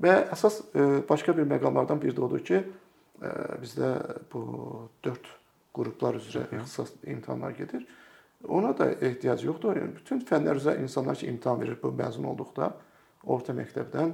Və 0.00 0.14
əsas 0.34 0.60
e, 0.74 0.84
başqa 1.08 1.36
bir 1.36 1.46
məqamlardan 1.48 2.00
biri 2.02 2.16
də 2.16 2.22
odur 2.26 2.42
ki, 2.44 2.60
e, 3.22 3.30
bizdə 3.62 3.90
bu 4.32 4.42
4 5.06 5.28
qruplar 5.74 6.18
üzrə 6.18 6.46
ixtisas 6.50 6.92
imtahanlar 7.06 7.54
gedir. 7.58 7.86
Ona 8.48 8.74
da 8.76 8.90
ehtiyac 8.92 9.44
yoxdur. 9.46 9.78
Yəni 9.78 9.96
bütün 9.96 10.22
fənlər 10.26 10.58
üzrə 10.60 10.76
insanlar 10.82 11.16
ki, 11.18 11.28
imtahan 11.30 11.60
verir 11.62 11.78
bu 11.82 11.92
məzun 11.94 12.26
olduqda 12.32 12.72
orta 13.24 13.54
məktəbdən. 13.56 14.12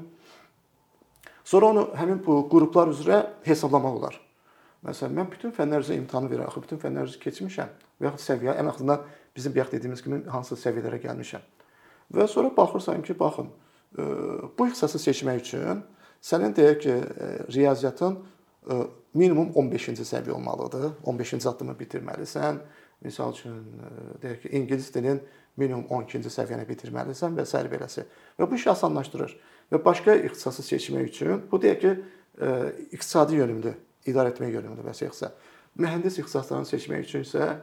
Sonra 1.45 1.72
onu 1.72 1.87
həmin 1.99 2.20
bu 2.24 2.43
qruplar 2.53 2.93
üzrə 2.93 3.22
hesablamaq 3.47 3.97
olar. 4.03 4.20
Məsələn, 4.87 5.16
mən 5.18 5.33
bütün 5.33 5.53
fənlər 5.57 5.83
üzrə 5.85 5.97
imtahanı 6.01 6.31
verirəm, 6.31 6.49
axı 6.49 6.62
bütün 6.64 6.81
fənlər 6.81 7.09
üzrə 7.09 7.20
keçmişəm 7.24 7.72
və 8.01 8.09
yaxud 8.09 8.22
səviyyə 8.24 8.55
ən 8.61 8.70
axırında 8.70 9.01
bizim 9.37 9.55
bayaq 9.57 9.72
dediyimiz 9.74 10.03
kimi 10.05 10.22
hansı 10.33 10.57
səviyyələrə 10.61 11.01
gəlmişəm. 11.03 11.43
Və 12.15 12.27
sonra 12.29 12.51
baxırsan 12.57 13.03
ki, 13.03 13.19
baxın, 13.19 13.49
e, 13.99 14.03
bu 14.59 14.67
ixtisası 14.67 14.99
seçmək 14.99 15.43
üçün 15.45 15.83
sənin 16.23 16.55
deyək 16.57 16.79
ki, 16.83 16.95
e, 16.95 17.29
riyaziyyatın 17.55 18.19
e, 18.19 18.79
minimum 19.15 19.53
15-ci 19.55 20.07
səviyyə 20.07 20.35
olmalıdır. 20.35 20.91
15-ci 21.07 21.49
addımı 21.49 21.77
bitirməlisən. 21.79 22.63
Məsəl 23.05 23.31
üçün 23.33 23.61
deyək 24.23 24.43
ki, 24.43 24.51
ingilis 24.59 24.91
dilinin 24.95 25.23
minimum 25.57 25.87
12-ci 25.89 26.33
səviyyəni 26.35 26.67
bitirməlisən 26.69 27.39
və 27.39 27.47
s. 27.47 27.63
beləsi. 27.73 28.05
Və 28.39 28.51
bu 28.51 28.59
işi 28.59 28.71
asanlaşdırır. 28.75 29.37
Və 29.73 29.85
başqa 29.85 30.17
ixtisası 30.19 30.67
seçmək 30.67 31.13
üçün 31.13 31.47
bu 31.51 31.63
deyək 31.63 31.81
ki, 31.81 31.95
iqtisadi 32.91 33.39
yönümlü, 33.39 33.73
idarə 34.11 34.35
etmə 34.35 34.51
yönümlü 34.51 34.85
vəsaiqsə. 34.85 35.31
Mühəndis 35.81 36.19
ixtisaslarını 36.21 36.69
seçmək 36.69 37.07
üçün 37.07 37.25
isə 37.25 37.55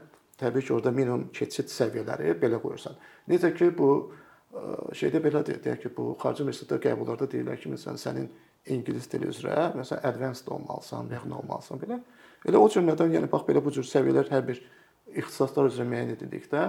təbii 0.42 0.66
ki, 0.66 0.74
orada 0.74 0.92
minimum 0.92 1.28
keçid 1.34 1.70
səviyyələri 1.70 2.34
belə 2.42 2.62
qoyursan. 2.64 2.98
Necə 3.30 3.54
ki, 3.54 3.70
bu 3.78 3.92
şeydə 4.98 5.22
belədir, 5.24 5.62
deyək 5.64 5.86
ki, 5.86 5.94
bu 5.98 6.12
xarici 6.22 6.46
universitetdə 6.46 6.80
qəbullarda 6.88 7.30
deyirlər 7.32 7.60
ki, 7.62 7.72
məsələn, 7.74 8.02
sənin 8.02 8.28
ingilis 8.74 9.08
dili 9.12 9.30
üzrə, 9.32 9.72
məsələn, 9.78 10.04
advanced 10.10 10.50
olmalısan, 10.52 11.10
yaxın 11.14 11.38
olmalısan 11.40 11.82
belə. 11.84 12.02
Elə 12.48 12.60
o 12.60 12.68
cümlədən, 12.72 13.14
yəni 13.16 13.32
bax 13.32 13.46
belə 13.48 13.64
bu 13.64 13.74
cür 13.76 13.88
səviyyələr 13.88 14.30
hər 14.34 14.46
bir 14.48 14.62
ixtisaslar 15.16 15.70
üzrə 15.72 15.88
müəyyən 15.88 16.16
edildikdə 16.18 16.68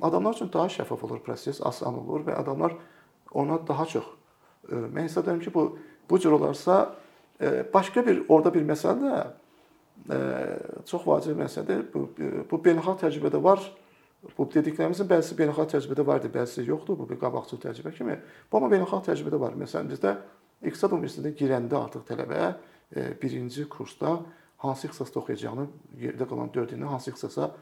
adamlar 0.00 0.36
üçün 0.36 0.50
daha 0.52 0.68
şəffaf 0.68 1.04
olur 1.04 1.22
proses, 1.24 1.60
asan 1.64 1.98
olur 1.98 2.24
və 2.26 2.36
adamlar 2.38 2.76
ona 3.32 3.58
daha 3.68 3.86
çox 3.86 4.06
mən 4.68 5.06
hesab 5.06 5.26
edirəm 5.26 5.42
ki, 5.42 5.54
bu 5.54 5.78
bu 6.10 6.18
cür 6.20 6.32
olarsa 6.32 6.94
başqa 7.74 8.06
bir 8.06 8.22
orada 8.28 8.54
bir 8.54 8.64
məsələ 8.68 8.96
də 10.08 10.14
çox 10.86 11.06
vacib 11.06 11.38
məsələdir. 11.38 11.84
Bu 11.92 12.08
bu 12.50 12.60
beynəlxalq 12.64 13.02
təcrübədə 13.04 13.42
var 13.42 13.60
bu 14.38 14.46
dediklərimizin 14.54 15.06
bəzisi 15.10 15.36
beynəlxalq 15.38 15.74
təcrübədə 15.74 16.06
var 16.06 16.22
idi, 16.22 16.30
bəzisi 16.34 16.66
yoxdur. 16.66 16.98
Bu 16.98 17.06
bir 17.10 17.20
qabaqcıl 17.20 17.60
təcrübə 17.62 17.92
kimi. 17.94 18.16
Bu 18.50 18.58
amma 18.58 18.70
beynəlxalq 18.72 19.06
təcrübədə 19.10 19.40
var. 19.40 19.54
Məsələn, 19.58 19.90
bizdə 19.92 20.16
İqtisad 20.66 20.94
Universitetinə 20.96 21.36
girəndə 21.38 21.78
artıq 21.78 22.06
tələbə 22.08 22.40
e, 22.48 23.04
birinci 23.22 23.68
kursda 23.70 24.16
hansı 24.64 24.88
ixtisasda 24.88 25.20
oxuyacağını, 25.20 25.66
yerdə 26.02 26.26
qalan 26.26 26.50
4 26.54 26.74
ilini 26.74 26.88
hansı 26.90 27.12
ixtisasa 27.12 27.52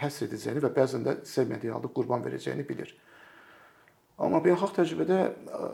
həsr 0.00 0.28
edəcəyini 0.30 0.62
və 0.64 0.70
bəzən 0.78 1.04
də 1.04 1.16
sevmədiyi 1.28 1.74
halda 1.74 1.90
qurban 1.92 2.24
verəcəyini 2.24 2.64
bilir. 2.68 2.94
Amma 4.18 4.40
beynəlxalq 4.42 4.72
təcrübədə 4.74 5.16
e, 5.22 5.66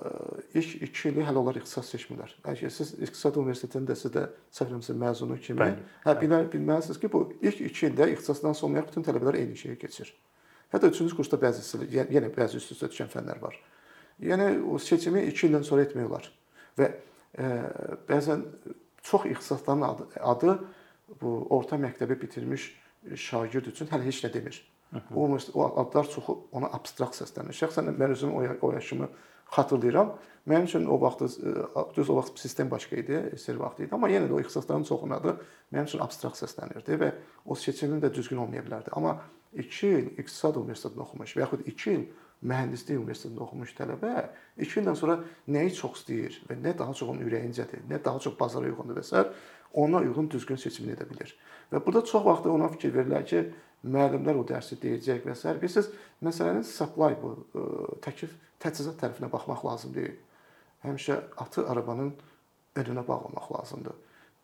ilk 0.61 0.83
2 0.85 1.11
ili 1.15 1.23
hələ 1.25 1.41
onlar 1.41 1.57
ixtisas 1.57 1.89
seçmirlər. 1.95 2.35
Əgər 2.45 2.73
siz 2.73 2.91
İqtisad 2.99 3.39
Universitetində 3.41 3.97
sizdə 3.97 4.27
səhvləmirəmsə 4.53 4.97
məzunu 5.01 5.39
kimi, 5.41 5.63
Bəli. 5.63 5.87
hə 6.05 6.15
bilə, 6.21 6.43
bilməlisiniz 6.53 7.01
ki, 7.01 7.09
bu 7.13 7.23
ilk 7.41 7.63
2 7.71 7.89
ildə 7.89 8.11
ixtisasdan 8.13 8.57
sonra 8.59 8.85
bütün 8.85 9.07
tələbələr 9.07 9.41
eyni 9.41 9.57
şeyi 9.57 9.79
keçir. 9.81 10.13
Hətta 10.75 10.91
3-cü 10.93 11.17
kursda 11.17 11.41
bəzisi, 11.41 11.81
yenə 11.95 12.29
bəzi 12.35 12.61
üst-üstə 12.61 12.91
düşən 12.93 13.09
fənlər 13.13 13.41
var. 13.41 13.57
Yəni 14.21 14.61
o 14.69 14.77
seçimi 14.83 15.25
2 15.31 15.49
ildən 15.49 15.65
sonra 15.65 15.89
etmək 15.89 16.11
olar. 16.11 16.29
Və 16.77 16.91
e, 16.93 17.51
bəzən 18.11 18.45
çox 19.09 19.25
ixtisasların 19.33 19.89
adı, 19.89 20.09
adı 20.21 20.59
bu 21.21 21.47
orta 21.55 21.81
məktəbi 21.81 22.21
bitirmiş 22.21 22.69
şagird 23.17 23.73
üçün 23.73 23.89
hələ 23.89 24.05
heç 24.05 24.21
nə 24.25 24.33
demir. 24.37 24.61
O, 25.15 25.27
o 25.55 25.65
adlar 25.81 26.07
çoxu 26.11 26.37
ona 26.53 26.71
abstrakt 26.77 27.19
səslənir. 27.19 27.57
Şəxsən 27.57 27.91
mən 27.99 28.15
özüm 28.15 28.35
o, 28.35 28.43
o 28.63 28.73
yaşımı 28.73 29.09
xatırlayıram. 29.51 30.15
Mənim 30.49 30.65
üçün 30.65 30.87
o 30.87 31.01
vaxt 31.01 31.23
e, 31.23 31.53
düz 31.97 32.11
o 32.11 32.17
vaxt 32.17 32.39
sistem 32.39 32.71
başqa 32.71 32.97
idi, 32.97 33.33
SR 33.37 33.57
vaxtı 33.57 33.87
idi, 33.87 33.95
amma 33.95 34.11
yenə 34.13 34.29
də 34.29 34.35
o 34.37 34.41
ixtisasların 34.41 34.85
çoxunun 34.85 35.17
adı 35.17 35.33
mənim 35.73 35.89
üçün 35.89 36.05
abstrakt 36.05 36.37
səslənirdi 36.37 36.99
və 37.01 37.09
o 37.47 37.57
seçimin 37.57 38.03
də 38.03 38.13
düzgün 38.15 38.43
olmaya 38.45 38.65
bilərdi. 38.67 38.93
Amma 38.93 39.17
2 39.55 39.87
il 39.87 40.07
İqtisad 40.19 40.59
Universitetində 40.61 41.01
oxumuş 41.07 41.37
və 41.37 41.45
yaxud 41.47 41.65
2 41.73 41.91
il 41.95 42.05
mühəndislik 42.45 43.01
universitetində 43.01 43.45
oxumuş 43.47 43.73
tələbə 43.79 44.13
2 44.61 44.81
ildən 44.83 44.99
sonra 45.01 45.19
nəyi 45.49 45.73
çox 45.79 46.03
istəyir 46.03 46.41
və 46.49 46.59
nə 46.61 46.77
daha 46.79 46.93
çox 46.93 47.15
onun 47.15 47.25
ürəyincədir, 47.25 47.87
nə 47.89 48.03
daha 48.05 48.21
çox 48.21 48.37
bazara 48.41 48.69
uyğundur 48.69 49.01
və 49.01 49.05
s. 49.07 49.25
ona 49.73 50.03
uyğun 50.05 50.29
düzgün 50.31 50.61
seçimini 50.61 50.93
edə 50.95 51.07
bilər. 51.09 51.33
Və 51.73 51.81
burada 51.87 52.05
çox 52.05 52.25
vaxt 52.27 52.47
ona 52.47 52.69
fikir 52.77 52.93
verirlər 52.95 53.25
ki, 53.25 53.47
müəllimlər 53.85 54.41
o 54.41 54.45
dərsi 54.49 54.79
deyəcək 54.81 55.25
və 55.27 55.37
s. 55.37 55.55
Bilirsiniz, 55.61 55.91
məsələnin 56.25 56.65
supply 56.67 57.17
bu 57.21 57.35
e, 57.37 57.65
təklif 58.05 58.35
təchizat 58.63 58.97
tərəfinə 59.01 59.31
baxmaq 59.33 59.65
lazım 59.67 59.95
deyil. 59.95 60.17
Həmişə 60.85 61.21
atı 61.41 61.67
arabanın 61.69 62.13
önünə 62.81 63.07
bağlamaq 63.07 63.51
lazımdır. 63.55 63.97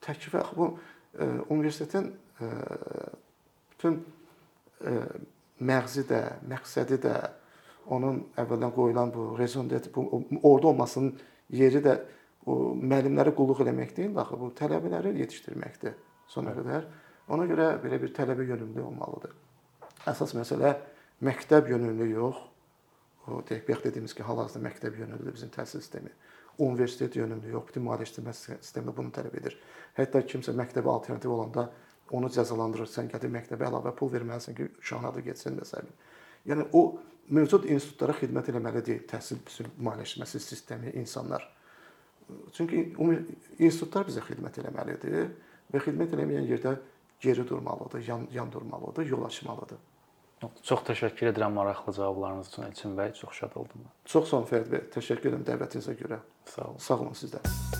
Təklifə 0.05 0.45
bu 0.57 0.71
e, 1.19 1.27
universitetin 1.49 2.13
e, 2.41 2.51
bütün 3.73 4.03
məğzi 5.61 6.07
də, 6.09 6.21
məqsədi 6.49 6.97
də, 7.03 7.15
onun 7.93 8.23
əvvəldən 8.39 8.73
qoyulan 8.73 9.11
bu 9.13 9.37
d'être, 9.37 9.93
bu 9.95 10.25
orada 10.43 10.69
olmasının 10.69 11.19
yeri 11.51 11.83
də 11.85 11.99
bu 12.47 12.75
müəllimlərə 12.81 13.35
qulluq 13.37 13.61
eləmək 13.65 13.97
deyil, 13.97 14.17
axı 14.17 14.39
bu 14.41 14.51
tələbələri 14.57 15.13
yetişdirməkdir 15.21 15.95
sona 16.29 16.55
qədər. 16.57 16.87
Ona 17.31 17.47
görə 17.47 17.73
belə 17.83 18.01
bir 18.03 18.13
tələbə 18.15 18.47
yönümlü 18.49 18.83
olmalıdır. 18.83 19.35
Əsas 20.11 20.35
məsələ 20.35 20.75
məktəb 21.23 21.71
yönümlü 21.71 22.09
yox. 22.11 22.47
O 23.31 23.43
deyək, 23.47 23.67
bayaq 23.69 23.85
dediyimiz 23.85 24.15
ki, 24.17 24.25
hal-hazırda 24.27 24.65
məktəb 24.65 24.97
yönümlüdür 24.99 25.37
bizim 25.37 25.53
təhsil 25.55 25.79
sistemi. 25.85 26.11
Universitet 26.59 27.17
yönümlü 27.17 27.53
yox, 27.53 27.69
bütün 27.69 27.85
maliyyələşdirmə 27.87 28.35
sistemi 28.35 28.95
bunu 28.97 29.13
tələb 29.15 29.37
edir. 29.39 29.55
Hətta 29.99 30.25
kimsə 30.27 30.57
məktəbə 30.57 30.91
alternativ 30.91 31.31
olanda 31.37 31.69
onu 32.11 32.31
cəzalandırırsan, 32.35 33.13
gətir 33.13 33.31
məktəbə 33.31 33.69
əlavə 33.69 33.95
pul 33.97 34.11
verməlisən 34.11 34.57
ki, 34.57 34.67
uşağın 34.83 35.09
adı 35.13 35.25
getsin 35.29 35.61
s. 35.63 35.85
Yəni 36.49 36.67
o 36.73 36.83
mövcud 37.31 37.69
institutlara 37.71 38.17
xidmət 38.19 38.51
etməli 38.51 38.83
deyil 38.87 39.05
təhsil 39.11 39.39
bütün 39.47 39.71
maliyyələşməsi 39.79 40.41
sistemi, 40.43 40.91
insanlar. 40.99 41.45
Çünki 42.57 42.89
institutlar 43.59 44.09
bizə 44.09 44.25
xidmət 44.27 44.59
etməlidir 44.65 45.31
və 45.71 45.85
xidmət 45.85 46.17
etməyən 46.17 46.49
yerdə 46.51 46.79
geri 47.21 47.49
durmalıdır, 47.49 48.09
yan, 48.09 48.27
yan 48.33 48.53
durmalıdır, 48.53 49.07
yol 49.07 49.25
açmalıdır. 49.25 49.79
Çox 50.65 50.81
təşəkkür 50.89 51.35
edirəm 51.35 51.53
maraqlı 51.53 51.93
cavablarınız 51.93 52.49
üçün 52.49 52.63
Elçin 52.63 52.97
bəy, 52.97 53.13
çox 53.15 53.37
şad 53.43 53.57
oldum. 53.61 53.85
Çox 54.05 54.31
sağ 54.31 54.39
olun 54.39 54.49
Fərid 54.49 54.73
bəy, 54.73 54.89
təşəkkür 54.97 55.35
edirəm 55.35 55.45
dəvətinizə 55.53 55.99
görə. 56.01 56.23
Sağ 56.55 56.65
olun. 56.71 56.83
Sağ 56.89 56.99
olun 56.99 57.23
sizdən. 57.25 57.80